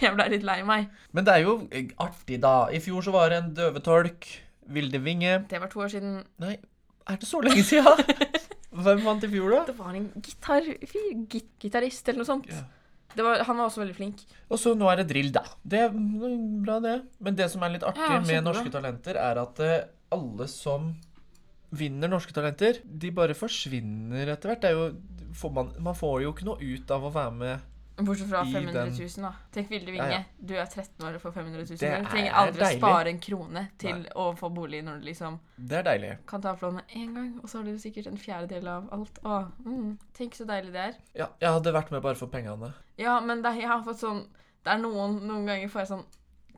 jeg 0.03 0.15
ble 0.17 0.27
litt 0.35 0.43
lei 0.49 0.63
meg. 0.67 0.89
Men 1.15 1.25
det 1.29 1.35
er 1.37 1.45
jo 1.47 1.55
artig, 2.03 2.41
da. 2.43 2.57
I 2.75 2.81
fjor 2.83 3.07
så 3.07 3.13
var 3.15 3.31
det 3.31 3.39
en 3.45 3.55
døvetolk. 3.55 4.27
Vilde 4.69 4.99
Vinge. 5.01 5.45
Det 5.49 5.61
var 5.63 5.71
to 5.73 5.81
år 5.81 5.89
siden. 5.95 6.19
Nei, 6.43 6.57
er 7.09 7.17
det 7.23 7.29
så 7.29 7.39
lenge 7.41 7.63
siden? 7.65 8.03
Hvem 8.79 9.05
vant 9.05 9.25
i 9.27 9.31
fjor, 9.33 9.55
da? 9.55 9.63
Det 9.69 9.77
var 9.79 9.97
en 9.99 10.09
gitarfyr. 10.23 11.25
git, 11.33 11.49
gitarist 11.63 12.09
eller 12.09 12.23
noe 12.23 12.29
sånt. 12.29 12.51
Ja. 12.53 12.65
Det 13.17 13.25
var, 13.25 13.43
han 13.49 13.57
var 13.57 13.71
også 13.71 13.81
veldig 13.83 13.97
flink. 13.97 14.23
Og 14.53 14.61
så 14.61 14.75
nå 14.77 14.89
er 14.93 15.01
det 15.01 15.09
drill, 15.11 15.31
da. 15.35 15.43
Det 15.65 15.81
er 15.87 15.95
bra, 15.95 16.77
det. 16.85 16.97
Men 17.25 17.39
det 17.39 17.49
som 17.51 17.65
er 17.65 17.73
litt 17.75 17.87
artig 17.89 18.05
Ja, 18.05 18.21
med. 18.21 18.45
Norske 18.47 18.71
Talenter, 18.73 19.19
er 19.19 19.41
at 19.43 19.63
eh, 19.65 19.79
alle 20.15 20.47
som 20.53 20.93
vinner 21.79 22.13
Norske 22.13 22.33
Talenter, 22.37 22.79
de 22.85 23.11
bare 23.17 23.37
forsvinner 23.37 24.31
etter 24.35 24.53
hvert. 24.53 24.63
Det 24.63 24.71
er 24.71 24.77
jo 24.77 25.35
får 25.39 25.53
man, 25.57 25.73
man 25.85 25.97
får 25.97 26.23
jo 26.25 26.31
ikke 26.33 26.47
noe 26.49 26.63
ut 26.63 26.93
av 26.95 27.05
å 27.05 27.13
være 27.13 27.35
med 27.37 27.68
Bortsett 28.07 28.29
fra 28.31 28.43
I 28.47 28.53
500 28.53 28.85
den- 28.85 28.93
000, 28.95 29.09
da. 29.25 29.33
Tenk 29.53 29.69
Vilde 29.71 29.93
Ja, 29.95 30.05
Vinge. 30.05 30.11
ja. 30.13 30.25
Du 30.47 30.55
er 30.55 30.67
13 30.67 31.07
år 31.07 31.15
og 31.15 31.21
får 31.23 31.33
500 31.35 31.59
000. 31.59 31.67
Det 31.67 31.79
Du 32.05 32.09
trenger 32.13 32.29
er 32.31 32.35
aldri 32.35 32.63
å 32.63 32.79
spare 32.79 33.09
en 33.09 33.19
krone 33.21 33.63
til 33.79 34.05
å 34.15 34.27
få 34.39 34.51
bolig 34.55 34.83
når 34.85 35.01
du 35.01 35.07
liksom 35.11 35.39
Det 35.59 35.79
er 35.79 35.83
deilig. 35.83 36.13
kan 36.27 36.41
ta 36.43 36.53
opp 36.53 36.61
lånet 36.63 36.85
én 36.95 37.15
gang, 37.15 37.41
og 37.43 37.49
så 37.49 37.59
har 37.59 37.65
du 37.65 37.79
sikkert 37.79 38.07
en 38.07 38.17
fjerdedel 38.19 38.69
av 38.69 38.89
alt. 38.93 39.19
Å, 39.25 39.53
mm, 39.65 39.99
tenk 40.15 40.35
så 40.35 40.47
deilig 40.47 40.73
det 40.73 40.81
er. 40.89 40.95
Ja, 41.15 41.27
jeg 41.41 41.51
hadde 41.51 41.73
vært 41.73 41.91
med 41.91 42.03
bare 42.03 42.15
for 42.15 42.27
pengene. 42.29 42.73
Ja, 42.99 43.21
men 43.21 43.43
det, 43.43 43.55
jeg 43.59 43.67
har 43.69 43.83
fått 43.83 43.99
sånn 44.01 44.27
Det 44.65 44.73
er 44.75 44.79
noen 44.79 45.21
noen 45.27 45.47
ganger 45.47 45.69
får 45.69 45.81
jeg 45.81 45.89
sånn 45.89 46.05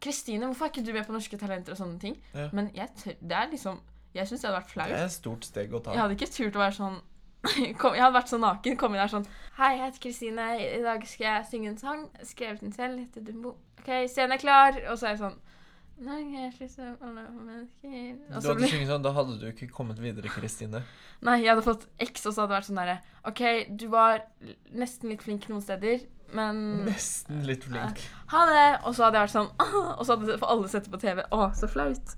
Kristine, 0.01 0.47
hvorfor 0.49 0.65
er 0.67 0.71
ikke 0.71 0.85
du 0.87 0.93
med 0.93 1.07
på 1.07 1.13
Norske 1.13 1.39
Talenter 1.39 1.73
og 1.73 1.79
sånne 1.79 2.01
ting? 2.01 2.17
Ja. 2.35 2.49
Men 2.53 2.71
jeg 2.75 2.89
tør 2.97 3.15
Det 3.21 3.33
er 3.37 3.51
liksom 3.53 3.81
Jeg 4.15 4.27
syns 4.27 4.41
det 4.41 4.49
hadde 4.51 4.61
vært 4.63 4.71
flaut. 4.73 4.89
Det 4.89 4.97
er 4.99 5.05
et 5.05 5.13
stort 5.13 5.45
steg 5.45 5.71
å 5.73 5.81
ta. 5.85 5.93
Jeg 5.93 6.01
hadde 6.01 6.17
ikke 6.17 6.31
turt 6.33 6.57
å 6.57 6.63
være 6.65 6.75
sånn 6.75 7.01
kom, 7.81 7.95
Jeg 7.97 8.05
hadde 8.05 8.17
vært 8.19 8.33
så 8.33 8.41
naken. 8.41 8.77
Kom 8.81 8.97
inn 8.97 9.03
der 9.03 9.13
sånn 9.13 9.29
Hei, 9.57 9.75
jeg 9.77 9.85
heter 9.87 10.03
Kristine. 10.07 10.49
I 10.61 10.83
dag 10.85 11.05
skal 11.09 11.27
jeg 11.27 11.47
synge 11.51 11.73
en 11.73 11.79
sang. 11.81 12.03
Skrevet 12.25 12.65
den 12.65 12.75
selv. 12.77 13.01
Heter 13.01 13.25
Dumbo. 13.25 13.55
OK, 13.81 13.89
scenen 14.13 14.37
er 14.37 14.43
klar. 14.43 14.77
Og 14.91 14.99
så 15.01 15.09
er 15.09 15.17
jeg 15.17 15.23
sånn 15.25 15.39
alle 17.05 17.25
mennesker 17.29 18.15
Du 18.31 18.37
hadde 18.39 18.55
blir 18.57 18.87
sånn, 18.89 19.03
Da 19.05 19.13
hadde 19.13 19.35
du 19.41 19.47
ikke 19.51 19.69
kommet 19.73 20.01
videre, 20.01 20.31
Kristine. 20.33 20.81
Nei, 21.27 21.43
jeg 21.43 21.53
hadde 21.53 21.67
fått 21.67 21.85
X, 22.01 22.25
og 22.25 22.33
så 22.33 22.43
hadde 22.43 22.55
det 22.55 22.57
vært 22.57 22.69
sånn 22.71 22.81
derre 22.81 22.97
OK, 23.29 23.43
du 23.77 23.87
var 23.93 24.25
nesten 24.73 25.13
litt 25.13 25.25
flink 25.27 25.45
noen 25.51 25.61
steder, 25.65 26.07
men 26.37 26.63
Nesten 26.89 27.45
litt 27.45 27.69
flink. 27.69 28.01
Ha 28.33 28.47
det! 28.49 28.67
Og 28.89 28.97
så 28.97 29.07
hadde 29.07 29.21
jeg 29.21 29.29
vært 29.29 29.37
sånn 29.37 29.53
Og 29.99 30.03
så 30.07 30.17
hadde 30.17 30.41
alle 30.55 30.73
sett 30.73 30.89
det 30.89 30.95
på 30.95 31.03
TV. 31.05 31.25
Å, 31.37 31.51
så 31.59 31.69
flaut. 31.69 32.17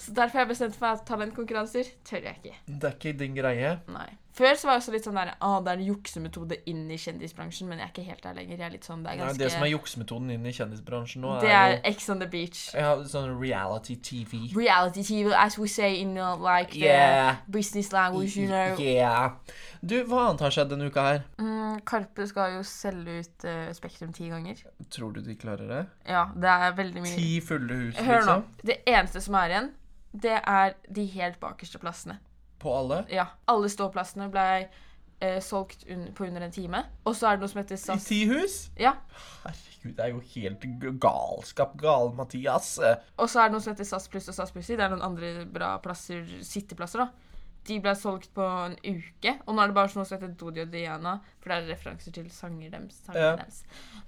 Så 0.00 0.14
derfor 0.16 0.38
har 0.40 0.46
jeg 0.46 0.54
bestemt 0.54 0.80
meg 0.80 0.96
at 0.96 1.04
talentkonkurranser 1.10 1.92
tør 2.08 2.24
jeg 2.30 2.40
ikke. 2.40 2.56
Det 2.66 2.88
er 2.88 2.96
ikke 2.96 3.18
din 3.20 3.34
greie. 3.36 3.76
Nei. 3.92 4.08
Før 4.40 4.54
så 4.56 4.68
var 4.68 4.76
jeg 4.76 4.80
også 4.84 4.92
litt 4.94 5.04
sånn 5.04 5.16
der 5.18 5.30
ah, 5.42 5.56
det 5.66 5.72
er 5.72 5.80
en 5.82 5.88
juksemetode 5.90 6.56
inn 6.70 6.84
i 6.94 6.96
kjendisbransjen, 7.02 7.66
men 7.68 7.80
jeg 7.82 7.88
er 7.88 7.90
ikke 7.90 8.04
helt 8.06 8.22
der 8.24 8.36
lenger. 8.38 8.54
Jeg 8.56 8.64
er 8.68 8.72
litt 8.76 8.86
sånn, 8.86 9.02
Det 9.04 9.10
er 9.12 9.18
Nei, 9.20 9.32
det 9.36 9.48
som 9.52 9.64
er 9.66 9.70
juksemetoden 9.72 10.30
inn 10.32 10.46
i 10.46 10.52
kjendisbransjen 10.56 11.20
nå, 11.24 11.32
Det 11.42 11.50
er 11.50 11.74
er 11.74 11.80
Ex 11.90 12.06
on 12.14 12.22
the 12.22 12.28
beach. 12.30 12.60
ja, 12.78 12.92
sånn 13.10 13.34
reality 13.40 13.96
TV. 13.96 14.38
Reality 14.56 15.02
TV, 15.04 15.34
as 15.36 15.58
we 15.58 15.66
say 15.68 15.98
in 16.00 16.16
uh, 16.16 16.36
like 16.38 16.72
the 16.72 16.86
Yeah. 16.86 17.36
business 17.50 17.92
language, 17.92 18.36
you 18.38 18.46
know. 18.46 18.78
Yeah. 18.78 19.34
Du, 19.82 19.98
hva 20.04 20.28
annet 20.30 20.40
har 20.46 20.54
skjedd 20.54 20.70
denne 20.72 20.88
uka 20.88 21.02
her? 21.10 21.20
Mm, 21.42 21.82
Karpe 21.84 22.26
skal 22.30 22.54
jo 22.54 22.62
selge 22.62 23.18
ut 23.26 23.44
uh, 23.50 23.72
Spektrum 23.76 24.14
ti 24.16 24.30
ganger. 24.30 24.62
Tror 24.94 25.12
du 25.12 25.20
de 25.26 25.34
klarer 25.36 25.66
det? 25.68 25.82
Ja, 26.08 26.28
det 26.36 26.48
er 26.54 26.72
veldig 26.78 27.02
mye. 27.04 27.16
Ti 27.18 27.40
fulle 27.44 27.82
hus, 27.82 27.98
Hør 27.98 28.22
nå. 28.24 28.38
liksom? 28.40 28.48
Det 28.72 28.80
eneste 28.86 29.20
som 29.26 29.34
er 29.42 29.48
igjen, 29.56 29.70
det 30.12 30.40
er 30.46 30.74
de 30.90 31.04
helt 31.06 31.40
bakerste 31.40 31.78
plassene. 31.78 32.18
På 32.60 32.74
alle? 32.78 33.04
Ja, 33.08 33.26
Alle 33.48 33.68
ståplassene 33.72 34.26
ble 34.32 34.68
eh, 35.20 35.38
solgt 35.40 35.86
un 35.88 36.08
på 36.16 36.26
under 36.26 36.42
en 36.44 36.52
time. 36.52 36.82
Og 37.06 37.14
så 37.16 37.28
er 37.30 37.36
det 37.38 37.44
noe 37.46 37.48
som 37.52 37.62
heter 37.62 37.74
I 37.78 37.80
SAS. 37.80 38.04
ti 38.08 38.24
hus? 38.28 38.58
Ja, 38.80 38.94
Herregud, 39.44 39.94
det 39.96 40.04
er 40.04 40.12
jo 40.12 40.20
helt 40.34 40.66
galskap. 41.00 41.76
Gal, 41.80 42.12
Mathias. 42.18 42.74
Og 43.16 43.28
så 43.30 43.40
er 43.40 43.48
det 43.48 43.52
noe 43.56 43.64
som 43.64 43.72
heter 43.72 43.88
SAS 43.88 44.08
pluss 44.12 44.28
og 44.28 44.34
SAS 44.36 44.52
plussi. 44.52 44.76
Det 44.76 44.84
er 44.84 44.92
noen 44.92 45.06
andre 45.06 45.46
bra 45.48 45.76
plasser, 45.84 46.26
sitteplasser, 46.44 47.06
da. 47.06 47.10
De 47.68 47.76
ble 47.84 47.92
solgt 47.96 48.30
på 48.32 48.40
en 48.40 48.72
uke, 48.88 49.34
og 49.44 49.52
nå 49.54 49.60
er 49.62 49.68
det 49.68 49.74
bare 49.76 49.90
noe 49.92 50.04
som 50.08 50.16
heter 50.16 50.30
Dodi 50.40 50.62
og 50.62 50.70
Diana, 50.72 51.18
for 51.42 51.52
det 51.52 51.58
er 51.58 51.66
referanser 51.74 52.12
til 52.16 52.30
sanger. 52.32 52.72
Sanger 53.04 53.20
Ja. 53.20 53.34
deres. 53.36 53.58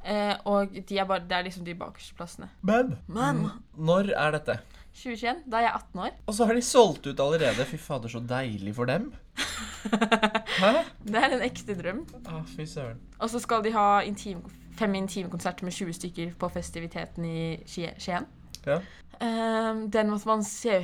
Eh, 0.05 0.37
og 0.49 0.73
de 0.73 0.99
er 0.99 1.05
bare, 1.05 1.21
det 1.29 1.37
er 1.37 1.43
liksom 1.45 1.65
de 1.65 1.75
bakerste 1.77 2.15
plassene. 2.17 2.49
Men 2.63 2.97
Men 3.09 3.51
når 3.77 4.13
er 4.17 4.31
dette? 4.39 4.59
2021, 4.93 5.45
da 5.49 5.59
er 5.59 5.67
jeg 5.67 5.75
18 5.79 6.01
år. 6.05 6.17
Og 6.29 6.37
så 6.37 6.47
har 6.49 6.59
de 6.59 6.63
solgt 6.65 7.07
ut 7.09 7.21
allerede. 7.25 7.65
Fy 7.69 7.79
fader, 7.81 8.13
så 8.13 8.21
deilig 8.21 8.75
for 8.77 8.91
dem. 8.91 9.09
Hæ? 10.63 10.73
Det 11.07 11.23
er 11.23 11.37
en 11.37 11.45
ekte 11.47 11.77
drøm. 11.79 12.03
Ah, 12.29 12.43
fy 12.47 12.67
søren. 12.69 13.01
Og 13.19 13.31
så 13.33 13.41
skal 13.43 13.65
de 13.65 13.73
ha 13.73 14.03
intim, 14.07 14.43
fem 14.79 14.95
intimkonserter 15.01 15.65
med 15.65 15.73
20 15.73 15.97
stykker 15.97 16.35
på 16.39 16.51
festiviteten 16.53 17.25
i 17.25 17.41
Skien. 17.67 18.29
Ja. 18.67 18.79
Um, 19.23 19.87
den 19.91 20.11
måtte 20.11 20.29
man 20.29 20.45
sø 20.45 20.83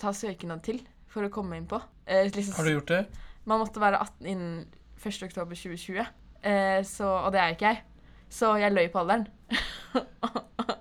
ta 0.00 0.12
søknad 0.14 0.64
til 0.66 0.80
for 1.10 1.26
å 1.26 1.32
komme 1.32 1.58
inn 1.58 1.68
på. 1.70 1.80
Uh, 2.08 2.26
liksom, 2.30 2.56
Har 2.56 2.66
du 2.66 2.74
gjort 2.78 2.92
det? 2.94 3.04
Man 3.44 3.62
måtte 3.62 3.82
være 3.82 4.00
18 4.00 4.26
innen 4.26 4.58
1. 5.00 5.22
oktober 5.24 5.56
2020, 5.56 6.04
eh, 6.44 6.82
så, 6.84 7.06
og 7.08 7.32
det 7.32 7.40
er 7.40 7.54
ikke 7.54 7.70
jeg. 7.70 7.82
Så 8.30 8.52
jeg 8.60 8.72
løy 8.72 8.90
på 8.92 9.00
alderen. 9.00 9.26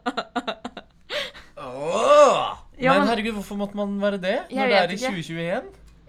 Ja, 2.80 2.94
men 2.94 3.02
men- 3.02 3.10
herregud, 3.12 3.34
hvorfor 3.36 3.58
måtte 3.60 3.76
man 3.76 4.00
være 4.02 4.18
det? 4.22 4.38
Når 4.52 4.68
det 4.68 4.78
er 4.78 4.90
i 4.90 4.94
ikke. 4.96 5.12
2021? 5.12 5.64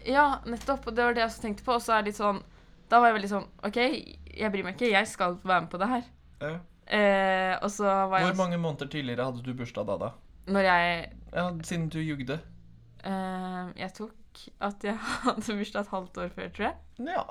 Ja, 0.06 0.26
nettopp. 0.46 0.87
Og 0.87 0.94
det 0.96 1.04
var 1.04 1.12
det 1.14 1.20
jeg 1.24 1.28
også 1.30 1.42
tenkte 1.42 1.64
på. 1.64 1.72
Og 1.74 1.83
så 1.83 1.92
er 1.92 2.02
det 2.02 2.12
litt 2.12 2.20
sånn 2.20 2.42
Da 2.90 2.98
var 3.00 3.09
jeg 3.12 3.20
veldig 3.20 3.28
sånn 3.30 3.46
OK, 3.64 3.76
jeg 4.37 4.50
bryr 4.52 4.64
meg 4.64 4.74
ikke. 4.76 4.90
Jeg 4.90 5.06
skal 5.06 5.37
være 5.44 5.61
med 5.66 5.70
på 5.70 5.78
det 5.78 5.88
her. 5.88 6.02
Ja. 6.40 6.52
Eh, 6.90 7.59
og 7.62 7.70
så 7.70 7.85
var 8.11 8.18
jeg 8.18 8.33
Hvor 8.35 8.40
mange 8.46 8.59
måneder 8.59 8.88
tidligere 8.90 9.24
hadde 9.24 9.42
du 9.46 9.52
bursdag 9.54 9.87
da, 9.87 9.96
da? 9.96 10.11
Når 10.50 10.61
jeg 10.66 11.12
Ja, 11.35 11.50
Siden 11.62 11.88
du 11.88 11.98
jugde. 12.00 12.40
eh, 13.04 13.68
Jeg 13.76 13.92
tok 13.94 14.11
at 14.61 14.85
jeg 14.85 14.96
hadde 15.24 15.56
bursdag 15.59 15.80
et 15.80 15.88
halvt 15.88 16.18
år 16.18 16.28
før, 16.35 16.48
tror 16.54 16.64
jeg. 16.64 16.74
Ja. 17.06 17.22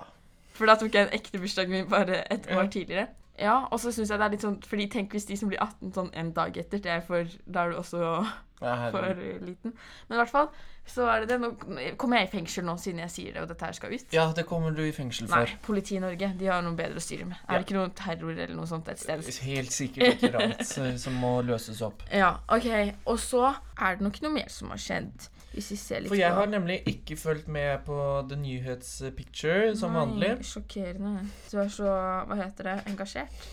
For 0.53 0.65
da 0.65 0.75
tok 0.75 0.93
jeg 0.93 1.07
en 1.07 1.13
ekte 1.19 1.39
bursdag 1.39 1.69
min 1.69 1.87
bare 1.89 2.23
et 2.31 2.47
Ja. 2.49 2.59
år 2.59 2.67
tidligere. 2.71 3.07
Ja, 3.39 3.65
og 3.71 3.79
så 3.79 3.91
syns 3.91 4.09
jeg 4.11 4.19
det 4.19 4.25
er 4.25 4.29
litt 4.31 4.41
sånn 4.43 4.57
Fordi 4.67 4.87
tenk 4.91 5.11
hvis 5.15 5.25
de 5.27 5.35
som 5.37 5.47
blir 5.49 5.59
18 5.63 5.93
sånn 5.95 6.09
en 6.13 6.31
dag 6.35 6.57
etter, 6.57 6.77
det 6.83 6.91
er 6.91 6.99
for 7.01 7.23
Da 7.49 7.63
er 7.65 7.71
du 7.71 7.77
også 7.77 8.27
ja 8.61 8.89
for 8.91 9.05
liten. 9.13 9.73
Men 10.09 10.17
i 10.17 10.19
hvert 10.19 10.31
fall 10.33 10.49
så 10.89 11.05
er 11.05 11.21
det 11.21 11.29
det. 11.29 11.37
Nå 11.39 11.93
kommer 12.01 12.17
jeg 12.17 12.27
i 12.27 12.31
fengsel 12.31 12.65
nå 12.65 12.73
siden 12.81 12.99
jeg 13.03 13.11
sier 13.13 13.33
det, 13.35 13.41
og 13.43 13.47
dette 13.51 13.65
her 13.67 13.75
skal 13.77 13.93
ut. 13.93 14.05
Ja, 14.15 14.23
det 14.35 14.45
kommer 14.49 14.71
du 14.73 14.81
i 14.81 14.91
fengsel 14.95 15.27
for. 15.29 15.45
Nei, 15.45 15.57
politiet 15.61 15.99
i 15.99 16.03
Norge 16.03 16.31
de 16.39 16.47
har 16.49 16.63
noe 16.65 16.73
bedre 16.79 16.97
å 16.97 17.03
styre 17.03 17.27
med. 17.29 17.37
Er 17.45 17.53
Ja. 17.53 17.59
det 17.59 17.67
ikke 17.67 17.77
noe 17.77 17.91
terror 17.95 18.31
eller 18.33 18.55
noe 18.57 18.65
sånt 18.67 18.87
et 18.89 18.99
sted? 18.99 19.21
Helt 19.45 19.71
sikkert 19.75 20.07
et 20.07 20.23
eller 20.31 20.39
annet 20.47 20.99
som 21.05 21.13
må 21.21 21.35
løses 21.45 21.81
opp. 21.85 22.01
Ja, 22.11 22.39
OK. 22.49 22.67
Og 23.05 23.19
så 23.21 23.43
er 23.79 23.99
det 23.99 24.07
nok 24.07 24.21
noe 24.25 24.33
mer 24.39 24.49
som 24.49 24.73
har 24.73 24.81
skjedd. 24.81 25.29
Hvis 25.53 25.71
vi 25.73 25.77
ser 25.81 26.01
litt 26.03 26.09
For 26.11 26.15
jeg 26.19 26.29
på 26.33 26.41
har 26.43 26.49
nemlig 26.51 26.75
ikke 26.89 27.15
fulgt 27.17 27.47
med 27.49 27.85
på 27.85 27.95
The 28.29 28.35
Nyhetspicture 28.37 29.75
som 29.77 29.93
vanlig. 29.97 30.33
Nei, 30.39 30.45
sjokkerende. 30.45 31.23
Du 31.51 31.57
er 31.61 31.69
så, 31.73 31.89
hva 32.29 32.37
heter 32.37 32.63
det, 32.69 32.75
engasjert. 32.91 33.49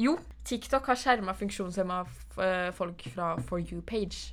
Jo, 0.00 0.16
TikTok 0.48 0.86
har 0.90 0.98
skjerma 0.98 1.34
funksjonshemma 1.36 2.02
eh, 2.40 2.70
folk 2.76 3.04
fra 3.14 3.34
For 3.48 3.60
you-page. 3.60 4.32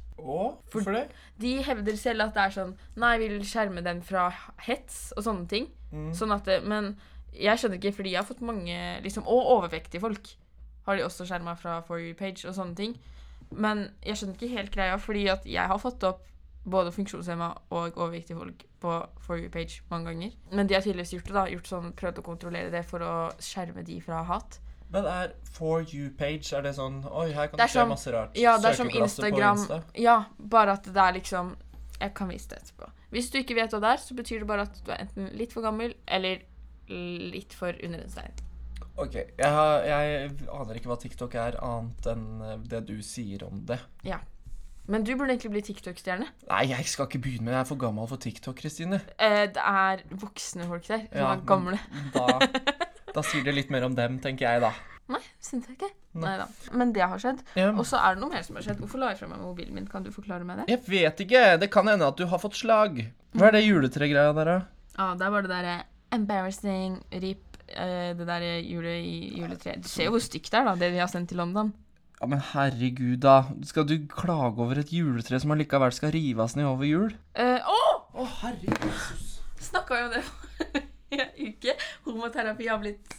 Hvorfor 0.72 0.92
det? 0.92 1.06
De 1.42 1.64
hevder 1.64 1.96
selv 1.96 2.26
at 2.26 2.34
det 2.36 2.44
er 2.44 2.56
sånn 2.56 2.74
Nei, 3.00 3.14
vi 3.22 3.30
vil 3.32 3.46
skjerme 3.48 3.84
dem 3.86 4.02
fra 4.04 4.28
hets 4.66 5.14
og 5.16 5.24
sånne 5.24 5.48
ting. 5.52 5.70
Mm. 5.94 6.12
Sånn 6.18 6.34
at 6.36 6.48
det, 6.50 6.60
Men 6.68 6.94
jeg 7.32 7.62
skjønner 7.62 7.80
ikke, 7.80 7.96
fordi 7.96 8.14
jeg 8.14 8.22
har 8.22 8.28
fått 8.28 8.44
mange 8.46 8.78
liksom, 9.06 9.28
Og 9.28 9.54
overvektige 9.58 10.04
folk 10.04 10.34
har 10.88 10.98
de 10.98 11.06
også 11.06 11.28
skjerma 11.30 11.56
fra 11.60 11.80
For 11.88 12.02
you-page 12.02 12.48
og 12.50 12.56
sånne 12.58 12.76
ting. 12.76 12.98
Men 13.52 13.90
jeg 14.06 14.20
skjønner 14.20 14.36
ikke 14.38 14.56
helt 14.56 14.74
greia, 14.74 14.98
fordi 15.02 15.28
at 15.32 15.46
jeg 15.46 15.72
har 15.72 15.82
fått 15.82 16.04
opp 16.08 16.26
både 16.70 16.92
funksjonshemma 16.92 17.50
og 17.72 17.98
overvektige 17.98 18.38
folk 18.38 18.66
på 18.82 18.96
For 19.26 19.40
you-page 19.40 19.84
mange 19.92 20.12
ganger. 20.12 20.34
Men 20.52 20.68
de 20.68 20.76
har 20.76 20.84
tydeligvis 20.84 21.14
gjort 21.14 21.30
det, 21.30 21.36
da. 21.38 21.46
Gjort 21.54 21.70
sånn, 21.70 21.94
Prøvd 21.98 22.22
å 22.22 22.26
kontrollere 22.26 22.74
det 22.74 22.84
for 22.90 23.06
å 23.06 23.14
skjerme 23.44 23.86
de 23.86 24.00
fra 24.04 24.24
hat. 24.28 24.60
Men 24.92 25.06
er 25.06 25.34
For 25.54 25.82
you-page 25.86 26.54
Er 26.58 26.62
det 26.66 26.72
sånn 26.76 27.04
Oi, 27.06 27.28
her 27.36 27.48
kan 27.52 27.58
Det 27.60 27.68
du 27.68 27.74
se 27.74 27.80
som- 27.80 27.90
masse 27.90 28.12
rart. 28.16 28.36
Ja, 28.38 28.58
det 28.58 28.72
er 28.72 28.74
som 28.80 28.90
Instagram. 28.90 29.58
Insta. 29.58 29.84
Ja, 29.96 30.24
bare 30.40 30.72
at 30.80 30.84
det 30.84 30.98
er 30.98 31.14
liksom 31.14 31.56
Jeg 32.02 32.14
kan 32.16 32.30
vise 32.30 32.48
det 32.50 32.58
etterpå. 32.64 32.90
Hvis 33.12 33.30
du 33.32 33.38
ikke 33.40 33.56
vet 33.56 33.72
hva 33.74 33.80
det 33.82 33.90
er, 33.90 33.98
så 33.98 34.16
betyr 34.16 34.40
det 34.40 34.48
bare 34.48 34.62
at 34.62 34.82
du 34.86 34.92
er 34.92 34.98
enten 35.04 35.30
litt 35.38 35.52
for 35.54 35.62
gammel 35.66 35.94
eller 36.08 36.40
litt 36.90 37.54
for 37.54 37.74
under 37.84 38.00
en 38.02 38.10
stein. 38.10 38.32
Ok, 38.98 39.14
jeg, 39.16 39.46
har, 39.46 39.82
jeg 39.88 40.32
aner 40.52 40.76
ikke 40.76 40.90
hva 40.92 40.98
TikTok 41.00 41.36
er, 41.36 41.56
annet 41.64 42.08
enn 42.12 42.42
eh, 42.44 42.58
det 42.72 42.82
du 42.90 42.98
sier 43.06 43.46
om 43.48 43.62
det. 43.66 43.80
Ja. 44.04 44.18
Men 44.90 45.04
du 45.06 45.12
burde 45.16 45.32
egentlig 45.36 45.52
bli 45.54 45.62
TikTok-stjerne. 45.70 46.28
Nei, 46.50 46.64
jeg 46.72 46.86
skal 46.90 47.06
ikke 47.08 47.22
begynne 47.22 47.46
med 47.46 47.54
det. 47.54 47.58
Jeg 47.60 47.66
er 47.68 47.70
for 47.70 47.76
gammel 47.84 48.08
for 48.10 48.18
TikTok, 48.18 48.56
Kristine. 48.58 49.00
Eh, 49.20 49.46
det 49.54 49.62
er 49.62 50.02
voksne 50.10 50.66
folk 50.68 50.88
der 50.88 51.06
som 51.06 51.18
Ja, 51.22 51.34
er 51.36 51.44
gamle. 51.46 51.80
men 51.94 52.12
Da, 52.14 52.26
da 53.16 53.24
sier 53.26 53.44
det 53.46 53.54
litt 53.56 53.70
mer 53.74 53.86
om 53.88 53.96
dem, 53.98 54.20
tenker 54.24 54.46
jeg, 54.48 54.62
da. 54.64 54.74
Nei, 55.10 55.22
syns 55.42 55.66
jeg 55.66 55.78
ikke. 55.80 55.90
Nei. 56.22 56.36
Da. 56.38 56.46
Men 56.78 56.92
det 56.94 57.02
har 57.02 57.22
skjedd. 57.22 57.40
Ja. 57.58 57.72
Og 57.74 57.86
så 57.90 57.98
er 57.98 58.16
det 58.18 58.22
noe 58.24 58.30
mer 58.34 58.44
som 58.46 58.58
har 58.60 58.66
skjedd. 58.66 58.80
Hvorfor 58.84 59.02
la 59.02 59.12
jeg 59.14 59.20
fra 59.24 59.30
meg 59.32 59.42
mobilen 59.42 59.74
min? 59.78 59.88
Kan 59.90 60.06
du 60.06 60.12
forklare 60.14 60.46
meg 60.46 60.62
det? 60.62 60.68
Jeg 60.74 60.84
vet 60.90 61.24
ikke. 61.26 61.44
Det 61.62 61.70
kan 61.74 61.90
hende 61.90 62.06
at 62.10 62.18
du 62.20 62.28
har 62.30 62.42
fått 62.42 62.58
slag. 62.60 63.00
Hva 63.34 63.50
er 63.50 63.58
det 63.58 63.64
juletregreia 63.66 64.34
der, 64.38 64.52
da? 64.52 64.58
Ja, 65.00 65.08
det 65.18 65.26
er 65.26 65.34
bare 65.34 65.48
det 65.48 65.54
derre 65.54 65.76
embarrassing, 66.14 66.98
rip, 67.24 67.58
eh, 67.70 68.12
det 68.18 68.26
derre 68.30 68.56
jule 68.66 68.96
juletreet. 69.40 69.84
Du 69.86 69.90
ser 69.90 70.10
jo 70.10 70.16
hvor 70.18 70.24
stygt 70.26 70.50
det 70.52 70.60
er, 70.62 70.68
da, 70.70 70.76
det 70.82 70.92
vi 70.94 71.02
har 71.02 71.10
sendt 71.12 71.30
til 71.34 71.42
London. 71.42 71.72
Ja, 72.20 72.28
Men 72.28 72.42
herregud, 72.52 73.18
da. 73.24 73.38
Skal 73.66 73.86
du 73.88 73.96
klage 74.12 74.60
over 74.60 74.82
et 74.82 74.92
juletre 74.94 75.40
som 75.40 75.54
allikevel 75.56 75.94
skal 75.96 76.12
rives 76.14 76.58
ned 76.60 76.68
over 76.68 76.86
jul? 76.90 77.14
Eh, 77.34 77.62
Å! 77.64 77.82
Å, 78.14 78.26
herregud. 78.44 79.26
Snakka 79.64 80.02
jo 80.02 80.10
om 80.10 80.16
det 80.18 80.24
uke. 81.48 81.76
Homoterapi 82.04 82.68
har 82.68 82.78
blitt 82.78 83.16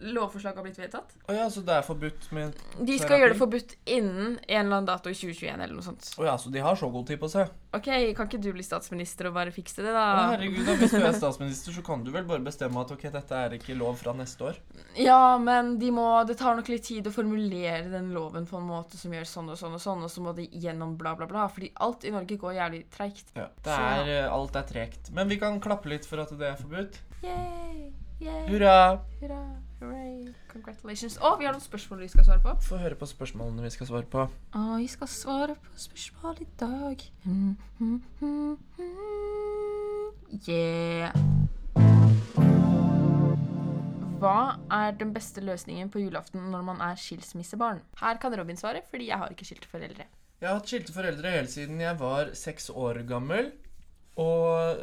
Lovforslag 0.00 0.54
har 0.54 0.62
blitt 0.62 0.78
vedtatt. 0.78 1.14
Oh 1.28 1.34
ja, 1.34 1.48
så 1.50 1.60
det 1.66 1.74
er 1.74 1.82
forbudt 1.86 2.28
med 2.36 2.54
De 2.86 2.98
skal 3.00 3.18
gjøre 3.22 3.32
det 3.32 3.38
forbudt 3.40 3.72
innen 3.84 4.36
en 4.36 4.60
eller 4.60 4.76
annen 4.78 4.86
dato 4.86 5.10
i 5.10 5.16
2021 5.16 5.56
eller 5.64 5.74
noe 5.74 5.86
sånt. 5.86 6.12
Oh 6.18 6.26
ja, 6.26 6.36
så 6.38 6.52
de 6.54 6.62
har 6.62 6.78
så 6.78 6.90
god 6.92 7.08
tid 7.10 7.18
på 7.18 7.30
seg? 7.32 7.50
OK, 7.74 7.88
kan 8.16 8.28
ikke 8.30 8.40
du 8.40 8.48
bli 8.54 8.64
statsminister 8.64 9.28
og 9.28 9.34
bare 9.36 9.52
fikse 9.52 9.82
det, 9.82 9.90
Å, 9.90 9.96
da? 9.98 10.28
herregud, 10.32 10.62
da, 10.64 10.76
Hvis 10.80 10.94
du 10.94 11.02
er 11.02 11.16
statsminister, 11.18 11.74
så 11.76 11.82
kan 11.84 12.04
du 12.06 12.12
vel 12.14 12.24
bare 12.30 12.40
bestemme 12.46 12.80
at 12.80 12.94
ok, 12.94 13.04
dette 13.12 13.42
er 13.42 13.58
ikke 13.58 13.76
lov 13.76 13.98
fra 14.00 14.14
neste 14.16 14.46
år? 14.52 14.62
Ja, 14.96 15.36
men 15.42 15.74
de 15.82 15.90
må, 15.92 16.06
det 16.30 16.38
tar 16.40 16.56
nok 16.56 16.70
litt 16.72 16.86
tid 16.88 17.10
å 17.10 17.12
formulere 17.12 17.90
den 17.92 18.12
loven 18.16 18.48
på 18.48 18.56
en 18.60 18.70
måte 18.70 18.96
som 18.96 19.12
gjør 19.12 19.28
sånn 19.28 19.52
og 19.52 19.60
sånn 19.60 19.76
og 19.76 19.84
sånn, 19.84 20.06
og 20.06 20.14
så 20.14 20.24
må 20.24 20.32
de 20.38 20.48
gjennom 20.48 20.96
bla, 21.00 21.12
bla, 21.18 21.28
bla. 21.28 21.44
Fordi 21.52 21.72
alt 21.84 22.08
i 22.08 22.14
Norge 22.14 22.38
går 22.40 22.56
jævlig 22.56 22.84
treigt. 22.94 23.34
Ja. 23.36 23.50
Er, 23.66 24.08
eh, 24.16 24.32
alt 24.32 24.56
er 24.56 24.68
tregt. 24.68 25.12
Men 25.12 25.28
vi 25.28 25.36
kan 25.42 25.60
klappe 25.60 25.90
litt 25.92 26.08
for 26.08 26.24
at 26.24 26.32
det 26.38 26.54
er 26.54 26.60
forbudt. 26.60 27.02
Yay, 27.26 27.90
yay, 28.22 28.44
Hurra! 28.48 28.76
hurra, 29.20 29.42
hooray, 29.80 30.32
congratulations. 30.52 31.18
Å, 31.22 31.34
vi 31.38 31.46
har 31.48 31.54
noen 31.54 31.64
spørsmål 31.64 32.02
vi 32.04 32.10
skal 32.12 32.26
svare 32.26 32.42
på. 32.44 32.54
Få 32.66 32.80
høre 32.80 32.98
på 32.98 33.08
spørsmålene 33.08 33.64
vi 33.64 33.72
skal 33.74 33.90
svare 33.90 34.08
på. 34.10 34.26
Å, 34.28 34.64
vi 34.80 34.88
skal 34.90 35.10
svare 35.12 35.58
på 35.62 35.82
spørsmål 35.86 36.42
i 36.44 36.48
dag. 36.60 37.04
Mm, 37.24 37.54
mm, 37.78 38.00
mm, 38.20 38.56
mm. 38.78 38.98
Yeah. 40.44 41.14
Hva 44.18 44.58
er 44.74 44.96
den 44.98 45.12
beste 45.14 45.42
løsningen 45.46 45.92
på 45.94 46.02
julaften 46.02 46.48
når 46.52 46.64
man 46.66 46.82
er 46.82 46.98
skilsmissebarn? 46.98 47.84
Her 48.00 48.18
kan 48.18 48.34
Robin 48.34 48.58
svare, 48.58 48.82
fordi 48.90 49.12
jeg 49.12 49.20
har 49.20 49.30
ikke 49.30 49.46
skilte 49.46 49.70
foreldre. 49.70 50.08
Jeg 50.38 50.48
har 50.48 50.58
hatt 50.58 50.70
skilte 50.70 50.94
foreldre 50.94 51.30
helt 51.34 51.52
siden 51.54 51.80
jeg 51.82 51.98
var 52.00 52.34
seks 52.38 52.68
år 52.74 53.04
gammel. 53.06 53.52
Og 54.18 54.82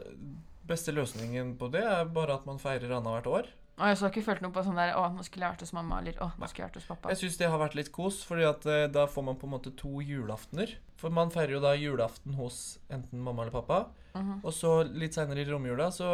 beste 0.68 0.96
løsningen 0.96 1.54
på 1.60 1.68
det 1.74 1.84
er 1.84 2.08
bare 2.16 2.40
at 2.40 2.48
man 2.48 2.62
feirer 2.64 2.96
annethvert 2.96 3.28
år. 3.28 3.52
Og 3.76 3.90
jeg 3.90 3.98
så 4.00 4.08
ikke 4.08 4.24
følt 4.24 4.44
noe 4.46 4.56
på 4.56 4.62
sånn 4.64 4.78
der 4.80 4.94
Å, 4.96 5.10
nå 5.12 5.24
skulle 5.28 5.44
jeg 5.44 5.56
vært 5.58 5.64
hos 5.66 5.74
mamma, 5.76 6.00
eller 6.00 6.20
Å, 6.24 6.30
nå 6.40 6.48
skulle 6.48 6.64
jeg 6.64 6.70
vært 6.70 6.80
hos 6.80 6.88
pappa. 6.88 7.12
Jeg 7.12 7.20
syns 7.24 7.40
det 7.42 7.50
har 7.52 7.60
vært 7.60 7.76
litt 7.76 7.92
kos, 7.96 8.22
fordi 8.28 8.48
at 8.48 8.68
eh, 8.72 8.86
da 8.92 9.04
får 9.12 9.26
man 9.28 9.40
på 9.42 9.50
en 9.50 9.56
måte 9.58 9.74
to 9.76 10.00
julaftener. 10.06 10.78
For 11.00 11.12
man 11.12 11.34
feirer 11.34 11.58
jo 11.58 11.62
da 11.64 11.74
julaften 11.76 12.38
hos 12.40 12.62
enten 12.88 13.24
mamma 13.24 13.44
eller 13.44 13.56
pappa. 13.56 13.82
Mhm. 14.16 14.40
Og 14.48 14.56
så 14.56 14.78
litt 14.88 15.18
seinere 15.18 15.44
i 15.44 15.50
romjula 15.50 15.90
så 15.92 16.08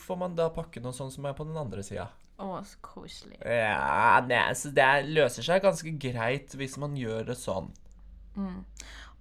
får 0.00 0.20
man 0.24 0.34
da 0.34 0.50
pakke 0.54 0.82
noe 0.82 0.96
sånn 0.96 1.12
som 1.14 1.30
er 1.30 1.38
på 1.38 1.46
den 1.46 1.60
andre 1.60 1.86
sida. 1.86 2.08
Å, 2.42 2.58
så 2.66 2.82
koselig. 2.82 3.38
Ja, 3.46 4.18
det, 4.26 4.42
så 4.58 4.74
det 4.74 4.90
løser 5.06 5.46
seg 5.46 5.62
ganske 5.62 5.94
greit 6.02 6.56
hvis 6.58 6.74
man 6.82 6.98
gjør 6.98 7.30
det 7.30 7.38
sånn. 7.38 7.70
Mm. 8.34 8.64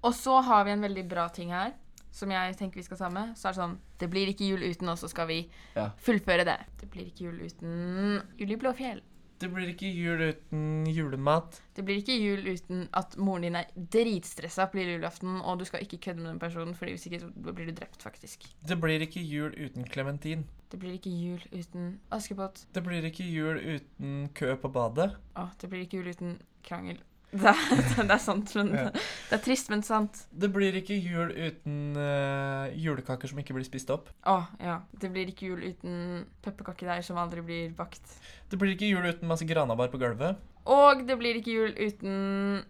Og 0.03 0.15
så 0.17 0.39
har 0.41 0.65
vi 0.65 0.74
en 0.74 0.84
veldig 0.84 1.05
bra 1.11 1.28
ting 1.32 1.53
her, 1.53 1.76
som 2.14 2.30
jeg 2.32 2.55
tenker 2.59 2.78
vi 2.80 2.86
skal 2.86 2.99
ta 2.99 3.09
med. 3.09 3.34
Så 3.39 3.49
er 3.49 3.55
det 3.55 3.61
sånn 3.64 3.78
Det 3.99 4.09
blir 4.11 4.30
ikke 4.30 4.45
jul 4.51 4.61
uten, 4.70 4.89
og 4.93 4.97
så 5.01 5.09
skal 5.09 5.28
vi 5.28 5.41
Ja. 5.76 5.89
fullføre 5.97 6.45
det. 6.45 6.59
Det 6.82 6.89
blir 6.93 7.05
ikke 7.09 7.26
jul 7.26 7.39
uten 7.41 8.22
jul 8.38 8.51
i 8.51 8.55
Blåfjell. 8.61 9.01
Det 9.39 9.49
blir 9.51 9.68
ikke 9.74 9.89
jul 9.91 10.22
uten 10.30 10.86
julemat. 10.88 11.57
Det 11.76 11.84
blir 11.84 11.97
ikke 11.99 12.16
jul 12.16 12.45
uten 12.53 12.86
at 12.93 13.18
moren 13.18 13.41
din 13.41 13.55
er 13.59 13.66
dritstressa 13.76 14.68
på 14.72 14.78
lille 14.80 14.93
julaften, 15.01 15.41
og 15.43 15.59
du 15.59 15.66
skal 15.66 15.82
ikke 15.84 15.97
kødde 15.99 16.22
med 16.22 16.30
den 16.32 16.39
personen, 16.39 16.76
for 16.78 16.86
hvis 16.86 17.07
ikke 17.09 17.28
blir 17.53 17.66
du 17.68 17.74
drept, 17.74 17.99
faktisk. 18.05 18.45
Det 18.66 18.78
blir 18.80 19.01
ikke 19.03 19.20
jul 19.26 19.51
uten 19.57 19.84
klementin. 19.84 20.45
Det 20.72 20.80
blir 20.80 20.93
ikke 20.95 21.11
jul 21.11 21.41
uten 21.51 21.99
Askepott. 22.11 22.66
Det 22.74 22.84
blir 22.86 23.03
ikke 23.03 23.26
jul 23.28 23.57
uten 23.76 24.30
kø 24.34 24.55
på 24.55 24.72
badet. 24.72 25.16
Å, 25.36 25.49
det 25.59 25.70
blir 25.70 25.82
ikke 25.88 25.99
jul 25.99 26.14
uten 26.14 26.38
krangel. 26.64 26.97
Det 27.43 27.49
er, 27.49 28.03
det 28.05 28.13
er 28.13 28.21
sant, 28.21 28.51
men 28.59 28.67
Ja. 28.77 28.89
Det 28.93 29.38
er 29.39 29.41
trist, 29.41 29.69
men 29.73 29.81
sant. 29.86 30.19
Det 30.29 30.51
blir 30.53 30.75
ikke 30.77 30.93
jul 31.01 31.31
uten 31.34 31.97
uh, 31.97 32.69
julekaker 32.77 33.31
som 33.31 33.39
ikke 33.41 33.55
blir 33.57 33.65
spist 33.65 33.89
opp. 33.93 34.11
Å, 34.29 34.38
ja. 34.61 34.75
Det 35.01 35.09
blir 35.13 35.31
ikke 35.31 35.49
jul 35.49 35.63
uten 35.65 36.27
pepperkakedeig 36.45 37.01
som 37.07 37.17
aldri 37.21 37.41
blir 37.45 37.73
bakt. 37.77 38.19
Det 38.51 38.59
blir 38.61 38.75
ikke 38.75 38.91
jul 38.91 39.09
uten 39.09 39.29
masse 39.31 39.47
granabar 39.49 39.89
på 39.89 40.01
gulvet. 40.01 40.38
Og 40.69 41.01
det 41.07 41.17
blir 41.19 41.41
ikke 41.41 41.57
jul 41.57 41.73
uten 41.75 42.13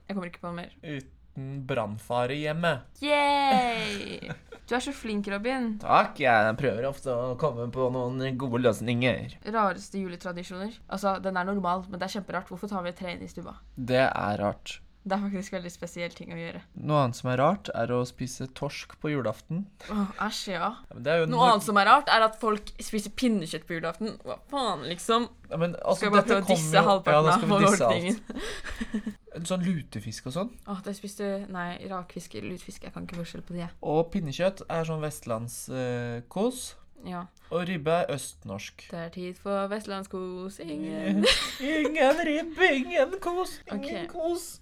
Jeg 0.07 0.15
kommer 0.15 0.31
ikke 0.31 0.41
på 0.41 0.49
noe 0.49 0.63
mer. 0.63 0.71
Uten 0.81 1.59
brannfare 1.67 2.39
hjemme. 2.39 2.77
Yay! 3.03 4.31
Du 4.73 4.77
er 4.79 4.81
så 4.81 4.91
flink, 4.97 5.27
Robin. 5.29 5.67
Takk, 5.77 6.17
jeg 6.17 6.53
prøver 6.57 6.87
ofte 6.89 7.13
å 7.13 7.35
komme 7.37 7.67
på 7.69 7.91
noen 7.93 8.23
gode 8.41 8.57
løsninger. 8.63 9.35
Rareste 9.53 10.01
juletradisjoner. 10.01 10.79
Altså, 10.87 11.19
den 11.21 11.37
er 11.37 11.45
normal, 11.45 11.83
men 11.91 12.01
det 12.01 12.07
er 12.07 12.15
kjemperart. 12.15 12.49
Hvorfor 12.49 12.71
tar 12.71 12.81
vi 12.81 12.89
et 12.89 12.97
tre 12.97 13.13
inn 13.13 13.21
i 13.21 13.29
stua? 13.29 13.53
Det 13.77 14.01
er 14.01 14.41
rart. 14.41 14.79
Det 15.03 15.17
er 15.17 15.19
faktisk 15.25 15.51
veldig 15.51 15.71
spesiell 15.73 16.13
ting 16.15 16.29
å 16.31 16.37
gjøre. 16.39 16.61
Noe 16.79 16.99
annet 17.03 17.17
som 17.17 17.27
er 17.33 17.39
rart, 17.41 17.67
er 17.75 17.91
å 17.91 17.97
spise 18.07 18.45
torsk 18.55 18.93
på 19.03 19.09
julaften. 19.11 19.65
Åh, 19.91 20.13
Æsj, 20.29 20.53
ja. 20.53 20.69
Ja, 20.87 20.93
men 20.95 21.03
det 21.03 21.11
er 21.11 21.17
jo 21.23 21.25
Noe 21.33 21.49
annet 21.49 21.65
som 21.65 21.79
er 21.81 21.89
rart, 21.89 22.07
er 22.07 22.23
at 22.23 22.37
folk 22.39 22.71
spiser 22.79 23.11
pinnekjøtt 23.19 23.65
på 23.67 23.75
julaften. 23.75 24.13
Hva 24.23 24.37
faen, 24.51 24.85
liksom? 24.87 25.27
ja, 25.49 25.59
men, 25.59 25.75
altså, 25.81 26.05
Skal 26.05 26.13
vi 26.13 26.15
bare 26.15 26.29
prøve 26.29 26.45
å 26.45 26.47
disse 26.53 26.77
jo- 26.77 26.85
halvparten 26.87 27.27
ja, 27.27 27.35
av 27.35 27.43
befolkningen? 27.43 29.19
En 29.33 29.47
sånn 29.49 29.63
lutefisk 29.65 30.27
og 30.29 30.33
sånn. 30.35 30.49
Åh, 30.69 30.81
det 30.85 30.91
spiste 30.93 31.27
Nei, 31.49 31.79
rakfisk 31.89 32.35
eller 32.37 32.53
lutefisk. 32.53 32.83
Jeg 32.85 32.93
kan 32.93 33.07
ikke 33.07 33.17
forskjell 33.17 33.41
på 33.47 33.55
de. 33.57 33.65
Og 33.81 34.03
pinnekjøtt 34.13 34.61
er 34.69 34.85
sånn 34.85 35.01
vestlandskos. 35.01 36.75
Ja. 37.03 37.25
og 37.51 37.67
ribbe 37.67 37.91
er 37.91 38.11
østnorsk. 38.15 38.87
Det 38.89 38.99
er 38.99 39.09
tid 39.13 39.39
for 39.39 39.67
vestlandskos. 39.71 40.59
Ingen 40.63 41.25
Ingen 41.59 42.21
ribbe, 42.27 42.69
ingen 42.73 43.17
kos, 43.23 43.59
ingen 43.71 43.83
okay. 43.83 44.05
kos. 44.11 44.61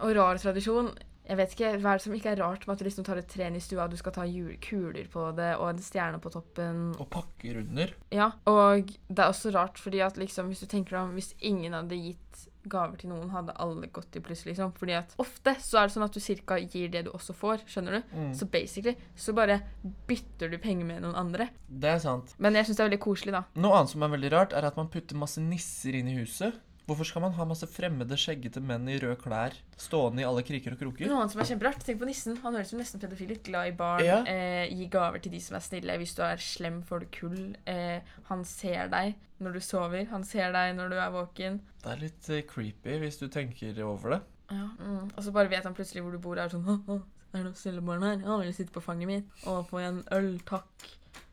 Og 0.00 0.16
rar 0.16 0.40
tradisjon. 0.40 0.92
Jeg 1.28 1.36
vet 1.36 1.52
ikke 1.52 1.70
hva 1.82 1.92
er 1.92 1.98
det 1.98 2.04
som 2.06 2.14
ikke 2.16 2.30
er 2.32 2.40
rart 2.40 2.62
med 2.64 2.72
at 2.72 2.80
du 2.80 2.86
liksom 2.86 3.04
tar 3.04 3.18
et 3.20 3.28
tre 3.28 3.50
i 3.52 3.60
stua, 3.60 3.84
du 3.88 3.98
skal 4.00 4.14
ta 4.16 4.24
kuler 4.64 5.08
på 5.12 5.26
det, 5.36 5.50
og 5.60 5.70
en 5.74 5.82
stjerne 5.84 6.20
på 6.24 6.32
toppen. 6.32 6.94
Og 6.96 7.08
pakker 7.12 7.60
under. 7.60 7.92
Ja, 8.10 8.30
og 8.48 8.88
det 9.08 9.18
er 9.18 9.28
også 9.28 9.52
rart, 9.52 9.78
fordi 9.78 10.00
at 10.00 10.16
liksom, 10.16 10.48
hvis 10.48 10.64
du 10.64 10.66
tenker 10.66 10.96
deg 10.96 11.02
om, 11.02 11.12
hvis 11.18 11.34
ingen 11.40 11.76
hadde 11.76 12.00
gitt 12.00 12.47
gaver 12.68 12.98
til 13.00 13.12
noen, 13.12 13.30
hadde 13.32 13.54
alle 13.62 13.88
gått 13.94 14.16
i 14.18 14.22
pluss, 14.24 14.44
liksom. 14.48 14.72
Fordi 14.78 14.96
at 14.98 15.14
ofte 15.22 15.54
så 15.62 15.80
er 15.80 15.88
det 15.88 15.94
sånn 15.96 16.06
at 16.06 16.16
du 16.16 16.20
cirka 16.22 16.58
gir 16.60 16.90
det 16.92 17.04
du 17.06 17.12
også 17.14 17.36
får, 17.36 17.64
skjønner 17.70 17.98
du? 17.98 18.14
Mm. 18.16 18.30
Så 18.36 18.48
basically 18.50 18.96
så 19.18 19.34
bare 19.36 19.60
bytter 20.08 20.52
du 20.52 20.58
penger 20.62 20.88
med 20.88 21.04
noen 21.06 21.18
andre. 21.18 21.50
Det 21.68 21.92
er 21.94 22.02
sant. 22.02 22.34
Men 22.38 22.58
jeg 22.58 22.68
syns 22.68 22.80
det 22.80 22.84
er 22.84 22.90
veldig 22.90 23.02
koselig, 23.04 23.36
da. 23.36 23.44
Noe 23.60 23.80
annet 23.80 23.94
som 23.94 24.06
er 24.06 24.14
veldig 24.16 24.32
rart, 24.34 24.56
er 24.56 24.68
at 24.68 24.80
man 24.80 24.90
putter 24.92 25.18
masse 25.18 25.42
nisser 25.42 25.98
inn 25.98 26.10
i 26.10 26.18
huset. 26.20 26.58
Hvorfor 26.88 27.04
skal 27.04 27.20
man 27.20 27.34
ha 27.36 27.44
masse 27.44 27.66
fremmede, 27.68 28.16
skjeggete 28.16 28.62
menn 28.64 28.86
i 28.88 28.94
røde 28.96 29.18
klær 29.20 29.52
stående 29.76 30.22
i 30.22 30.24
alle 30.24 30.40
kriker 30.46 30.72
og 30.72 30.80
kroker? 30.80 31.10
Noen 31.10 31.28
som 31.28 31.42
er 31.42 31.48
kjemperart. 31.50 31.82
Tenk 31.84 31.98
på 32.00 32.08
nissen. 32.08 32.38
Han 32.40 32.56
høres 32.56 32.70
ut 32.70 32.72
som 32.72 32.80
nesten 32.80 33.02
pedofil 33.02 33.34
ut. 33.34 33.42
Glad 33.44 33.68
i 33.68 33.74
barn. 33.76 34.04
Ja. 34.06 34.22
Eh, 34.24 34.72
gi 34.72 34.86
gaver 34.88 35.20
til 35.20 35.34
de 35.36 35.40
som 35.44 35.58
er 35.58 35.64
snille. 35.66 35.98
Hvis 36.00 36.16
du 36.16 36.22
er 36.24 36.40
slem, 36.40 36.78
får 36.88 37.04
du 37.04 37.10
kull. 37.18 37.42
Eh, 37.68 38.14
han 38.30 38.46
ser 38.48 38.88
deg 38.94 39.18
når 39.44 39.58
du 39.58 39.60
sover. 39.66 40.08
Han 40.14 40.24
ser 40.24 40.56
deg 40.56 40.72
når 40.78 40.94
du 40.94 40.96
er 40.96 41.12
våken. 41.12 41.60
Det 41.84 41.92
er 41.92 42.02
litt 42.06 42.30
eh, 42.32 42.46
creepy 42.48 42.96
hvis 43.04 43.20
du 43.20 43.28
tenker 43.28 43.76
over 43.84 44.16
det. 44.16 44.20
Ja. 44.48 44.70
Mm. 44.80 45.10
Og 45.12 45.20
så 45.26 45.34
bare 45.36 45.52
vet 45.52 45.68
han 45.68 45.76
plutselig 45.76 46.06
hvor 46.06 46.16
du 46.16 46.22
bor. 46.24 46.40
Er 46.40 46.48
sånn 46.52 46.64
«Hå, 46.70 46.78
hå, 46.88 47.02
Er 47.34 47.42
det 47.42 47.50
noen 47.50 47.60
snille 47.66 47.84
barn 47.84 48.08
her? 48.08 48.24
Han 48.24 48.46
vil 48.46 48.56
sitte 48.56 48.72
på 48.72 48.80
fanget 48.88 49.12
mitt. 49.12 49.42
Og 49.44 49.68
få 49.68 49.84
en 49.84 50.00
øl, 50.16 50.38
takk. 50.48 50.88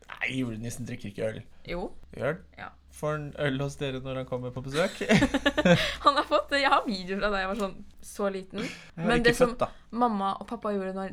Nei, 0.08 0.28
julenissen 0.38 0.86
drikker 0.88 1.10
ikke 1.10 1.28
øl. 1.28 1.42
Jo. 1.68 1.92
Gjør? 2.16 2.38
Ja. 2.58 2.68
Får 2.96 3.12
han 3.12 3.24
øl 3.44 3.58
hos 3.60 3.74
dere 3.76 4.00
når 4.00 4.16
han 4.22 4.26
kommer 4.26 4.50
på 4.54 4.62
besøk? 4.64 4.94
Han 6.06 6.16
har 6.16 6.24
fått. 6.24 6.54
Jeg 6.56 6.70
har 6.72 6.84
videoer 6.86 7.18
fra 7.20 7.28
da 7.34 7.40
jeg 7.42 7.48
var 7.50 7.58
sånn 7.60 7.74
så 8.00 8.30
liten. 8.32 8.62
Men 8.96 9.22
det 9.22 9.34
som- 9.36 9.50
født. 9.52 9.66
Mamma 9.92 10.30
og 10.40 10.46
pappa 10.48 10.72
gjorde 10.72 10.94
når 10.96 11.12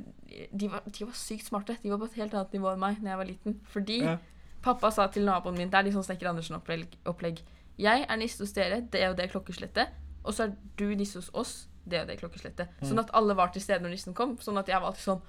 de 0.54 0.70
var, 0.72 0.82
de 0.88 1.04
var 1.06 1.18
sykt 1.20 1.50
smarte. 1.50 1.76
De 1.84 1.90
var 1.92 2.00
på 2.00 2.08
et 2.08 2.16
helt 2.22 2.34
annet 2.40 2.54
nivå 2.56 2.72
enn 2.72 2.80
meg 2.80 3.02
når 3.02 3.10
jeg 3.12 3.18
var 3.24 3.30
liten. 3.34 3.58
Fordi 3.74 3.98
Ja. 4.06 4.16
pappa 4.64 4.92
sa 4.96 5.08
til 5.08 5.26
naboen 5.28 5.58
min 5.58 5.70
Det 5.70 5.76
er 5.82 5.84
litt 5.90 5.94
sånn 5.98 6.08
Snekker 6.08 6.30
Andersen-opplegg. 6.32 6.88
opplegg. 7.06 7.42
Jeg 7.78 8.06
er 8.08 8.16
nisse 8.18 8.40
hos 8.40 8.54
dere, 8.54 8.80
det 8.82 9.04
og 9.10 9.18
det 9.18 9.32
klokkeslettet. 9.34 9.88
Og 10.24 10.34
så 10.34 10.44
er 10.48 10.56
du 10.78 10.96
nisse 10.96 11.16
hos 11.20 11.30
oss, 11.34 11.68
det 11.86 12.00
og 12.02 12.08
det 12.08 12.20
klokkeslettet. 12.22 12.70
Mm. 12.80 12.88
Sånn 12.94 13.00
at 13.00 13.10
alle 13.14 13.36
var 13.36 13.48
til 13.52 13.62
stede 13.62 13.82
når 13.84 13.90
nissen 13.98 14.14
kom. 14.16 14.38
Sånn 14.38 14.58
at 14.58 14.68
jeg 14.72 14.80
var 14.80 14.94
alltid 14.94 15.04
sånn 15.04 15.22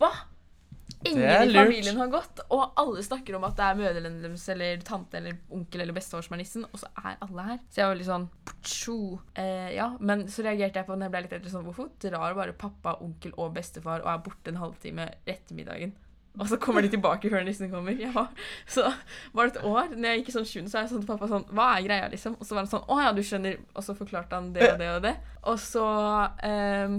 Hva?! 0.00 0.10
Ingen 1.04 1.50
i 1.50 1.54
familien 1.56 1.96
har 1.98 2.10
gått, 2.12 2.42
og 2.54 2.76
alle 2.78 3.02
snakker 3.02 3.36
om 3.38 3.46
at 3.48 3.56
det 3.58 3.64
er 3.66 3.78
mødrene 3.80 4.22
deres 4.22 4.44
eller 4.54 4.84
tante 4.86 5.18
eller 5.18 5.38
onkel 5.50 5.82
eller 5.84 5.96
bestefar 5.96 6.22
som 6.26 6.36
er 6.36 6.42
nissen, 6.44 6.66
og 6.68 6.78
så 6.82 6.90
er 7.02 7.16
alle 7.24 7.48
her. 7.48 7.58
Så 7.72 7.82
jeg 7.82 7.90
var 7.90 7.98
litt 7.98 8.10
sånn 8.10 8.28
«Ptsjo». 8.52 8.98
eh, 9.34 9.72
Ja, 9.76 9.88
men 10.00 10.28
så 10.30 10.44
reagerte 10.46 10.78
jeg 10.82 10.86
på 10.86 10.94
når 10.96 11.08
jeg 11.08 11.14
ble 11.16 11.24
litt 11.26 11.36
eldre 11.38 11.50
sånn 11.56 11.66
Hvorfor 11.66 11.90
drar 12.02 12.38
bare 12.38 12.54
pappa, 12.54 12.96
onkel 13.02 13.34
og 13.36 13.54
bestefar 13.56 14.04
og 14.04 14.12
er 14.12 14.22
borte 14.26 14.52
en 14.54 14.62
halvtime 14.62 15.08
ettermiddagen? 15.26 15.96
Og 16.40 16.48
så 16.48 16.56
kommer 16.56 16.80
de 16.80 16.88
tilbake 16.88 17.28
før 17.28 17.42
nissen 17.44 17.68
kommer. 17.70 17.92
ja 18.00 18.08
var, 18.14 18.30
så 18.66 18.86
var 19.34 19.48
det 19.50 19.58
et 19.58 19.66
år. 19.68 19.90
Når 19.92 20.08
jeg 20.08 20.20
gikk 20.22 20.30
i 20.30 20.34
sånn 20.38 20.46
sjuende, 20.48 20.72
så 20.72 20.78
er 20.78 20.86
jeg 20.86 20.92
sånn 20.94 21.02
til 21.04 21.10
pappa 21.10 21.28
sånn 21.28 21.44
Hva 21.52 21.66
er 21.76 21.84
greia, 21.84 22.06
liksom? 22.08 22.38
Og 22.38 22.48
så 22.48 22.56
var 22.56 22.64
han 22.64 22.70
sånn 22.72 22.86
Å 22.88 23.00
ja, 23.02 23.10
du 23.12 23.20
skjønner. 23.26 23.58
Og 23.76 23.84
så 23.84 23.96
forklarte 23.98 24.38
han 24.38 24.52
det 24.54 24.70
og 24.70 24.78
det 24.80 24.88
og 24.94 25.02
det. 25.04 25.12
Og 25.52 25.58
så 25.60 25.84
eh, 26.48 26.96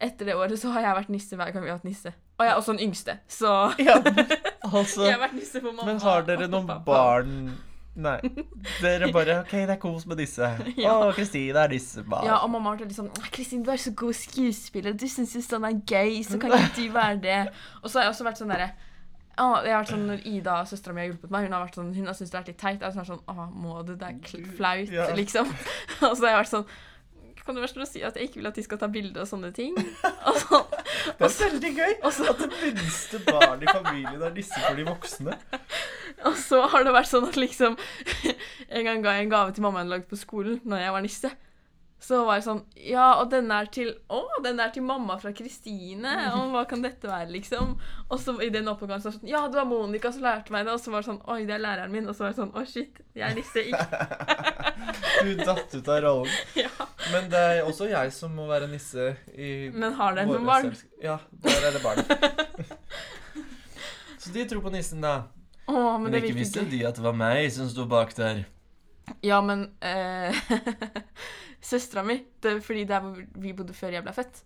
Etter 0.00 0.30
det 0.30 0.36
året 0.40 0.56
så 0.62 0.72
har 0.72 0.86
jeg 0.86 0.96
vært 0.96 1.12
nisse 1.12 1.36
hver 1.36 1.52
gang 1.52 1.66
vi 1.66 1.68
har 1.68 1.76
hatt 1.76 1.84
nisse. 1.84 2.14
Og 2.40 2.46
jeg 2.46 2.50
er 2.54 2.56
også 2.56 2.72
den 2.72 2.80
yngste, 2.88 3.18
så 3.28 3.50
Ja, 3.84 3.98
altså 4.64 5.04
Jeg 5.04 5.12
har 5.18 5.20
vært 5.26 5.34
nisse 5.36 5.60
for 5.60 5.74
mamma. 5.76 5.90
Men 5.90 6.00
har 6.00 6.22
dere 6.24 6.46
noen 6.48 6.70
barn 6.86 7.34
Nei. 8.00 8.14
Dere 8.80 9.10
bare 9.12 9.40
OK, 9.42 9.50
det 9.66 9.74
er 9.74 9.80
kos 9.82 10.06
med 10.08 10.16
disse. 10.22 10.46
Å, 10.62 10.72
Ja. 10.80 10.92
Kristine 11.12 11.58
er 11.66 11.72
disse 11.74 12.00
barn. 12.06 12.24
Ja, 12.30 12.38
og 12.46 12.48
mamma 12.54 12.70
har 12.70 12.78
vært 12.78 12.88
litt 12.88 12.96
sånn 12.96 13.10
«Åh, 13.12 13.26
Kristin, 13.34 13.64
du 13.66 13.68
er 13.74 13.80
så 13.82 13.92
god 13.98 14.16
skuespiller. 14.16 14.94
Du 14.96 15.04
syns 15.10 15.34
jo 15.36 15.42
sånn 15.44 15.66
er 15.68 15.74
gøy, 15.84 16.22
så 16.24 16.38
kan 16.40 16.54
ikke 16.56 16.70
du 16.78 16.86
være 16.94 17.18
det? 17.26 17.40
Og 17.82 17.90
så 17.90 17.98
har 18.00 18.06
jeg 18.08 18.14
også 18.14 18.28
vært 18.30 18.40
sånn 18.40 18.54
derre 18.54 18.70
jeg 19.40 19.72
har 19.72 19.80
vært 19.80 19.88
sånn, 19.94 20.02
Når 20.10 20.24
Ida, 20.28 20.54
søstera 20.68 20.92
mi, 20.94 21.00
har 21.00 21.06
hjulpet 21.14 21.30
meg, 21.32 21.46
hun 21.46 21.54
har 21.56 21.62
vært 21.64 21.76
sånn, 21.78 21.92
hun 21.96 22.08
har 22.10 22.16
syntes 22.18 22.30
det 22.32 22.36
har 22.36 22.42
vært 22.42 22.50
litt 22.52 22.58
teit. 22.60 22.80
Jeg 22.82 22.90
har 22.90 22.96
vært 22.98 23.08
sånn, 23.08 23.22
Å, 23.30 23.46
må 23.56 23.76
du? 23.88 23.92
Det 23.96 24.08
er 24.10 24.48
flaut, 24.58 24.90
Ja. 24.92 25.06
liksom. 25.16 25.48
Og 26.08 26.12
så 26.18 26.24
har 26.26 26.34
jeg 26.34 26.40
vært 26.42 26.50
sånn 26.54 26.66
Kan 27.44 27.56
du 27.56 27.62
være 27.62 27.72
snill 27.72 27.86
å 27.86 27.88
si 27.88 28.02
at 28.04 28.16
jeg 28.18 28.28
ikke 28.28 28.40
vil 28.40 28.50
at 28.50 28.58
de 28.58 28.64
skal 28.66 28.80
ta 28.80 28.88
bilde 28.92 29.22
og 29.22 29.28
sånne 29.28 29.50
ting? 29.56 29.76
Og 30.28 30.36
så, 30.40 30.60
Det 31.18 31.26
er 31.26 31.36
veldig 31.40 31.70
gøy 31.76 31.92
og 32.04 32.12
så, 32.12 32.26
at 32.32 32.40
det 32.42 32.48
minste 32.76 33.20
barn 33.26 33.62
i 33.62 33.68
familien 33.70 34.22
er 34.22 34.34
disse 34.36 34.60
for 34.60 34.76
de 34.78 34.84
voksne. 34.86 35.36
og 36.28 36.36
så 36.38 36.60
har 36.72 36.84
det 36.84 36.92
vært 36.94 37.10
sånn 37.10 37.28
at 37.28 37.38
liksom 37.40 37.76
En 38.76 38.84
gang 38.86 39.04
ga 39.04 39.14
jeg 39.16 39.26
en 39.26 39.32
gave 39.32 39.54
til 39.56 39.64
mamma 39.64 39.80
jeg 39.80 39.86
hadde 39.88 39.94
lagd 39.96 40.10
på 40.10 40.18
skolen 40.20 40.60
når 40.68 40.84
jeg 40.84 40.94
var 40.96 41.04
nisse. 41.06 41.30
Så 42.00 42.22
var 42.24 42.38
jeg 42.38 42.44
sånn 42.46 42.62
Ja, 42.80 43.20
og 43.20 43.28
denne 43.32 43.58
er 43.60 43.66
til 43.72 43.90
Å, 44.08 44.20
den 44.44 44.60
er 44.62 44.70
til 44.72 44.82
mamma 44.86 45.18
fra 45.20 45.32
Kristine. 45.36 46.14
Og 46.38 46.52
hva 46.54 46.62
kan 46.68 46.80
dette 46.84 47.08
være, 47.08 47.28
liksom? 47.34 47.74
Og 48.08 48.20
så 48.22 48.32
i 48.40 48.48
den 48.52 48.68
oppgangen 48.72 49.02
så 49.02 49.10
var 49.10 49.16
det 49.16 49.20
sånn 49.20 49.30
Ja, 49.30 49.42
det 49.52 49.56
var 49.60 49.68
Monica 49.68 50.12
som 50.14 50.24
lærte 50.24 50.52
meg 50.54 50.64
det. 50.64 50.72
Og 50.76 50.80
så 50.80 50.88
var 50.94 50.98
det 51.04 51.10
sånn 51.10 51.20
Oi, 51.28 51.42
det 51.48 51.54
er 51.58 51.64
læreren 51.64 51.92
min. 51.92 52.08
Og 52.08 52.14
så 52.16 52.24
var 52.24 52.32
det 52.32 52.40
sånn 52.40 52.54
Å, 52.56 52.58
shit. 52.68 52.94
Jeg 53.18 53.36
nisse. 53.36 53.60
Ikke 53.68 53.88
Du 55.26 55.30
datt 55.44 55.70
ut 55.76 55.88
av 55.92 55.98
rollen. 56.06 56.32
ja. 56.64 56.72
Men 57.12 57.22
det 57.32 57.42
er 57.50 57.68
også 57.68 57.84
jeg 57.90 58.08
som 58.16 58.30
må 58.36 58.44
være 58.48 58.66
nisse 58.70 59.04
i 59.36 59.68
Men 59.74 59.92
har 59.98 60.10
dere 60.16 60.26
våre 60.30 60.40
noen 60.40 60.48
barn? 60.48 60.72
Ja, 61.04 61.16
der 61.44 61.68
er 61.68 61.72
det 61.76 61.82
barn. 61.84 62.00
Så 64.20 64.28
de 64.34 64.42
tror 64.48 64.60
på 64.64 64.70
nissen, 64.72 65.00
da. 65.04 65.14
Å, 65.64 65.74
men, 65.74 66.02
Men 66.08 66.12
det 66.16 66.20
ikke 66.26 66.40
visste 66.42 66.64
de 66.68 66.80
at 66.88 66.96
det 66.98 67.04
var 67.04 67.16
meg 67.16 67.52
som 67.54 67.68
sto 67.70 67.84
bak 67.88 68.10
der. 68.16 68.36
Ja, 69.26 69.40
men 69.44 69.66
eh, 69.84 70.36
Søstera 71.70 72.04
mi, 72.06 72.18
det, 72.40 72.58
fordi 72.64 72.86
der 72.88 73.04
hvor 73.04 73.20
vi 73.42 73.52
bodde 73.56 73.76
før 73.76 73.96
jeg 73.96 74.06
ble 74.06 74.14
født, 74.16 74.42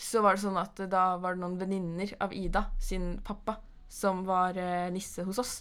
så 0.00 0.22
var 0.24 0.36
det 0.36 0.44
sånn 0.44 0.58
at 0.60 0.80
da 0.92 1.04
var 1.20 1.36
det 1.36 1.42
noen 1.42 1.58
venninner 1.60 2.12
av 2.24 2.32
Ida 2.36 2.66
sin 2.80 3.18
pappa 3.24 3.58
som 3.90 4.22
var 4.28 4.56
eh, 4.60 4.88
nisse 4.94 5.24
hos 5.26 5.40
oss. 5.42 5.54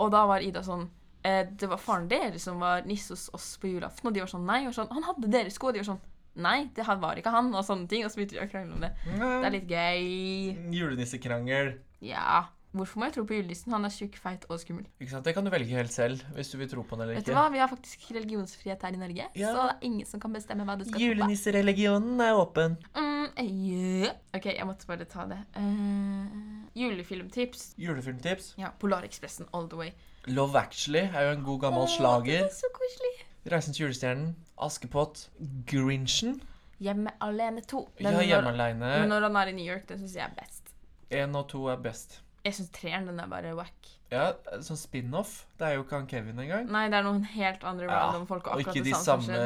Og 0.00 0.10
da 0.14 0.24
var 0.28 0.44
Ida 0.44 0.62
sånn 0.64 0.86
eh, 1.26 1.44
det 1.50 1.68
var 1.70 1.80
faren 1.82 2.08
deres 2.10 2.46
som 2.48 2.60
var 2.62 2.86
nisse 2.88 3.14
hos 3.14 3.28
oss 3.36 3.48
på 3.60 3.70
julaften. 3.74 4.08
Og 4.08 4.16
de 4.16 4.22
var 4.24 4.32
sånn 4.32 4.46
nei. 4.48 4.62
Og 4.68 4.74
sånn, 4.76 4.90
han 4.92 5.06
hadde 5.06 5.32
deres 5.32 5.58
sko. 5.58 5.70
Og 5.70 5.76
de 5.76 5.82
var 5.82 5.90
sånn 5.90 6.02
nei, 6.46 6.58
det 6.76 6.86
var 6.86 7.20
ikke 7.20 7.34
han. 7.34 7.52
Og 7.54 7.66
sånne 7.66 7.88
ting. 7.90 8.04
Og 8.06 8.12
så 8.12 8.20
begynte 8.20 8.38
de 8.38 8.44
å 8.44 8.50
krangle 8.50 8.78
om 8.78 8.86
det. 8.86 8.92
Det 9.06 9.48
er 9.50 9.56
litt 9.56 9.72
gøy. 9.72 10.76
Julenissekrangel. 10.76 11.72
Ja. 12.04 12.46
Hvorfor 12.76 13.00
må 13.00 13.06
jeg 13.08 13.14
tro 13.16 13.24
på 13.28 13.34
julenissen? 13.38 13.72
Han 13.72 13.84
er 13.88 13.92
tjukk, 13.94 14.16
feit 14.20 14.44
og 14.48 14.60
skummel. 14.62 14.84
Ikke 15.00 15.10
sant? 15.14 15.24
Det 15.24 15.34
kan 15.34 15.44
du 15.44 15.50
velge 15.50 15.72
helt 15.76 15.92
selv, 15.92 16.22
hvis 16.36 16.50
du 16.52 16.58
vil 16.60 16.68
tro 16.70 16.82
på 16.86 16.96
den 16.96 17.02
eller 17.06 17.14
Vet 17.18 17.24
ikke. 17.24 17.32
du 17.34 17.38
hva? 17.40 17.46
Vi 17.52 17.58
har 17.62 17.68
faktisk 17.72 18.06
religionsfrihet 18.14 18.82
her 18.86 18.92
i 18.98 19.00
Norge, 19.02 19.28
Ja. 19.34 19.52
så 19.52 19.62
det 19.66 19.74
er 19.76 19.86
ingen 19.90 20.06
som 20.06 20.20
kan 20.20 20.32
bestemme 20.36 20.64
hva 20.68 20.76
du 20.78 20.84
skal 20.84 20.92
tro 20.98 21.00
på. 21.00 21.06
Julenissereligionen 21.10 22.20
er 22.20 22.34
åpen. 22.36 22.76
Mm, 22.94 23.28
yeah. 23.42 24.12
OK, 24.34 24.44
jeg 24.52 24.66
måtte 24.66 24.86
bare 24.86 25.04
ta 25.04 25.26
det. 25.26 25.38
Eh, 25.56 26.80
julefilmtips. 26.80 27.74
Julefilmtips. 27.78 28.54
Ja, 28.58 28.70
Polarekspressen 28.78 29.46
all 29.52 29.68
the 29.68 29.76
way. 29.76 29.92
Love 30.26 30.58
Actually 30.58 31.04
er 31.06 31.28
jo 31.30 31.36
en 31.38 31.44
god 31.44 31.60
gammel 31.60 31.82
Åh, 31.86 31.88
slager. 31.98 32.42
Det 32.42 32.50
er 32.50 32.54
så 32.54 32.70
koselig. 32.74 33.14
Reisen 33.52 33.74
til 33.76 33.86
julestjernen. 33.86 34.34
Askepott. 34.58 35.28
Grinchen. 35.70 36.40
Hjemme 36.82 37.12
alene 37.24 37.62
2. 37.64 37.88
Ja, 38.00 38.10
Hjemme 38.20 38.50
aleine. 38.52 38.90
Men 39.00 39.08
når 39.08 39.28
han 39.28 39.36
er 39.36 39.52
i 39.52 39.52
New 39.56 39.64
York, 39.64 39.86
den 39.88 39.98
syns 40.02 40.16
jeg 40.18 40.26
er 40.26 40.34
best. 40.36 40.72
Én 41.14 41.36
og 41.38 41.46
to 41.48 41.66
er 41.70 41.76
best. 41.80 42.18
Jeg 42.46 42.54
syns 42.54 42.70
treeren 42.76 43.08
den 43.10 43.18
er 43.18 43.26
bare 43.30 43.52
wack. 43.58 43.88
Ja, 44.12 44.28
sånn 44.62 44.78
spin-off. 44.78 45.32
Det 45.58 45.66
er 45.66 45.72
jo 45.74 45.82
ikke 45.82 45.96
han 45.98 46.04
Kevin 46.06 46.38
engang. 46.38 46.68
Nei, 46.70 46.84
det 46.92 47.00
er 47.00 47.06
noen 47.08 47.24
helt 47.26 47.64
andre 47.66 47.88
Ja, 47.88 48.04
random 48.04 48.26
folk. 48.30 48.46
Og 48.46 48.60
og 48.60 48.62
ikke 48.62 48.84
de 48.86 48.92
samme 48.94 49.38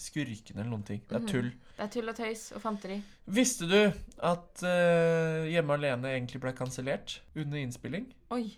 skurkene 0.00 0.62
eller 0.62 0.70
noen 0.72 0.86
ting. 0.88 1.02
Det 1.08 1.16
er 1.16 1.20
Mhm. 1.20 1.28
tull. 1.28 1.50
Det 1.76 1.84
er 1.84 1.88
tull 1.92 2.08
og 2.08 2.16
tøys 2.16 2.52
og 2.56 2.62
fanteri. 2.62 3.02
Visste 3.28 3.68
du 3.68 3.92
at 4.22 4.62
uh, 4.62 5.44
Hjemme 5.52 5.74
alene 5.76 6.04
egentlig 6.16 6.40
ble 6.40 6.52
kansellert 6.52 7.20
under 7.36 7.58
innspilling? 7.58 8.06
Oi. 8.30 8.56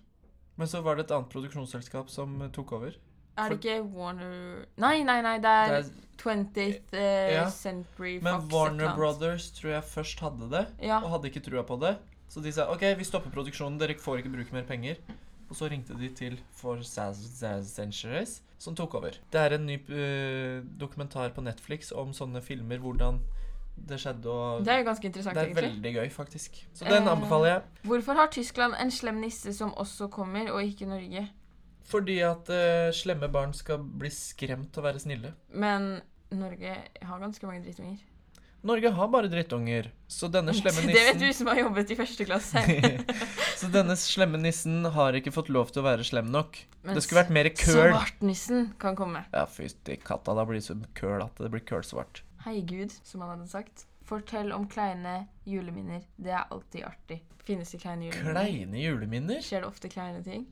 Men 0.57 0.67
så 0.69 0.83
var 0.83 0.95
det 0.97 1.07
et 1.07 1.11
annet 1.17 1.31
produksjonsselskap 1.31 2.09
som 2.09 2.41
eh, 2.43 2.49
tok 2.55 2.73
over. 2.73 2.95
Er 3.37 3.49
det 3.51 3.59
ikke 3.65 3.83
Warner 3.91 4.67
Nei, 4.79 5.03
nei, 5.03 5.21
nei, 5.23 5.39
det 5.43 5.51
er, 5.51 5.83
Det 5.83 5.93
20th 6.23 6.95
uh, 6.95 7.33
Ja. 7.35 7.49
Century 7.51 8.21
Fox. 8.21 8.23
Men 8.23 8.49
Warner. 8.53 8.95
Brothers 8.95 9.51
tror 9.51 9.73
jeg 9.73 9.83
først 9.83 10.21
hadde 10.21 10.51
det, 10.51 10.67
Ja. 10.87 11.01
og 11.03 11.11
hadde 11.11 11.33
ikke 11.33 11.43
trua 11.43 11.65
på 11.67 11.81
det. 11.81 11.97
Så 12.35 12.43
de 12.43 12.51
sa 12.51 12.67
OK, 12.73 12.83
vi 12.99 13.07
stopper 13.07 13.31
produksjonen, 13.31 13.79
dere 13.79 13.95
får 13.95 14.19
ikke 14.25 14.33
bruke 14.33 14.57
mer 14.57 14.65
penger. 14.67 14.99
Og 15.47 15.55
så 15.55 15.69
ringte 15.71 15.95
de 15.95 16.09
til 16.11 16.41
For 16.57 16.81
Centuries, 16.83 18.41
som 18.59 18.75
tok 18.75 18.97
over. 18.99 19.15
Det 19.31 19.39
er 19.41 19.55
en 19.55 19.67
ny 19.69 19.77
uh, 19.87 20.65
dokumentar 20.81 21.31
på 21.37 21.45
Netflix 21.47 21.93
om 21.95 22.11
sånne 22.17 22.43
filmer, 22.43 22.81
hvordan 22.83 23.21
det 23.75 24.01
skjedde 24.01 24.31
og 24.31 24.65
Det 24.67 24.73
er 24.73 24.81
jo 24.81 24.87
ganske 24.89 25.07
interessant, 25.07 25.35
Det 25.35 25.43
er 25.43 25.47
egentlig. 25.51 25.71
veldig 25.71 25.93
gøy, 25.95 26.11
faktisk. 26.11 26.59
Så 26.75 26.85
den 26.89 27.03
Eh, 27.07 27.13
anbefaler 27.13 27.47
jeg. 27.47 27.63
Hvorfor 27.83 28.15
har 28.19 28.27
Tyskland 28.35 28.75
en 28.81 28.91
slem 28.91 29.21
nisse 29.23 29.53
som 29.55 29.71
også 29.75 30.09
kommer, 30.11 30.51
og 30.51 30.63
ikke 30.63 30.87
Norge? 30.87 31.29
Fordi 31.85 32.19
at 32.19 32.49
uh, 32.51 32.91
slemme 32.95 33.29
barn 33.29 33.53
skal 33.53 33.79
bli 33.79 34.11
skremt 34.11 34.73
til 34.73 34.83
å 34.83 34.87
være 34.87 34.99
snille. 35.03 35.35
Men 35.53 36.01
Norge 36.33 36.77
har 37.03 37.19
ganske 37.21 37.47
mange 37.47 37.63
drittunger. 37.63 37.99
Norge 38.65 38.91
har 38.97 39.09
bare 39.13 39.29
drittunger, 39.29 39.91
så 40.09 40.29
denne 40.33 40.55
slemme 40.57 40.87
nissen 40.87 40.95
Det 40.97 41.03
vet 41.11 41.21
du 41.21 41.33
som 41.37 41.51
har 41.53 41.59
jobbet 41.61 41.91
i 41.93 41.97
første 41.99 42.25
klasse. 42.29 42.63
Så 43.61 43.69
denne 43.73 43.95
slemme 43.97 44.41
nissen 44.41 44.83
har 44.97 45.15
ikke 45.15 45.31
fått 45.33 45.51
lov 45.53 45.69
til 45.73 45.83
å 45.83 45.85
være 45.87 46.05
slem 46.05 46.27
nok. 46.33 46.57
Men 46.83 46.97
Det 46.97 47.05
skulle 47.05 47.23
vært 47.23 47.35
mer 47.37 47.49
køl. 47.53 47.93
Svartnissen 47.93 48.65
kan 48.83 48.97
komme. 48.99 49.23
Ja, 49.33 49.45
fytti 49.49 49.99
katta, 50.03 50.35
da 50.37 50.45
blir 50.49 50.59
det 50.59 50.67
så 50.67 50.75
køl 50.99 51.23
at 51.23 51.39
det 51.41 51.53
blir 51.53 51.63
kølsvart. 51.69 52.25
Hei 52.45 52.59
Gud, 52.67 52.93
som 53.07 53.23
han 53.25 53.37
hadde 53.37 53.47
sagt. 53.53 53.87
Fortell 54.05 54.51
om 54.53 54.67
kleine 54.69 55.29
juleminner. 55.49 56.03
Det 56.17 56.35
er 56.35 56.45
alltid 56.53 56.85
artig. 56.89 57.23
Finnes 57.47 57.71
det 57.73 57.81
kleine 57.85 58.09
juleminner? 58.09 58.43
Kleine 58.43 58.83
juleminner? 58.83 59.45
Skjer 59.45 59.65
det 59.65 59.71
ofte 59.71 59.93
kleine 59.93 60.25
ting? 60.25 60.49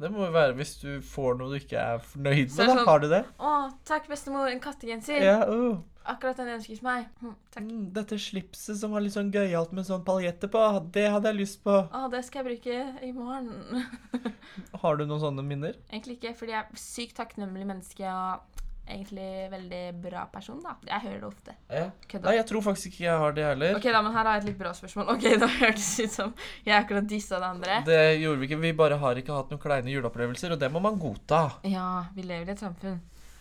Det 0.00 0.08
må 0.12 0.24
jo 0.24 0.32
være 0.32 0.56
hvis 0.56 0.74
du 0.80 0.90
får 1.04 1.36
noe 1.36 1.52
du 1.52 1.58
ikke 1.60 1.80
er 1.80 2.00
fornøyd 2.00 2.46
med. 2.48 2.56
Da 2.56 2.66
sånn- 2.72 2.86
har 2.88 3.00
du 3.02 3.08
det. 3.12 3.22
Å, 3.36 3.54
takk 3.88 4.08
bestemor, 4.08 4.48
en 4.48 4.60
kattegenser. 4.64 5.20
Ja, 5.20 5.42
uh. 5.44 5.80
Akkurat 6.08 6.38
den 6.40 6.48
ønskes 6.54 6.80
meg. 6.82 7.08
Hm, 7.20 7.34
takk. 7.52 7.66
Mm, 7.66 7.82
Dette 7.94 8.16
slipset 8.20 8.78
som 8.80 8.94
var 8.96 9.04
litt 9.04 9.14
sånn 9.14 9.32
gøyalt 9.34 9.74
med 9.76 9.86
sånn 9.88 10.04
paljetter 10.06 10.50
på, 10.52 10.62
det 10.94 11.06
hadde 11.12 11.32
jeg 11.32 11.40
lyst 11.42 11.60
på. 11.66 11.76
Å, 11.84 12.06
det 12.12 12.22
skal 12.26 12.42
jeg 12.42 12.48
bruke 12.54 13.04
i 13.06 13.12
morgen. 13.12 13.84
Har 14.82 14.96
du 14.96 15.04
noen 15.04 15.20
sånne 15.22 15.44
minner? 15.46 15.76
Egentlig 15.92 16.18
ikke, 16.18 16.34
fordi 16.40 16.56
jeg 16.56 16.64
er 16.64 16.80
sykt 16.80 17.18
takknemlig 17.20 17.68
menneske 17.68 18.08
og 18.08 18.60
egentlig 18.90 19.50
veldig 19.52 19.82
bra 20.02 20.24
person, 20.32 20.58
da. 20.64 20.74
Jeg 20.88 21.04
hører 21.04 21.20
det 21.20 21.28
ofte. 21.28 21.54
Ja. 21.70 21.84
Kødda. 22.10 22.26
Nei, 22.26 22.34
jeg 22.40 22.46
tror 22.48 22.64
faktisk 22.64 22.90
ikke 22.90 23.04
jeg 23.04 23.22
har 23.22 23.36
det 23.36 23.44
heller. 23.46 23.76
Ok, 23.78 23.86
da, 23.86 24.00
men 24.02 24.16
her 24.16 24.26
har 24.26 24.38
jeg 24.38 24.42
et 24.42 24.48
litt 24.50 24.58
bra 24.60 24.72
spørsmål. 24.74 25.12
Ok, 25.14 25.26
da 25.44 25.50
hørtes 25.60 25.90
det 25.96 26.08
ut 26.08 26.16
som 26.16 26.34
jeg 26.66 26.74
akkurat 26.78 27.08
dissa 27.10 27.38
det 27.42 27.50
andre. 27.52 27.78
Det 27.86 28.00
gjorde 28.22 28.42
vi 28.42 28.50
ikke. 28.50 28.60
Vi 28.64 28.72
bare 28.80 28.98
har 29.04 29.20
ikke 29.22 29.36
hatt 29.36 29.52
noen 29.54 29.62
kleine 29.62 29.94
juleopplevelser, 29.94 30.56
og 30.56 30.62
det 30.62 30.72
må 30.74 30.82
man 30.82 30.98
godta. 31.00 31.44
Ja, 31.70 31.86
vi 32.16 32.26
lever 32.26 32.50
i 32.50 32.56
et 32.56 32.64
samfunn. 32.64 32.98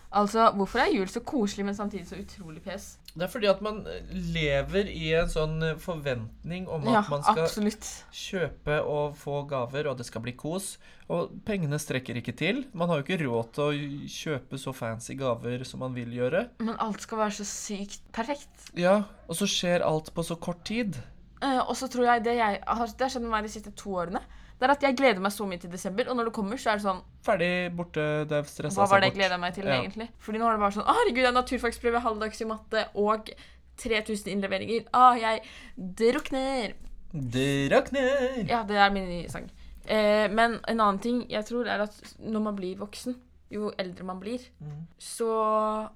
Altså, 0.10 0.48
hvorfor 0.58 0.82
er 0.82 0.90
jul 0.90 1.10
så 1.12 1.22
koselig, 1.22 1.66
men 1.68 1.76
samtidig 1.78 2.08
så 2.10 2.18
utrolig 2.18 2.64
pes? 2.66 2.86
Det 3.14 3.28
er 3.28 3.30
fordi 3.30 3.50
at 3.52 3.60
man 3.62 3.84
lever 4.10 4.88
i 4.90 5.12
en 5.20 5.30
sånn 5.30 5.62
forventning 5.82 6.66
om 6.70 6.88
at 6.88 6.96
Ja, 6.96 7.04
man 7.12 7.22
skal 7.26 7.44
absolutt. 7.44 7.90
kjøpe 8.16 8.80
og 8.82 9.18
få 9.22 9.44
gaver, 9.50 9.90
og 9.92 10.00
det 10.00 10.08
skal 10.08 10.24
bli 10.26 10.34
kos. 10.34 10.78
Og 11.14 11.36
pengene 11.46 11.78
strekker 11.82 12.18
ikke 12.18 12.34
til. 12.38 12.64
Man 12.74 12.90
har 12.90 13.02
jo 13.02 13.06
ikke 13.06 13.20
råd 13.22 13.54
til 13.54 13.64
å 13.68 14.10
kjøpe 14.16 14.58
så 14.62 14.74
fancy 14.74 15.14
gaver 15.20 15.64
som 15.66 15.82
man 15.86 15.94
vil 15.94 16.10
gjøre. 16.18 16.48
Men 16.66 16.78
alt 16.82 17.06
skal 17.06 17.22
være 17.22 17.38
så 17.42 17.46
sykt 17.46 18.02
perfekt. 18.16 18.70
Ja, 18.78 19.04
og 19.28 19.38
så 19.38 19.46
skjer 19.50 19.86
alt 19.86 20.10
på 20.14 20.26
så 20.26 20.38
kort 20.42 20.66
tid. 20.66 20.98
Uh, 21.44 21.62
og 21.70 21.76
så 21.78 21.88
tror 21.88 22.04
jeg 22.06 22.26
det 22.26 22.34
jeg 22.36 22.60
har 22.68 22.88
Det 22.88 23.06
har 23.06 23.14
skjedd 23.14 23.24
med 23.24 23.32
meg 23.32 23.46
de 23.46 23.54
siste 23.54 23.72
to 23.78 23.94
årene. 23.96 24.22
Det 24.60 24.68
er 24.68 24.72
at 24.74 24.82
jeg 24.84 24.96
gleder 24.98 25.20
meg 25.24 25.32
så 25.32 25.46
mye 25.48 25.58
til 25.60 25.70
desember, 25.72 26.10
og 26.10 26.18
når 26.18 26.26
det 26.26 26.34
kommer, 26.34 26.58
så 26.60 26.72
er 26.74 26.76
det 26.80 26.84
sånn 26.84 27.02
Ferdig, 27.24 27.52
borte, 27.76 28.04
det 28.28 28.32
er 28.38 28.44
stressa 28.44 28.76
Hva 28.82 28.90
var 28.90 29.00
det 29.00 29.08
jeg 29.08 29.14
bort. 29.14 29.20
gleda 29.22 29.38
meg 29.40 29.54
til, 29.56 29.66
Ja. 29.66 29.78
egentlig? 29.82 30.10
Fordi 30.20 30.38
nå 30.38 30.46
er 30.50 30.52
det 30.52 30.60
bare 30.60 30.76
sånn 30.76 30.86
herregud, 30.90 31.16
det 31.24 31.26
er 31.32 31.38
naturfagsprøve, 31.42 32.02
halvdags 32.04 32.42
i 32.42 32.46
matte 32.46 32.86
og 32.96 33.30
3000 33.78 34.28
innleveringer. 34.34 34.84
Å, 34.94 35.20
jeg 35.20 35.42
drukner. 35.78 36.74
Drukner. 37.14 38.48
Ja, 38.50 38.64
det 38.68 38.76
er 38.78 38.92
min 38.92 39.08
nye 39.08 39.30
sang. 39.32 39.50
Eh, 39.88 40.28
men 40.30 40.60
en 40.68 40.80
annen 40.84 41.00
ting 41.02 41.24
jeg 41.32 41.46
tror 41.48 41.66
er 41.68 41.82
at 41.88 41.96
når 42.20 42.42
man 42.44 42.56
blir 42.60 42.76
voksen, 42.78 43.16
jo 43.50 43.72
eldre 43.80 44.04
man 44.06 44.20
blir, 44.20 44.40
Mm. 44.62 44.86
så 45.00 45.90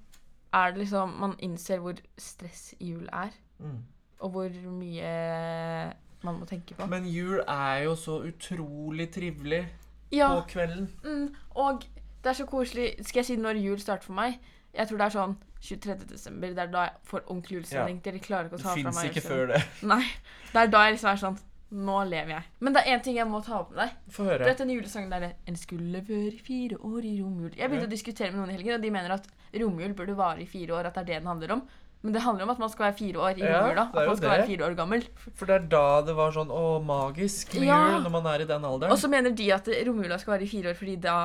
er 0.53 0.71
det 0.71 0.79
liksom 0.87 1.17
Man 1.19 1.35
innser 1.39 1.79
hvor 1.79 1.97
stress 2.17 2.73
jul 2.79 3.07
er, 3.11 3.29
Mm. 3.61 3.83
og 4.21 4.31
hvor 4.31 4.49
mye 4.49 5.93
man 6.23 6.39
må 6.39 6.45
tenke 6.49 6.75
på. 6.75 6.85
Men 6.89 7.05
jul 7.07 7.41
er 7.47 7.83
jo 7.83 7.95
så 7.95 8.19
utrolig 8.27 9.09
trivelig 9.11 9.65
Ja, 10.11 10.29
på 10.39 10.47
kvelden. 10.53 10.89
mm, 11.03 11.35
og 11.55 11.81
det 12.23 12.29
er 12.31 12.33
så 12.33 12.45
koselig 12.45 12.93
Skal 13.05 13.19
jeg 13.19 13.25
si 13.25 13.35
når 13.35 13.59
jul 13.63 13.79
starter 13.79 14.03
for 14.05 14.13
meg? 14.13 14.39
Jeg 14.73 14.87
tror 14.87 14.97
det 14.97 15.05
er 15.05 15.17
sånn 15.19 15.35
23. 15.63 15.95
desember. 16.09 16.47
Det 16.49 16.59
er 16.59 16.67
da 16.71 16.81
jeg 16.87 16.93
får 17.07 17.21
ordentlig 17.27 17.57
julestemning. 17.59 18.01
Dere 18.03 18.19
klarer 18.19 18.45
ikke 18.49 18.55
å 18.55 18.57
Det 18.57 18.63
ta 18.63 18.73
fra 18.73 18.91
fins 18.91 19.03
ikke 19.03 19.21
før 19.21 19.47
det. 19.53 19.59
Nei. 19.83 20.03
Det 20.51 20.61
er 20.63 20.67
da 20.73 20.81
jeg 20.87 20.95
liksom 20.97 21.11
er 21.13 21.15
sånn 21.27 21.37
Nå 21.73 22.03
lever 22.05 22.29
jeg. 22.35 22.43
Men 22.61 22.73
det 22.75 22.81
er 22.85 22.93
én 22.93 23.01
ting 23.01 23.15
jeg 23.17 23.25
må 23.25 23.39
ta 23.43 23.55
opp 23.63 23.71
med 23.73 23.79
deg. 23.79 23.93
Få 24.13 24.23
Du 24.23 24.29
høre. 24.29 24.45
vet 24.45 24.57
den 24.61 24.69
julesangen 24.69 25.09
der 25.09 25.31
En 25.47 25.55
skulle 25.55 26.03
være 26.05 26.37
fire 26.45 26.77
år 26.77 27.01
i 27.03 27.13
romjul. 27.21 27.55
Jeg 27.57 27.69
begynte 27.69 27.87
Ja. 27.87 27.87
å 27.87 27.89
diskutere 27.95 28.31
med 28.31 28.39
noen 28.41 28.49
i 28.51 28.57
helgen, 28.59 28.75
og 28.75 28.81
de 28.83 28.91
mener 28.91 29.11
at 29.11 29.27
romjul 29.55 29.93
burde 29.95 30.15
vare 30.15 30.41
i 30.41 30.45
fire 30.45 30.69
år. 30.75 30.85
At 30.85 30.93
det 30.93 31.01
er 31.01 31.05
det 31.05 31.15
den 31.23 31.27
handler 31.27 31.51
om. 31.53 31.63
Men 32.03 32.11
det 32.13 32.21
handler 32.21 32.43
om 32.43 32.49
at 32.51 32.59
man 32.59 32.69
skal 32.69 32.85
være 32.89 32.97
fire 32.99 33.19
år 33.23 33.37
i 33.39 33.45
Ja, 33.45 33.61
romjula. 33.63 33.85
At 33.93 33.93
man 34.07 34.17
skal 34.17 34.29
det. 34.29 34.37
være 34.37 34.47
fire 34.47 34.65
år 34.67 34.75
gammel. 34.75 35.05
For 35.39 35.45
det 35.47 35.55
er 35.55 35.67
da 35.71 36.01
det 36.03 36.15
var 36.17 36.31
sånn 36.35 36.51
å, 36.51 36.63
magisk 36.83 37.53
med 37.55 37.63
Ja. 37.69 37.77
jul 37.93 38.03
når 38.03 38.11
man 38.11 38.25
er 38.33 38.41
i 38.43 38.45
den 38.49 38.61
alderen. 38.67 38.91
Og 38.91 38.97
så 38.99 39.07
mener 39.09 39.31
de 39.31 39.51
at 39.55 39.67
romjula 39.87 40.17
skal 40.19 40.33
være 40.37 40.43
i 40.43 40.51
fire 40.51 40.69
år 40.73 40.75
fordi 40.75 40.97
da 40.99 41.15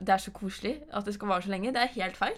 det 0.00 0.08
er 0.12 0.18
så 0.18 0.32
koselig 0.34 0.74
at 0.92 1.04
det 1.06 1.14
skal 1.14 1.28
vare 1.28 1.42
så 1.46 1.48
lenge. 1.54 1.72
Det 1.72 1.80
er 1.82 1.94
helt 2.02 2.16
feil. 2.18 2.34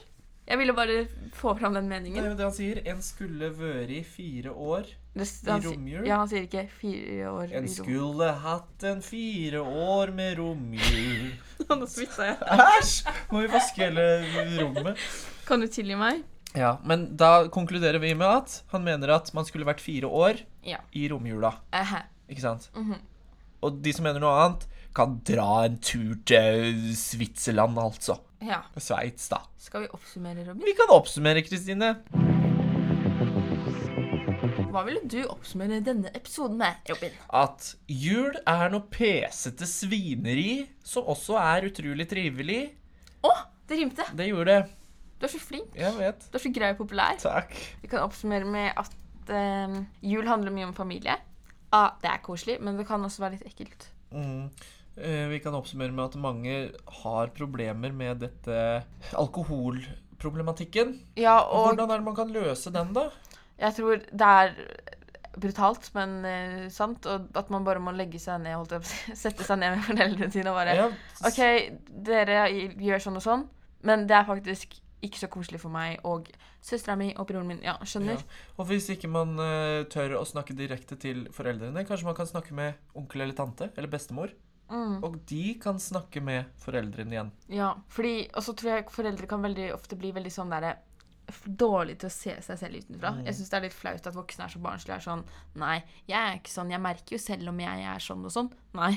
Jeg 0.49 0.59
ville 0.59 0.73
bare 0.73 1.07
få 1.37 1.55
fram 1.59 1.75
den 1.75 1.89
Det 1.89 1.97
er 1.97 2.01
meningen. 2.01 2.25
jo 2.25 2.35
det 2.37 2.41
han 2.45 2.53
sier. 2.53 2.83
En 2.87 3.03
skulle 3.03 3.51
vært 3.53 3.91
i 3.91 4.03
fire 4.03 4.53
år 4.53 4.85
Det, 5.15 5.27
i 5.47 5.67
romjul. 5.67 6.07
ja, 6.07 6.17
han 6.19 6.29
sier 6.29 6.43
ikke 6.47 6.69
fire 6.71 7.27
år 7.33 7.53
En 7.53 7.65
i 7.65 7.69
skulle 7.69 8.33
hatt 8.33 8.85
en 8.85 9.03
fire 9.03 9.61
år 9.65 10.13
med 10.15 10.39
romjul. 10.39 11.33
Nå 11.69 11.87
spytta 11.87 12.25
jeg. 12.31 12.37
Æsj! 12.49 13.07
Må 13.33 13.41
vi 13.43 13.49
vaske 13.49 13.77
hele 13.77 14.07
rommet? 14.63 14.97
Kan 15.47 15.61
du 15.61 15.67
tilgi 15.67 15.97
meg? 15.97 16.23
Ja, 16.57 16.79
men 16.85 17.17
da 17.21 17.49
konkluderer 17.53 17.99
vi 18.01 18.15
med 18.17 18.27
at 18.29 18.63
han 18.73 18.85
mener 18.87 19.11
at 19.19 19.33
man 19.37 19.45
skulle 19.45 19.67
vært 19.69 19.83
fire 19.85 20.09
år 20.09 20.41
Ja. 20.65 20.79
i 20.97 21.09
romjula. 21.09 21.55
Aha. 21.73 22.03
Ikke 22.29 22.41
sant? 22.45 22.71
Mhm. 22.75 22.97
Og 23.63 23.83
de 23.83 23.93
som 23.93 24.05
mener 24.07 24.21
noe 24.23 24.33
annet, 24.47 24.67
kan 24.95 25.19
dra 25.27 25.65
en 25.67 25.77
tur 25.79 26.15
til 26.27 26.95
Switzerland, 26.97 27.77
altså. 27.79 28.19
Ja. 28.41 28.63
Sveits, 28.79 29.29
da. 29.29 29.41
Skal 29.59 29.83
vi 29.83 29.89
oppsummere, 29.93 30.47
Robin? 30.47 30.63
Vi 30.65 30.75
kan 30.79 30.89
oppsummere, 30.95 31.43
Kristine. 31.47 31.97
Hva 34.69 34.83
ville 34.87 35.01
du 35.09 35.23
oppsummere 35.27 35.81
denne 35.85 36.11
episoden 36.15 36.59
med, 36.61 36.77
Robin? 36.91 37.15
At 37.35 37.73
jul 37.91 38.37
er 38.47 38.69
noe 38.73 38.85
pesete 38.93 39.67
svineri 39.69 40.67
som 40.87 41.09
også 41.11 41.39
er 41.41 41.67
utrolig 41.71 42.07
trivelig. 42.11 42.61
Å, 43.25 43.33
det 43.69 43.79
rimte! 43.81 44.07
Det 44.15 44.29
gjorde 44.29 44.55
det. 44.55 44.75
Du 45.19 45.27
er 45.27 45.33
så 45.33 45.41
flink. 45.43 45.75
Jeg 45.75 45.95
vet. 45.99 46.27
Du 46.31 46.39
er 46.39 46.43
så 46.45 46.53
grei 46.55 46.71
og 46.75 46.79
populær. 46.83 47.17
Takk. 47.23 47.55
Vi 47.83 47.89
kan 47.91 48.05
oppsummere 48.05 48.47
med 48.47 48.71
at 48.79 48.95
eh, 49.35 49.79
jul 50.07 50.27
handler 50.31 50.55
mye 50.55 50.69
om 50.71 50.75
familie. 50.77 51.17
Ah, 51.75 51.91
det 52.03 52.09
er 52.13 52.21
koselig, 52.25 52.61
men 52.65 52.79
det 52.79 52.87
kan 52.89 53.03
også 53.05 53.21
være 53.25 53.35
litt 53.37 53.49
ekkelt. 53.51 53.89
Mm. 54.15 54.47
Eh, 54.97 55.27
Vi 55.29 55.39
kan 55.45 55.55
oppsummere 55.59 55.93
med 55.93 56.05
at 56.07 56.17
mange 56.23 56.55
har 57.03 57.29
problemer 57.37 57.93
med 57.93 58.23
dette 58.25 58.61
alkoholproblematikken. 59.69 60.95
Ja, 61.17 61.39
Og 61.41 61.67
hvordan 61.75 61.91
er 61.91 61.97
det 62.01 62.05
man 62.07 62.17
kan 62.17 62.31
løse 62.33 62.73
den, 62.75 62.93
da? 62.97 63.09
jeg 63.59 63.75
tror 63.75 63.97
det 63.99 64.23
er 64.23 64.53
brutalt, 65.39 65.91
men 65.95 66.25
eh, 66.27 66.69
sant, 66.71 67.07
og 67.11 67.29
at 67.39 67.51
man 67.51 67.65
bare 67.67 67.81
må 67.83 67.91
legge 67.95 68.19
seg 68.23 68.41
ned, 68.43 68.55
holdt 68.55 68.73
jeg 68.77 68.83
på 68.87 69.17
sette 69.25 69.47
seg 69.47 69.59
ned 69.61 69.77
med 69.77 69.85
foreldrene 69.87 70.31
sine 70.35 70.51
og 70.53 70.59
bare 70.61 70.75
Ja, 70.79 70.87
OK, 71.27 71.41
dere 72.07 72.45
gjør 72.79 73.03
sånn 73.03 73.19
og 73.19 73.25
sånn, 73.27 73.45
men 73.87 74.07
det 74.11 74.17
er 74.19 74.27
faktisk 74.31 74.79
ikke 75.05 75.21
så 75.21 75.29
koselig 75.31 75.61
for 75.63 75.73
meg 75.73 76.03
og 76.09 76.29
søstera 76.65 76.97
mi 76.99 77.13
og 77.15 77.29
broren 77.29 77.49
min. 77.51 77.63
Ja, 77.65 77.77
skjønner? 77.87 78.19
Ja. 78.19 78.43
Og 78.59 78.69
hvis 78.71 78.89
ikke 78.95 79.11
man 79.11 79.37
uh, 79.39 79.85
tør 79.93 80.19
å 80.19 80.27
snakke 80.29 80.57
direkte 80.59 80.99
til 81.01 81.27
foreldrene, 81.35 81.87
kanskje 81.89 82.09
man 82.09 82.19
kan 82.19 82.29
snakke 82.31 82.57
med 82.57 82.79
onkel 82.99 83.25
eller 83.27 83.39
tante 83.39 83.71
eller 83.77 83.91
bestemor? 83.93 84.35
Mm. 84.69 84.99
Og 85.07 85.17
de 85.31 85.55
kan 85.63 85.79
snakke 85.81 86.21
med 86.21 86.51
foreldrene 86.61 87.15
igjen. 87.15 87.31
Ja, 87.49 87.71
fordi 87.89 88.29
Og 88.37 88.45
så 88.45 88.53
tror 88.53 88.75
jeg 88.75 88.91
foreldre 88.93 89.29
kan 89.31 89.41
veldig 89.41 89.71
ofte 89.73 89.97
bli 89.97 90.13
veldig 90.13 90.33
sånn 90.35 90.53
derre 90.53 90.77
Dårlig 91.45 91.99
til 92.01 92.09
å 92.09 92.13
se 92.13 92.35
seg 92.41 92.57
selv 92.57 92.81
utenfra. 92.81 93.11
Mm. 93.13 93.25
Jeg 93.27 93.37
syns 93.37 93.51
det 93.53 93.57
er 93.59 93.65
litt 93.67 93.77
flaut 93.77 94.07
at 94.09 94.17
voksne 94.17 94.47
er 94.47 94.53
så 94.55 94.61
barnslige 94.65 94.97
er 94.97 95.05
sånn 95.05 95.25
Nei, 95.61 95.75
jeg 96.09 96.17
er 96.17 96.39
ikke 96.39 96.53
sånn. 96.55 96.73
Jeg 96.73 96.81
merker 96.81 97.17
jo 97.17 97.21
selv 97.21 97.53
om 97.53 97.61
jeg 97.61 97.85
er 97.85 98.05
sånn 98.05 98.25
og 98.25 98.33
sånn. 98.33 98.49
Nei. 98.79 98.95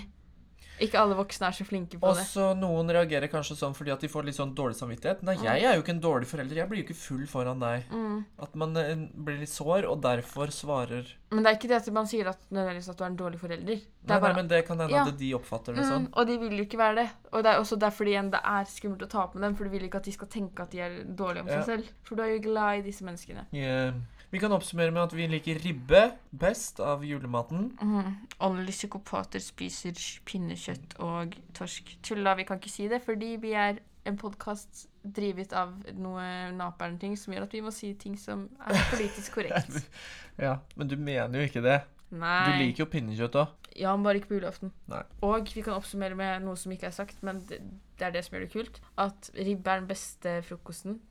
Ikke 0.81 0.97
alle 0.99 1.15
voksne 1.15 1.47
er 1.47 1.51
så 1.53 1.63
flinke 1.67 1.99
på 2.01 2.09
det. 2.15 2.23
Også 2.25 2.57
noen 2.57 2.89
reagerer 2.89 3.29
kanskje 3.29 3.55
sånn 3.59 3.75
fordi 3.77 3.91
at 3.93 4.01
de 4.01 4.07
får 4.09 4.25
litt 4.25 4.35
sånn 4.39 4.55
dårlig 4.57 4.75
samvittighet. 4.79 5.21
Nei, 5.27 5.35
jeg 5.37 5.63
er 5.63 5.75
jo 5.77 5.83
ikke 5.83 5.93
en 5.95 6.01
dårlig 6.01 6.27
forelder. 6.27 6.55
Jeg 6.61 6.69
blir 6.71 6.81
jo 6.81 6.85
ikke 6.89 6.97
full 6.97 7.25
foran 7.29 7.59
deg. 7.61 7.83
Mm. 7.91 8.25
At 8.41 8.55
man 8.55 8.75
eh, 8.81 8.95
blir 9.13 9.37
litt 9.43 9.49
sår, 9.53 9.85
og 9.91 10.01
derfor 10.01 10.47
svarer 10.51 11.05
Men 11.31 11.43
det 11.45 11.51
er 11.51 11.57
ikke 11.59 11.69
det 11.71 11.77
at 11.79 11.91
man 11.93 12.07
sier 12.09 12.27
at, 12.27 12.41
at 12.41 12.97
du 12.97 13.03
er 13.03 13.07
en 13.07 13.15
dårlig 13.17 13.39
forelder. 13.39 13.77
Det 14.01 14.09
Nei, 14.09 14.17
bare 14.19 14.33
nei, 14.33 14.41
men 14.41 14.47
det 14.49 14.65
kan 14.67 14.79
hende 14.81 14.91
Ja. 14.97 15.05
at 15.07 15.17
de 15.17 15.29
oppfatter 15.37 15.75
det 15.75 15.83
Mm, 15.85 15.91
sånn. 15.91 16.07
og 16.13 16.27
de 16.27 16.37
vil 16.41 16.57
jo 16.57 16.63
ikke 16.65 16.77
være 16.81 16.95
det. 16.95 17.09
Og 17.31 17.43
det 17.43 17.51
er 17.53 17.59
også 17.61 17.77
derfor 17.79 18.05
igjen 18.09 18.31
det 18.31 18.41
er 18.43 18.65
skummelt 18.65 19.03
å 19.05 19.09
ta 19.09 19.27
på 19.27 19.39
dem, 19.39 19.55
for 19.55 19.63
du 19.63 19.69
vil 19.69 19.83
ikke 19.87 19.97
at 20.01 20.03
de 20.03 20.11
skal 20.11 20.27
tenke 20.27 20.59
at 20.65 20.71
de 20.71 20.79
er 20.81 21.03
dårlige 21.05 21.41
om 21.41 21.47
Ja. 21.47 21.61
seg 21.61 21.65
selv. 21.65 21.89
For 22.03 22.15
du 22.15 22.23
er 22.23 22.33
jo 22.35 22.39
glad 22.49 22.79
i 22.79 22.81
disse 22.89 23.01
menneskene. 23.05 23.45
Eh, 23.53 23.93
Vi 24.31 24.39
kan 24.39 24.53
oppsummere 24.55 24.93
med 24.95 25.03
at 25.03 25.13
vi 25.15 25.25
liker 25.27 25.57
ribbe 25.59 26.01
best 26.31 26.79
av 26.79 27.03
julematen. 27.03 27.65
Mm. 27.81 28.13
Alle 28.47 28.71
psykopater 28.71 29.43
spiser 29.43 29.97
pinnekjøtt 30.27 30.95
og 31.03 31.35
torsk. 31.57 31.97
Tulla, 32.07 32.37
vi 32.39 32.45
kan 32.47 32.61
ikke 32.61 32.71
si 32.71 32.87
det, 32.91 33.01
fordi 33.03 33.33
vi 33.43 33.51
er 33.59 33.81
en 34.07 34.17
podkast 34.17 34.85
drivet 35.03 35.51
av 35.53 35.73
noe 35.99 36.23
naperen-ting 36.55 37.17
som 37.19 37.35
gjør 37.35 37.49
at 37.49 37.57
vi 37.57 37.63
må 37.65 37.73
si 37.75 37.91
ting 37.99 38.15
som 38.17 38.47
er 38.63 38.79
politisk 38.93 39.35
korrekt. 39.39 39.81
Ja, 40.41 40.55
Men 40.79 40.87
du 40.87 40.95
mener 40.97 41.41
jo 41.41 41.49
ikke 41.51 41.61
det. 41.61 41.81
Nei. 42.11 42.39
Du 42.47 42.63
liker 42.63 42.85
jo 42.85 42.89
pinnekjøtt 42.91 43.35
òg. 43.37 43.51
Ja, 43.77 43.91
men 43.95 44.07
bare 44.07 44.19
ikke 44.19 44.31
på 44.31 44.39
julaften. 44.39 44.71
Nei. 44.91 45.03
Og 45.27 45.51
vi 45.53 45.61
kan 45.63 45.75
oppsummere 45.75 46.15
med 46.17 46.47
noe 46.47 46.57
som 46.59 46.71
ikke 46.73 46.87
er 46.89 46.95
sagt, 46.95 47.19
men 47.23 47.43
det, 47.51 47.59
det 47.99 48.07
er 48.07 48.15
det 48.15 48.23
som 48.25 48.35
gjør 48.35 48.47
det 48.47 48.51
kult. 48.55 48.81
At 48.99 49.29
ribbe 49.35 49.75
er 49.75 49.83
den 49.83 49.91
beste 49.91 50.39
frokosten. 50.47 51.01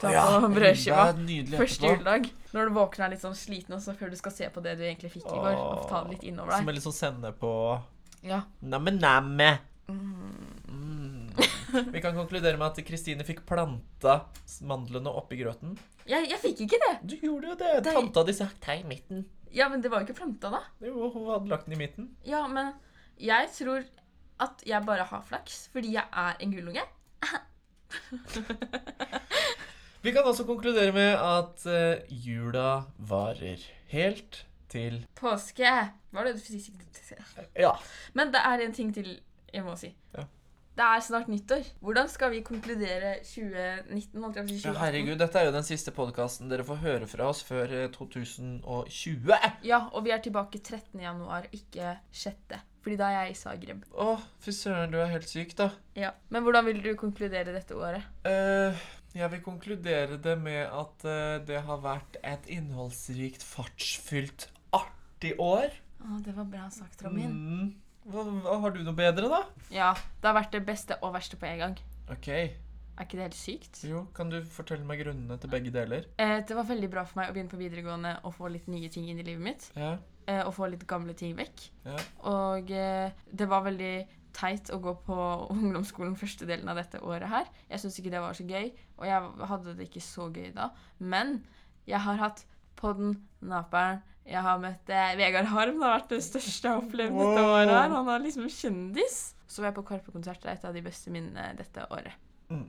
Ta 0.00 0.10
på 0.40 0.48
brødskiva. 0.54 1.06
Første 1.58 1.86
juledag. 1.90 2.28
Når 2.54 2.68
du 2.68 2.72
våkner 2.78 3.04
er 3.06 3.10
litt 3.14 3.22
sånn 3.24 3.36
sliten 3.36 3.74
og 3.76 3.82
så 3.84 3.92
før 3.98 4.10
du 4.12 4.16
skal 4.20 4.32
se 4.32 4.48
på 4.54 4.62
det 4.64 4.76
du 4.78 4.84
egentlig 4.86 5.10
fikk 5.12 5.26
i 5.26 5.40
går. 5.42 5.56
Og 5.58 5.88
ta 5.90 6.02
det 6.04 6.10
litt 6.16 6.24
innover 6.30 6.50
deg. 6.54 6.62
Som 6.62 6.68
er 6.72 6.76
litt 6.78 6.86
sånn 6.86 6.96
sende 6.96 7.32
på 7.36 7.50
Ja. 8.26 8.40
Namme-namme. 8.62 9.50
Mm. 9.88 10.32
Mm. 10.68 11.92
Vi 11.92 12.00
kan 12.00 12.14
konkludere 12.16 12.56
med 12.58 12.66
at 12.70 12.80
Kristine 12.86 13.24
fikk 13.24 13.44
planta 13.46 14.20
mandlene 14.66 15.10
oppi 15.12 15.36
grøten. 15.40 15.76
Jeg, 16.08 16.28
jeg 16.30 16.38
fikk 16.40 16.60
ikke 16.64 16.78
det! 16.86 16.94
Du 17.04 17.14
gjorde 17.20 17.48
jo 17.52 17.56
det. 17.60 17.72
Det- 17.84 17.94
Tanta 17.94 18.24
di 18.24 18.32
sa 18.32 18.48
i 18.74 18.82
midten. 18.88 19.24
Ja, 19.52 19.68
men 19.68 19.80
det 19.80 19.90
var 19.90 20.00
jo 20.02 20.06
ikke 20.08 20.18
planta, 20.20 20.50
da. 20.52 20.60
Jo, 20.84 21.08
hun 21.12 21.28
hadde 21.32 21.48
lagt 21.52 21.64
den 21.68 21.76
i 21.76 21.80
midten. 21.80 22.08
Ja, 22.24 22.46
men 22.48 22.72
jeg 23.18 23.48
tror 23.56 23.84
at 24.40 24.62
jeg 24.66 24.84
bare 24.86 25.04
har 25.04 25.22
flaks, 25.26 25.68
fordi 25.72 25.92
jeg 25.96 26.04
er 26.12 26.36
en 26.40 26.52
gullunge. 26.52 26.82
Vi 30.08 30.12
kan 30.16 30.24
også 30.24 30.46
konkludere 30.48 30.92
med 30.96 31.18
at 31.20 31.64
eh, 31.68 31.98
jula 32.08 32.86
varer 32.96 33.60
helt 33.92 34.38
til 34.72 35.02
Påske. 35.20 35.72
Var 36.16 36.24
det 36.24 36.32
du 36.38 36.40
fikk 36.40 37.18
Ja. 37.60 37.74
Men 38.16 38.32
det 38.32 38.40
er 38.40 38.64
en 38.64 38.72
ting 38.72 38.88
til 38.96 39.18
jeg 39.52 39.64
må 39.66 39.74
si. 39.76 39.90
Ja. 40.16 40.24
Det 40.78 40.86
er 40.86 41.04
snart 41.04 41.28
nyttår. 41.28 41.68
Hvordan 41.84 42.08
skal 42.08 42.32
vi 42.32 42.40
konkludere 42.46 43.18
2019? 43.20 44.22
holdt 44.22 44.40
jeg 44.40 44.46
på 44.46 44.48
å 44.48 44.56
si 44.56 44.56
Ja, 44.56 44.72
2018? 44.72 44.80
Herregud, 44.80 45.14
dette 45.20 45.42
er 45.42 45.48
jo 45.50 45.54
den 45.58 45.68
siste 45.68 45.92
podkasten 45.92 46.48
dere 46.48 46.64
får 46.64 46.80
høre 46.86 47.10
fra 47.10 47.28
oss 47.28 47.44
før 47.44 47.76
eh, 47.82 47.88
2020. 47.92 49.32
Ja, 49.68 49.84
og 49.92 50.08
vi 50.08 50.16
er 50.16 50.24
tilbake 50.24 50.62
13. 50.62 51.02
januar, 51.04 51.52
ikke 51.52 51.98
6. 52.16 52.62
Fordi 52.80 52.96
da 52.96 53.10
er 53.12 53.26
jeg 53.26 53.34
i 53.34 53.40
Zagreb. 53.42 53.84
Å, 53.92 54.14
fy 54.40 54.56
søren, 54.56 54.94
du 54.94 55.02
er 55.02 55.10
helt 55.12 55.28
syk, 55.28 55.52
da. 55.58 55.68
Ja. 55.98 56.14
Men 56.32 56.46
hvordan 56.46 56.64
vil 56.70 56.80
du 56.80 56.94
konkludere 56.96 57.52
dette 57.52 57.76
året? 57.76 58.06
Eh, 58.24 58.86
jeg 59.16 59.32
vil 59.32 59.42
konkludere 59.44 60.18
det 60.20 60.36
med 60.40 60.62
at 60.66 61.04
eh, 61.08 61.40
det 61.48 61.62
har 61.66 61.82
vært 61.84 62.18
et 62.26 62.48
innholdsrikt, 62.52 63.44
fartsfylt, 63.46 64.48
artig 64.76 65.34
år. 65.40 65.72
Å, 65.98 66.20
det 66.24 66.34
var 66.36 66.48
bra 66.50 66.68
sagt, 66.74 67.02
Robin. 67.06 67.32
Mm. 67.34 67.68
Hva, 68.08 68.24
hva, 68.44 68.56
har 68.62 68.72
du 68.72 68.80
noe 68.84 68.96
bedre, 68.96 69.28
da? 69.28 69.42
Ja, 69.74 69.92
det 70.20 70.30
har 70.30 70.36
vært 70.38 70.54
det 70.56 70.64
beste 70.68 70.96
og 71.02 71.12
verste 71.16 71.40
på 71.40 71.48
en 71.48 71.62
gang. 71.64 71.78
OK. 72.12 72.28
Er 72.98 73.06
ikke 73.06 73.18
det 73.18 73.26
helt 73.28 73.38
sykt? 73.38 73.80
Jo, 73.86 74.02
kan 74.16 74.30
du 74.32 74.40
fortelle 74.50 74.86
meg 74.86 75.02
grunnene 75.04 75.36
til 75.38 75.50
begge 75.52 75.70
deler? 75.74 76.08
Eh, 76.18 76.40
det 76.46 76.56
var 76.56 76.66
veldig 76.66 76.88
bra 76.90 77.04
for 77.06 77.20
meg 77.20 77.30
å 77.30 77.34
begynne 77.36 77.52
på 77.52 77.60
videregående 77.60 78.14
og 78.26 78.34
få 78.34 78.50
litt 78.50 78.66
nye 78.70 78.90
ting 78.90 79.06
inn 79.10 79.20
i 79.22 79.26
livet 79.26 79.44
mitt. 79.44 79.68
Ja. 79.78 79.92
Eh, 80.28 80.40
og 80.42 80.50
få 80.56 80.66
litt 80.72 80.82
gamle 80.88 81.14
ting 81.16 81.36
vekk. 81.38 81.66
Ja. 81.86 81.98
Og 82.32 82.72
eh, 82.74 83.14
det 83.30 83.46
var 83.48 83.62
veldig 83.68 83.92
teit 84.38 84.70
å 84.74 84.80
gå 84.82 84.94
på 85.06 85.16
ungdomsskolen 85.54 86.16
første 86.18 86.48
delen 86.48 86.70
av 86.70 86.78
dette 86.80 87.02
året 87.04 87.30
her. 87.32 87.48
Jeg 87.70 87.82
syns 87.84 87.98
ikke 88.00 88.14
det 88.14 88.22
var 88.24 88.38
så 88.38 88.46
gøy, 88.48 88.70
og 88.98 89.08
jeg 89.10 89.48
hadde 89.52 89.74
det 89.78 89.88
ikke 89.88 90.04
så 90.04 90.28
gøy 90.30 90.52
da. 90.56 90.70
Men 90.98 91.40
jeg 91.88 92.02
har 92.04 92.22
hatt 92.22 92.44
podden 92.78 93.18
Naperen. 93.40 94.04
Jeg 94.28 94.44
har 94.44 94.58
møtt 94.60 94.90
eh, 94.92 95.14
Vegard 95.16 95.48
Harm. 95.48 95.78
Det 95.78 95.86
har 95.86 95.94
vært 95.94 96.10
det 96.12 96.18
største 96.26 96.68
jeg 96.68 96.74
har 96.74 96.82
opplevd 96.82 97.14
dette 97.16 97.44
året. 97.48 97.70
her. 97.72 97.94
Han 97.94 98.10
er 98.12 98.24
liksom 98.26 98.50
kjendis. 98.52 99.20
Så 99.48 99.62
var 99.62 99.70
jeg 99.70 99.78
på 99.78 99.86
Karpe-konsert. 99.88 100.42
Det 100.42 100.50
er 100.50 100.58
et 100.58 100.66
av 100.68 100.76
de 100.76 100.82
beste 100.84 101.12
minnene 101.14 101.46
dette 101.56 101.86
året. 101.88 102.18
Mm. 102.52 102.66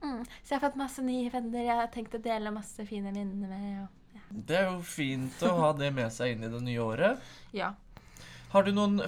Mm. 0.00 0.22
Så 0.40 0.54
jeg 0.54 0.56
har 0.56 0.64
fått 0.64 0.80
masse 0.80 1.04
nye 1.04 1.28
venner 1.32 1.64
jeg 1.64 1.76
har 1.76 1.92
tenkt 1.92 2.16
å 2.16 2.22
dele 2.24 2.52
masse 2.54 2.88
fine 2.88 3.12
minner 3.12 3.52
med. 3.52 3.84
Og... 3.84 4.16
Det 4.48 4.56
er 4.62 4.66
jo 4.70 4.80
fint 4.86 5.44
å 5.44 5.52
ha 5.60 5.70
det 5.76 5.90
med 5.96 6.12
seg 6.12 6.34
inn 6.34 6.46
i 6.48 6.52
det 6.52 6.62
nye 6.64 6.84
året. 6.84 7.32
Ja. 7.56 7.74
Har 8.54 8.62
du 8.62 8.70
noen 8.72 9.00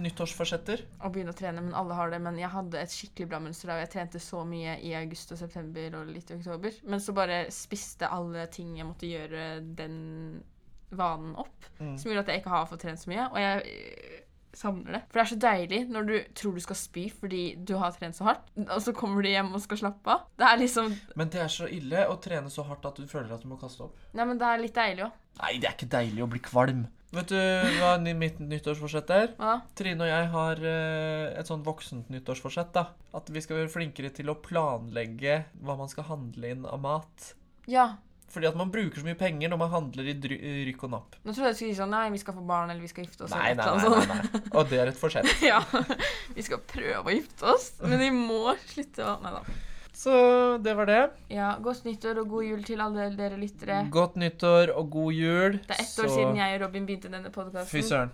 nyttårsforsetter? 0.00 0.82
å 1.04 1.10
begynne 1.12 1.32
å 1.32 1.36
trene, 1.36 1.62
men 1.64 1.74
alle 1.76 1.96
har 1.96 2.10
det. 2.12 2.20
Men 2.22 2.38
jeg 2.40 2.50
hadde 2.52 2.80
et 2.80 2.92
skikkelig 2.92 3.28
bra 3.30 3.40
mønster. 3.40 3.70
da, 3.70 3.78
Jeg 3.80 3.90
trente 3.94 4.20
så 4.20 4.42
mye 4.46 4.78
i 4.84 4.94
august 4.98 5.32
og 5.32 5.38
september 5.40 5.96
og 6.00 6.08
litt 6.12 6.30
i 6.30 6.34
oktober. 6.38 6.72
Men 6.84 7.00
så 7.00 7.14
bare 7.16 7.46
spiste 7.50 8.08
alle 8.10 8.46
ting 8.52 8.76
jeg 8.76 8.86
måtte 8.88 9.08
gjøre 9.08 9.60
den 9.76 10.42
vanen 10.90 11.36
opp, 11.38 11.64
Mm. 11.80 11.96
som 11.98 12.10
gjorde 12.10 12.20
at 12.20 12.26
jeg 12.34 12.40
ikke 12.42 12.50
har 12.50 12.66
fått 12.66 12.80
trent 12.80 12.98
så 12.98 13.08
mye. 13.10 13.30
Og 13.30 13.38
jeg 13.38 13.62
øh, 13.64 14.20
savner 14.52 14.92
det. 14.92 15.02
For 15.08 15.12
det 15.12 15.22
er 15.22 15.30
så 15.30 15.38
deilig 15.38 15.88
når 15.88 16.06
du 16.06 16.24
tror 16.34 16.54
du 16.54 16.60
skal 16.60 16.76
spy 16.76 17.08
fordi 17.10 17.42
du 17.64 17.76
har 17.78 17.92
trent 17.92 18.16
så 18.16 18.24
hardt, 18.24 18.50
og 18.58 18.80
så 18.82 18.92
kommer 18.92 19.22
du 19.22 19.28
hjem 19.28 19.54
og 19.54 19.60
skal 19.62 19.76
slappe 19.78 20.10
av. 20.10 20.24
Det 20.36 20.46
er 20.48 20.56
liksom 20.58 20.96
Men 21.16 21.28
det 21.28 21.40
er 21.40 21.46
så 21.48 21.68
ille 21.70 22.06
å 22.10 22.20
trene 22.20 22.50
så 22.50 22.64
hardt 22.66 22.84
at 22.86 22.96
du 22.96 23.06
føler 23.06 23.32
at 23.32 23.42
du 23.42 23.48
må 23.48 23.56
kaste 23.60 23.82
opp. 23.86 23.96
Nei, 24.12 24.24
men 24.24 24.38
det 24.38 24.46
er 24.46 24.58
litt 24.58 24.74
deilig 24.74 25.04
òg. 25.06 25.12
Nei, 25.40 25.58
det 25.58 25.68
er 25.70 25.76
ikke 25.78 25.88
deilig 25.94 26.22
å 26.26 26.28
bli 26.30 26.40
kvalm. 26.40 26.86
Vet 27.10 27.32
du 27.32 27.38
hva 27.80 27.96
mitt 28.14 28.38
nyttårsforsett 28.38 29.08
er? 29.10 29.32
Hva? 29.40 29.56
Trine 29.78 30.06
og 30.06 30.10
jeg 30.12 30.28
har 30.34 30.60
eh, 30.62 31.24
et 31.40 31.48
sånn 31.48 31.64
voksent 31.66 32.10
nyttårsforsett. 32.12 32.70
da. 32.76 32.84
At 33.18 33.32
vi 33.34 33.42
skal 33.42 33.58
være 33.64 33.72
flinkere 33.72 34.12
til 34.14 34.30
å 34.30 34.36
planlegge 34.38 35.40
hva 35.58 35.74
man 35.80 35.90
skal 35.90 36.06
handle 36.12 36.54
inn 36.54 36.68
av 36.70 36.78
mat. 36.84 37.32
Ja. 37.70 37.88
Fordi 38.30 38.46
at 38.46 38.54
man 38.58 38.70
bruker 38.70 39.02
så 39.02 39.06
mye 39.08 39.18
penger 39.18 39.50
når 39.50 39.58
man 39.58 39.72
handler 39.72 40.06
i 40.06 40.14
dry 40.22 40.36
rykk 40.68 40.84
og 40.86 40.92
napp. 40.92 41.16
Nå 41.24 41.34
trodde 41.34 41.48
jeg 41.50 41.56
du 41.56 41.58
skulle 41.58 41.74
si 41.74 41.80
sånn 41.80 41.90
Nei, 41.90 42.04
vi 42.14 42.20
skal 42.22 42.36
få 42.36 42.44
barn, 42.46 42.70
eller 42.70 42.84
vi 42.84 42.90
skal 42.92 43.08
gifte 43.08 43.26
oss. 43.26 43.34
Nei, 43.34 43.56
nei, 43.58 43.66
nei, 43.66 43.90
nei, 43.90 44.20
nei. 44.30 44.42
Og 44.54 44.70
det 44.70 44.78
er 44.84 44.92
et 44.92 45.00
forsett. 45.00 45.26
Ja. 45.50 45.58
Vi 46.36 46.46
skal 46.46 46.62
prøve 46.62 47.02
å 47.02 47.16
gifte 47.16 47.50
oss, 47.56 47.72
men 47.82 47.98
vi 47.98 48.12
må 48.14 48.54
slutte 48.70 49.02
å 49.02 49.16
Nei 49.24 49.34
da. 49.34 49.42
Så 50.00 50.12
det 50.64 50.72
var 50.74 50.86
det. 50.88 51.00
Ja, 51.28 51.50
Godt 51.60 51.84
nyttår 51.84 52.22
og 52.22 52.28
god 52.32 52.44
jul 52.46 52.62
til 52.64 52.80
alle 52.80 53.10
dere 53.18 53.36
lyttere. 53.36 53.82
Godt 53.92 54.14
nyttår 54.16 54.72
og 54.72 54.86
god 54.94 55.12
jul. 55.12 55.58
Det 55.66 55.76
er 55.76 55.82
ett 55.82 55.98
år 56.00 56.08
Så- 56.08 56.14
siden 56.14 56.36
jeg 56.36 56.54
og 56.56 56.66
Robin 56.66 56.86
begynte 56.86 57.10
denne 57.12 57.64
Fy 57.66 57.80
søren. 57.84 58.10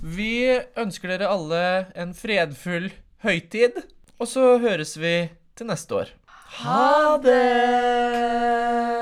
Vi 0.00 0.60
ønsker 0.76 1.08
dere 1.08 1.28
alle 1.28 1.86
en 1.96 2.14
fredfull 2.14 2.92
høytid, 3.24 3.82
og 4.20 4.26
så 4.28 4.58
høres 4.58 4.96
vi 5.00 5.30
til 5.56 5.66
neste 5.66 5.94
år. 5.94 6.08
Ha 6.62 7.18
det! 7.24 8.94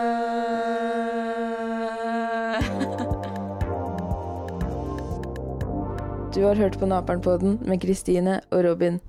Du 6.34 6.42
har 6.46 6.54
hørt 6.56 6.78
på 6.80 6.86
Naperen-podden 6.86 7.58
med 7.68 7.80
Kristine 7.82 8.40
og 8.50 8.64
Robin. 8.64 9.00